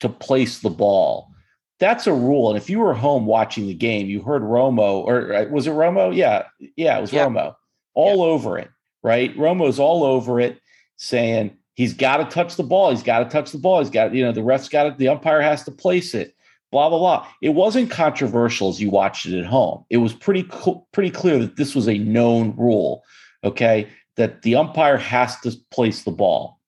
to 0.00 0.08
place 0.08 0.58
the 0.60 0.70
ball 0.70 1.33
that's 1.80 2.06
a 2.06 2.12
rule. 2.12 2.50
And 2.50 2.56
if 2.56 2.70
you 2.70 2.78
were 2.78 2.94
home 2.94 3.26
watching 3.26 3.66
the 3.66 3.74
game, 3.74 4.06
you 4.06 4.22
heard 4.22 4.42
Romo, 4.42 5.04
or 5.04 5.48
was 5.50 5.66
it 5.66 5.72
Romo? 5.72 6.14
Yeah, 6.14 6.44
yeah, 6.76 6.98
it 6.98 7.00
was 7.00 7.12
Yeah. 7.12 7.26
Romo, 7.26 7.54
all 7.94 8.22
over 8.22 8.58
it, 8.58 8.70
right? 9.02 9.36
Romo's 9.36 9.78
all 9.78 10.04
over 10.04 10.40
it, 10.40 10.60
saying 10.96 11.56
he's 11.74 11.92
got 11.94 12.18
to 12.18 12.24
touch 12.24 12.56
the 12.56 12.62
ball. 12.62 12.90
He's 12.90 13.02
got 13.02 13.18
to 13.20 13.24
touch 13.28 13.50
the 13.50 13.58
ball. 13.58 13.80
He's 13.80 13.90
got, 13.90 14.14
you 14.14 14.24
know, 14.24 14.32
the 14.32 14.42
ref's 14.42 14.68
got 14.68 14.86
it. 14.86 14.98
The 14.98 15.08
umpire 15.08 15.40
has 15.40 15.64
to 15.64 15.70
place 15.72 16.14
it. 16.14 16.34
Blah 16.70 16.88
blah 16.88 16.98
blah. 16.98 17.28
It 17.40 17.50
wasn't 17.50 17.90
controversial 17.90 18.68
as 18.68 18.80
you 18.80 18.90
watched 18.90 19.26
it 19.26 19.38
at 19.38 19.46
home. 19.46 19.84
It 19.90 19.98
was 19.98 20.12
pretty 20.12 20.42
co- 20.44 20.86
pretty 20.92 21.10
clear 21.10 21.38
that 21.38 21.56
this 21.56 21.74
was 21.74 21.88
a 21.88 21.98
known 21.98 22.54
rule. 22.56 23.04
Okay, 23.44 23.88
that 24.16 24.42
the 24.42 24.56
umpire 24.56 24.96
has 24.96 25.38
to 25.40 25.52
place 25.70 26.02
the 26.02 26.10
ball. 26.10 26.58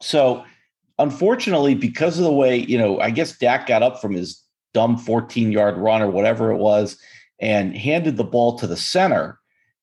So 0.00 0.44
unfortunately, 0.98 1.74
because 1.74 2.18
of 2.18 2.24
the 2.24 2.32
way, 2.32 2.56
you 2.58 2.78
know, 2.78 3.00
I 3.00 3.10
guess 3.10 3.36
Dak 3.38 3.66
got 3.66 3.82
up 3.82 4.00
from 4.00 4.14
his 4.14 4.42
dumb 4.74 4.96
14 4.96 5.52
yard 5.52 5.76
run 5.76 6.02
or 6.02 6.10
whatever 6.10 6.50
it 6.52 6.58
was 6.58 6.98
and 7.38 7.76
handed 7.76 8.16
the 8.16 8.24
ball 8.24 8.58
to 8.58 8.66
the 8.66 8.76
center. 8.76 9.38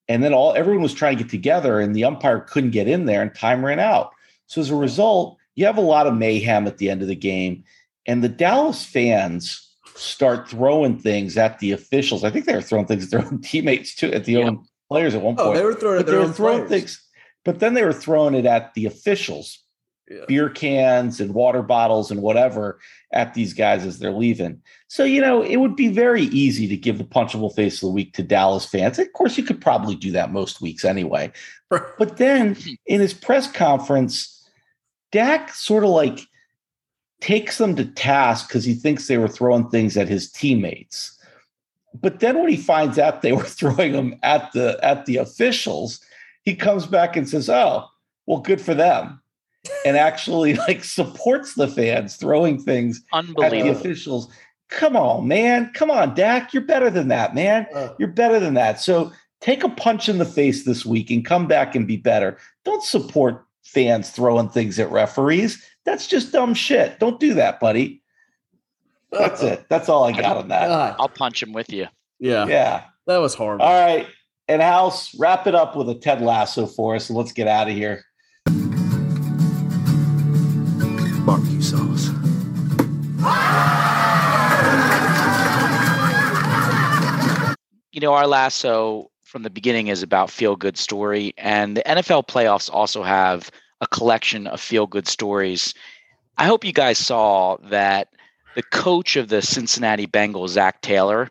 And 0.07 0.23
then 0.23 0.33
all 0.33 0.53
everyone 0.53 0.83
was 0.83 0.93
trying 0.93 1.17
to 1.17 1.23
get 1.23 1.31
together 1.31 1.79
and 1.79 1.95
the 1.95 2.03
umpire 2.03 2.39
couldn't 2.41 2.71
get 2.71 2.87
in 2.87 3.05
there 3.05 3.21
and 3.21 3.33
time 3.33 3.63
ran 3.65 3.79
out. 3.79 4.11
So 4.47 4.61
as 4.61 4.69
a 4.69 4.75
result, 4.75 5.37
you 5.55 5.65
have 5.65 5.77
a 5.77 5.81
lot 5.81 6.07
of 6.07 6.15
mayhem 6.15 6.67
at 6.67 6.77
the 6.77 6.89
end 6.89 7.01
of 7.01 7.07
the 7.07 7.15
game. 7.15 7.63
And 8.05 8.23
the 8.23 8.29
Dallas 8.29 8.83
fans 8.83 9.69
start 9.95 10.49
throwing 10.49 10.97
things 10.99 11.37
at 11.37 11.59
the 11.59 11.71
officials. 11.71 12.23
I 12.23 12.31
think 12.31 12.45
they 12.45 12.55
were 12.55 12.61
throwing 12.61 12.85
things 12.87 13.05
at 13.05 13.11
their 13.11 13.25
own 13.25 13.41
teammates 13.41 13.95
too, 13.95 14.11
at 14.11 14.25
the 14.25 14.33
Yeah. 14.33 14.45
own 14.45 14.65
players 14.89 15.15
at 15.15 15.21
one 15.21 15.35
Oh, 15.37 15.45
point. 15.45 15.57
they 15.57 15.63
were 15.63 15.73
throwing 15.75 15.97
they 15.97 16.11
their 16.11 16.19
were 16.19 16.25
own 16.25 16.33
throwing 16.33 16.67
things, 16.67 17.01
but 17.45 17.59
then 17.59 17.73
they 17.73 17.83
were 17.83 17.93
throwing 17.93 18.33
it 18.33 18.45
at 18.45 18.73
the 18.73 18.85
officials 18.85 19.62
Yeah. 20.09 20.25
beer 20.27 20.49
cans 20.49 21.21
and 21.21 21.33
water 21.33 21.61
bottles 21.61 22.11
and 22.11 22.21
whatever 22.21 22.77
at 23.13 23.33
these 23.33 23.53
guys 23.53 23.85
as 23.85 23.99
they're 23.99 24.11
leaving. 24.11 24.61
So, 24.89 25.05
you 25.05 25.21
know, 25.21 25.41
it 25.41 25.57
would 25.57 25.77
be 25.77 25.87
very 25.87 26.23
easy 26.23 26.67
to 26.67 26.75
give 26.75 26.97
the 26.97 27.05
punchable 27.05 27.55
face 27.55 27.75
of 27.75 27.87
the 27.87 27.93
week 27.93 28.13
to 28.15 28.23
Dallas 28.23 28.65
fans. 28.65 28.99
Of 28.99 29.13
course, 29.13 29.37
you 29.37 29.45
could 29.45 29.61
probably 29.61 29.95
do 29.95 30.11
that 30.11 30.33
most 30.33 30.59
weeks 30.59 30.83
anyway. 30.83 31.31
But 31.69 32.17
then 32.17 32.57
in 32.85 32.99
his 32.99 33.13
press 33.13 33.49
conference, 33.49 34.45
Dak 35.13 35.53
sort 35.53 35.85
of 35.85 35.91
like 35.91 36.19
takes 37.21 37.57
them 37.57 37.75
to 37.77 37.85
task 37.85 38.49
because 38.49 38.65
he 38.65 38.73
thinks 38.73 39.07
they 39.07 39.17
were 39.17 39.29
throwing 39.29 39.69
things 39.69 39.95
at 39.95 40.09
his 40.09 40.29
teammates. 40.29 41.17
But 41.93 42.19
then 42.19 42.37
when 42.39 42.49
he 42.49 42.57
finds 42.57 42.99
out 42.99 43.21
they 43.21 43.31
were 43.31 43.43
throwing 43.45 43.93
them 43.93 44.15
at 44.21 44.51
the 44.51 44.77
at 44.83 45.05
the 45.05 45.17
officials, 45.17 46.01
he 46.43 46.55
comes 46.55 46.85
back 46.85 47.15
and 47.15 47.29
says, 47.29 47.49
"Oh, 47.49 47.85
well, 48.25 48.39
good 48.39 48.59
for 48.59 48.73
them," 48.73 49.21
and 49.85 49.97
actually 49.97 50.55
like 50.55 50.83
supports 50.83 51.55
the 51.55 51.67
fans 51.67 52.15
throwing 52.15 52.59
things 52.61 53.03
at 53.13 53.25
the 53.51 53.69
officials. 53.69 54.29
Come 54.69 54.95
on, 54.95 55.27
man. 55.27 55.71
Come 55.73 55.91
on, 55.91 56.15
Dak. 56.15 56.53
You're 56.53 56.63
better 56.63 56.89
than 56.89 57.07
that, 57.09 57.35
man. 57.35 57.67
Uh. 57.73 57.89
You're 57.99 58.07
better 58.09 58.39
than 58.39 58.55
that. 58.55 58.79
So 58.79 59.11
take 59.41 59.63
a 59.63 59.69
punch 59.69 60.09
in 60.09 60.17
the 60.17 60.25
face 60.25 60.65
this 60.65 60.85
week 60.85 61.11
and 61.11 61.23
come 61.25 61.47
back 61.47 61.75
and 61.75 61.87
be 61.87 61.97
better. 61.97 62.37
Don't 62.65 62.83
support 62.83 63.45
fans 63.63 64.09
throwing 64.09 64.49
things 64.49 64.79
at 64.79 64.89
referees. 64.91 65.63
That's 65.85 66.07
just 66.07 66.31
dumb 66.31 66.53
shit. 66.53 66.99
Don't 66.99 67.19
do 67.19 67.33
that, 67.35 67.59
buddy. 67.59 68.01
That's 69.11 69.43
it. 69.43 69.65
That's 69.69 69.89
all 69.89 70.05
I 70.05 70.11
got 70.11 70.37
on 70.37 70.47
that. 70.47 70.95
I'll 70.99 71.07
punch 71.09 71.43
him 71.43 71.53
with 71.53 71.71
you. 71.71 71.87
Yeah, 72.19 72.47
Yeah. 72.47 72.83
that 73.05 73.17
was 73.17 73.35
horrible. 73.35 73.65
All 73.65 73.85
right. 73.85 74.07
And 74.47 74.61
House, 74.61 75.13
wrap 75.19 75.45
it 75.45 75.55
up 75.55 75.75
with 75.75 75.87
a 75.89 75.95
Ted 75.95 76.21
Lasso 76.21 76.65
for 76.65 76.95
us 76.95 77.09
and 77.09 77.17
let's 77.17 77.31
get 77.31 77.47
out 77.47 77.69
of 77.69 77.75
here. 77.75 78.03
Barbecue 81.25 81.61
sauce. 81.61 82.09
you 87.93 87.99
know, 88.01 88.13
our 88.13 88.27
lasso 88.27 89.09
from 89.21 89.43
the 89.43 89.49
beginning 89.49 89.87
is 89.87 90.03
about 90.03 90.29
feel 90.29 90.55
good 90.55 90.77
story, 90.77 91.33
and 91.37 91.77
the 91.77 91.83
NFL 91.83 92.27
playoffs 92.27 92.69
also 92.71 93.03
have 93.03 93.49
a 93.81 93.87
collection 93.87 94.47
of 94.47 94.59
feel 94.59 94.87
good 94.87 95.07
stories. 95.07 95.73
I 96.37 96.45
hope 96.45 96.65
you 96.65 96.73
guys 96.73 96.97
saw 96.97 97.57
that 97.69 98.09
the 98.55 98.63
coach 98.63 99.15
of 99.15 99.29
the 99.29 99.41
Cincinnati 99.41 100.07
Bengals, 100.07 100.49
Zac 100.49 100.81
Taylor, 100.81 101.29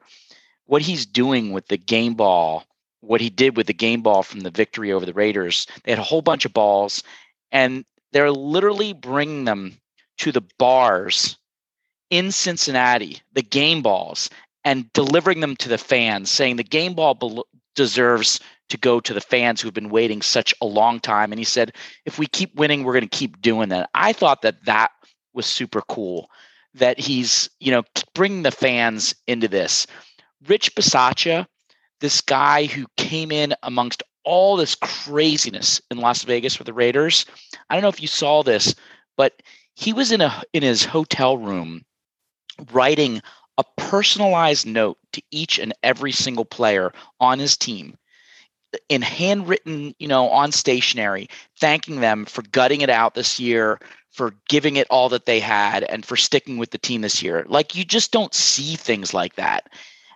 what 0.67 0.83
he's 0.83 1.05
doing 1.05 1.53
with 1.53 1.67
the 1.67 1.77
game 1.77 2.15
ball, 2.15 2.65
what 3.01 3.21
he 3.21 3.29
did 3.29 3.57
with 3.57 3.67
the 3.67 3.75
game 3.75 4.03
ball 4.03 4.23
from 4.23 4.41
the 4.41 4.51
victory 4.51 4.93
over 4.93 5.05
the 5.05 5.13
Raiders. 5.13 5.67
They 5.83 5.93
had 5.93 5.99
a 5.99 6.05
whole 6.05 6.23
bunch 6.23 6.45
of 6.45 6.55
balls, 6.55 7.03
and 7.51 7.85
they're 8.13 8.31
literally 8.31 8.93
bringing 8.93 9.45
them 9.45 9.79
to 10.23 10.31
the 10.31 10.45
bars 10.57 11.37
in 12.11 12.31
Cincinnati, 12.31 13.21
the 13.33 13.43
game 13.43 13.83
balls, 13.83 14.31
and 14.65 14.93
delivering 14.93 15.41
them 15.41 15.57
to 15.57 15.69
the 15.69 15.79
fans, 15.79 16.31
saying 16.31 16.55
the 16.55 16.63
game 16.63 16.95
ball 16.95 17.15
bel- 17.15 17.49
deserves 17.75 18.39
to 18.69 18.79
go 18.79 19.01
to 19.01 19.13
the 19.13 19.21
fans 19.21 19.61
who've 19.61 19.75
been 19.75 19.89
waiting 19.89 20.23
such 20.23 20.55
a 20.61 20.67
long 20.67 21.01
time. 21.01 21.33
And 21.33 21.41
he 21.41 21.45
said, 21.45 21.75
if 22.07 22.21
we 22.21 22.29
keep 22.29 22.55
winning, 22.55 22.85
we're 22.85 22.93
going 22.93 23.09
to 23.09 23.19
keep 23.19 23.43
doing 23.43 23.71
that. 23.71 23.91
I 23.95 24.13
thought 24.13 24.43
that 24.43 24.65
that 24.65 24.93
was 25.35 25.45
super 25.45 25.83
cool 25.89 26.31
that 26.75 27.01
he's, 27.01 27.51
you 27.59 27.73
know, 27.73 27.83
bringing 28.15 28.45
the 28.45 28.53
fans 28.53 29.17
into 29.27 29.49
this. 29.49 29.89
Rich 30.47 30.77
Bisaccia, 30.77 31.49
this 32.01 32.21
guy 32.21 32.67
who 32.67 32.87
came 32.97 33.33
in 33.33 33.55
amongst 33.65 34.05
all 34.23 34.57
this 34.57 34.77
craziness 34.77 35.83
in 35.91 35.99
Las 35.99 36.23
Vegas 36.23 36.61
with 36.61 36.67
the 36.67 36.73
Raiders. 36.73 37.27
I 37.69 37.75
don't 37.75 37.83
know 37.83 37.89
if 37.89 38.01
you 38.01 38.07
saw 38.07 38.45
this, 38.45 38.73
but 39.17 39.43
he 39.75 39.93
was 39.93 40.13
in 40.13 40.21
a 40.21 40.43
in 40.53 40.63
his 40.63 40.85
hotel 40.85 41.37
room 41.37 41.85
writing 42.73 43.23
a 43.59 43.65
personalized 43.77 44.67
note 44.67 44.99
to 45.13 45.23
each 45.31 45.59
and 45.59 45.75
every 45.83 46.13
single 46.13 46.45
player 46.45 46.93
on 47.21 47.39
his 47.39 47.57
team 47.57 47.97
in 48.89 49.03
handwritten, 49.03 49.95
you 49.99 50.09
know, 50.09 50.29
on 50.31 50.53
stationery, 50.53 51.29
thanking 51.61 52.01
them 52.01 52.25
for 52.25 52.43
gutting 52.53 52.81
it 52.81 52.91
out 52.91 53.15
this 53.15 53.39
year, 53.39 53.79
for 54.11 54.35
giving 54.49 54.77
it 54.77 54.87
all 54.91 55.09
that 55.11 55.27
they 55.27 55.41
had, 55.41 55.85
and 55.85 56.05
for 56.05 56.17
sticking 56.17 56.59
with 56.59 56.71
the 56.71 56.79
team 56.79 57.03
this 57.03 57.23
year. 57.23 57.45
Like 57.49 57.75
you 57.75 57.85
just 57.85 58.13
don't 58.13 58.35
see 58.35 58.77
things 58.77 59.13
like 59.13 59.37
that. 59.37 59.69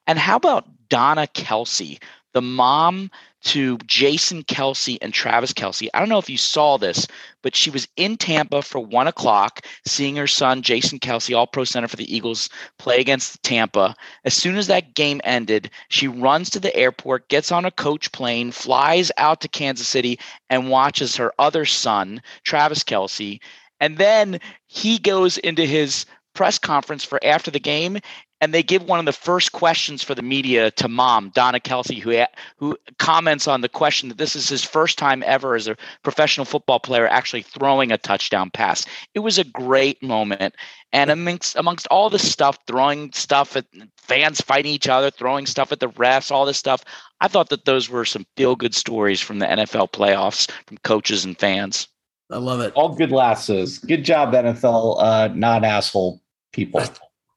And 0.07 0.19
how 0.19 0.37
about 0.37 0.67
Donna 0.89 1.27
Kelce, 1.27 2.01
the 2.33 2.43
mom 2.43 3.11
to 3.47 3.79
Jason 3.87 4.43
Kelce 4.43 4.99
and 5.01 5.15
Travis 5.15 5.53
Kelce? 5.53 5.89
I 5.95 6.01
don't 6.01 6.09
know 6.09 6.19
if 6.19 6.29
you 6.29 6.37
saw 6.37 6.77
this, 6.77 7.07
but 7.43 7.55
she 7.55 7.71
was 7.71 7.87
in 7.97 8.17
Tampa 8.17 8.61
for 8.61 8.81
one 8.81 9.07
o'clock, 9.07 9.65
seeing 9.87 10.17
her 10.17 10.27
son, 10.27 10.63
Jason 10.63 10.99
Kelce, 10.99 11.37
all 11.37 11.47
pro 11.47 11.63
center 11.63 11.87
for 11.87 11.95
the 11.95 12.13
Eagles, 12.13 12.51
play 12.79 12.99
against 12.99 13.41
Tampa. 13.45 13.95
As 14.25 14.35
soon 14.35 14.57
as 14.57 14.67
that 14.67 14.95
game 14.95 15.21
ended, 15.23 15.71
she 15.89 16.09
runs 16.09 16.51
to 16.51 16.61
the 16.61 16.75
airport, 16.75 17.29
gets 17.29 17.53
on 17.53 17.65
a 17.65 17.71
coach 17.71 18.11
plane, 18.11 18.51
flies 18.51 19.13
out 19.17 19.41
to 19.43 19.49
Kansas 19.49 19.87
City, 19.87 20.19
and 20.51 20.69
watches 20.69 21.15
her 21.15 21.33
other 21.39 21.65
son, 21.65 22.21
Travis 22.43 22.83
Kelce. 22.83 23.39
And 23.79 23.97
then 23.97 24.41
he 24.67 24.99
goes 24.99 25.39
into 25.39 25.65
his 25.65 26.05
press 26.35 26.59
conference 26.59 27.05
for 27.05 27.19
after 27.25 27.51
the 27.51 27.61
game 27.61 27.99
and 28.41 28.53
they 28.53 28.63
give 28.63 28.83
one 28.83 28.99
of 28.99 29.07
the 29.07 29.13
first 29.13 29.53
questions 29.53 30.03
for 30.03 30.15
the 30.15 30.23
media 30.23 30.71
to 30.73 30.89
mom 30.89 31.31
Donna 31.31 31.61
Kelce 31.61 31.99
who 31.99 32.25
who 32.59 32.77
comments 32.99 33.49
on 33.49 33.61
the 33.61 33.69
question 33.69 34.09
that 34.09 34.19
this 34.19 34.37
is 34.37 34.49
his 34.49 34.65
first 34.65 34.99
time 34.99 35.23
ever 35.27 35.55
as 35.55 35.69
a 35.69 35.77
professional 36.03 36.45
football 36.45 36.81
player 36.81 37.07
actually 37.09 37.43
throwing 37.43 37.93
a 37.93 37.99
touchdown 37.99 38.51
pass. 38.51 38.85
It 39.15 39.21
was 39.21 39.39
a 39.39 39.45
great 39.45 40.03
moment 40.03 40.55
and 40.93 41.11
amongst 41.11 41.57
amongst 41.57 41.87
all 41.89 42.11
the 42.11 42.19
stuff 42.19 42.59
throwing 42.67 43.13
stuff 43.13 43.57
at 43.57 43.67
fans 43.99 44.41
fighting 44.41 44.73
each 44.73 44.89
other, 44.89 45.11
throwing 45.11 45.47
stuff 45.47 45.73
at 45.73 45.81
the 45.81 45.89
refs, 45.91 46.31
all 46.31 46.45
this 46.45 46.59
stuff, 46.59 46.85
I 47.21 47.29
thought 47.29 47.49
that 47.49 47.65
those 47.65 47.89
were 47.89 48.05
some 48.05 48.27
feel 48.37 48.57
good 48.57 48.75
stories 48.75 49.21
from 49.21 49.39
the 49.39 49.47
NFL 49.47 49.93
playoffs 49.93 50.51
from 50.67 50.79
coaches 50.79 51.25
and 51.25 51.39
fans. 51.39 51.89
I 52.31 52.39
love 52.39 52.61
it. 52.61 52.73
All 52.75 52.95
good 52.95 53.13
lassos. 53.13 53.79
Good 53.79 54.05
job, 54.05 54.33
NFL 54.33 54.97
uh, 55.01 55.29
non 55.35 55.65
asshole 55.65 56.21
people. 56.53 56.83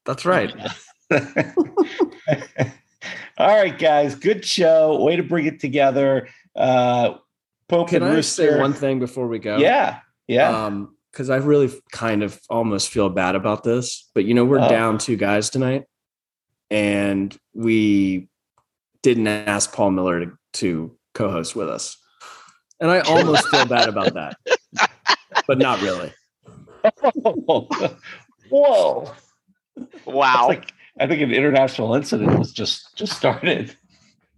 That's 0.06 0.26
right. 0.26 0.54
All 3.38 3.48
right, 3.48 3.78
guys. 3.78 4.16
Good 4.16 4.44
show. 4.46 5.02
Way 5.04 5.16
to 5.16 5.24
bring 5.24 5.46
it 5.46 5.60
together. 5.60 6.28
Uh, 6.56 7.16
Pope 7.68 7.90
Can 7.90 8.04
and 8.04 8.12
I 8.12 8.16
Rooster. 8.16 8.52
say 8.52 8.60
one 8.60 8.74
thing 8.74 9.00
before 9.00 9.28
we 9.28 9.40
go? 9.40 9.58
Yeah. 9.58 10.00
Yeah. 10.28 10.66
Um, 10.66 10.96
because 11.12 11.30
I 11.32 11.38
really 11.38 11.72
kind 11.92 12.22
of 12.22 12.40
almost 12.52 12.90
feel 12.90 13.10
bad 13.10 13.36
about 13.36 13.64
this, 13.64 14.10
but 14.14 14.26
you 14.26 14.36
know, 14.36 14.46
we're 14.46 14.60
Oh. 14.60 14.70
down 14.70 15.00
two 15.00 15.16
guys 15.16 15.50
tonight, 15.50 15.86
and 16.70 17.36
we 17.56 18.30
didn't 19.02 19.26
ask 19.28 19.74
Paul 19.74 19.90
Miller 19.92 20.20
to, 20.26 20.32
to 20.54 20.96
co-host 21.16 21.56
with 21.56 21.68
us. 21.68 21.98
And 22.80 22.92
I 22.92 23.00
almost 23.08 23.48
feel 23.48 23.66
bad 23.66 23.90
about 23.90 24.14
that. 24.14 24.38
But 25.48 25.58
not 25.58 25.82
really. 25.82 26.14
Whoa. 28.52 29.12
Wow. 30.06 30.48
Like 30.50 30.72
I 31.00 31.08
think 31.08 31.22
an 31.22 31.32
international 31.34 31.96
incident 31.96 32.38
was 32.38 32.52
just 32.52 32.96
just 32.98 33.14
started. 33.16 33.76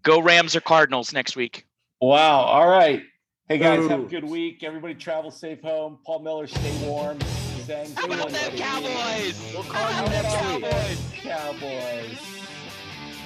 Go 0.03 0.21
Rams 0.21 0.55
or 0.55 0.61
Cardinals 0.61 1.11
next 1.13 1.35
week. 1.35 1.65
Wow. 1.99 2.41
All 2.41 2.67
right. 2.69 3.03
Hey 3.47 3.57
guys, 3.57 3.87
have 3.89 4.01
a 4.01 4.03
good 4.03 4.23
week. 4.23 4.63
Everybody 4.63 4.93
travel 4.93 5.31
safe 5.31 5.61
home. 5.61 5.99
Paul 6.05 6.19
Miller, 6.19 6.47
stay 6.47 6.87
warm. 6.87 7.19
Thanks. 7.19 7.93
How 7.95 8.05
about 8.05 8.29
them 8.29 8.55
Cowboys? 8.55 9.51
We'll 9.53 9.63
call 9.63 9.91
How 9.91 10.03
you 10.05 10.09
next 10.09 10.33
about 10.33 10.61
week. 10.61 10.71
them 10.71 10.97
Cowboys. 11.13 12.19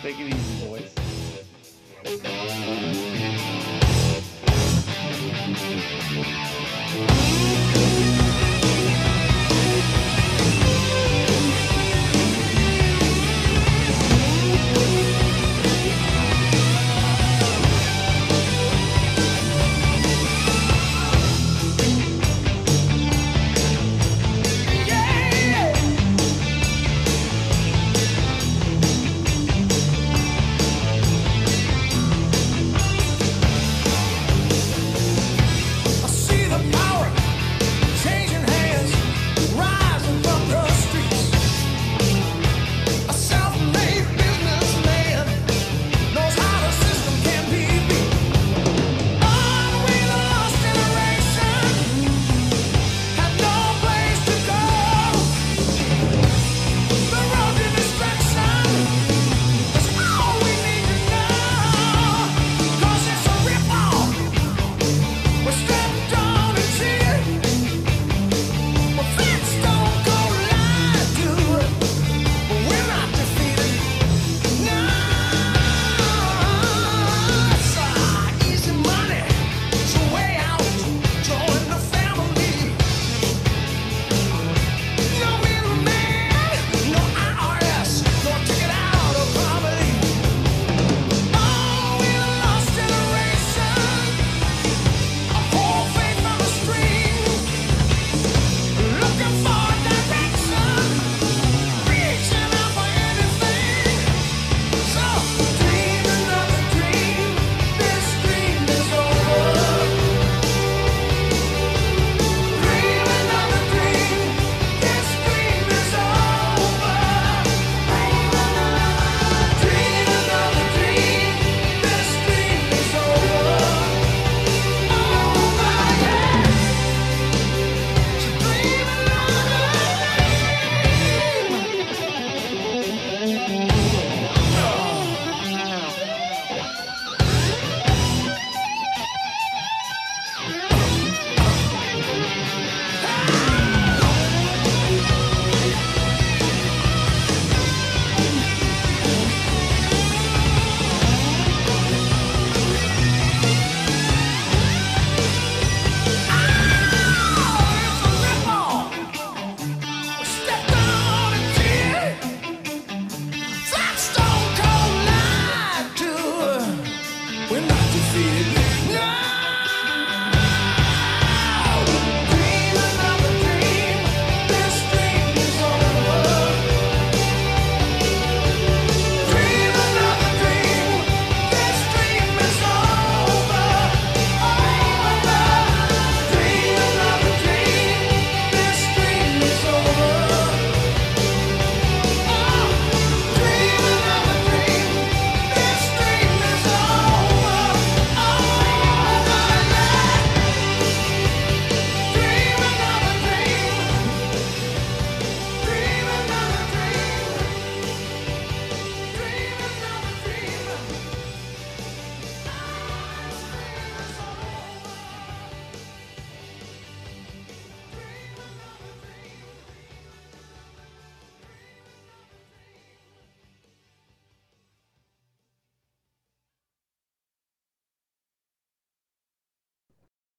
Take 0.02 0.20
it 0.20 0.34
easy, 0.34 0.66
boys. 0.68 0.92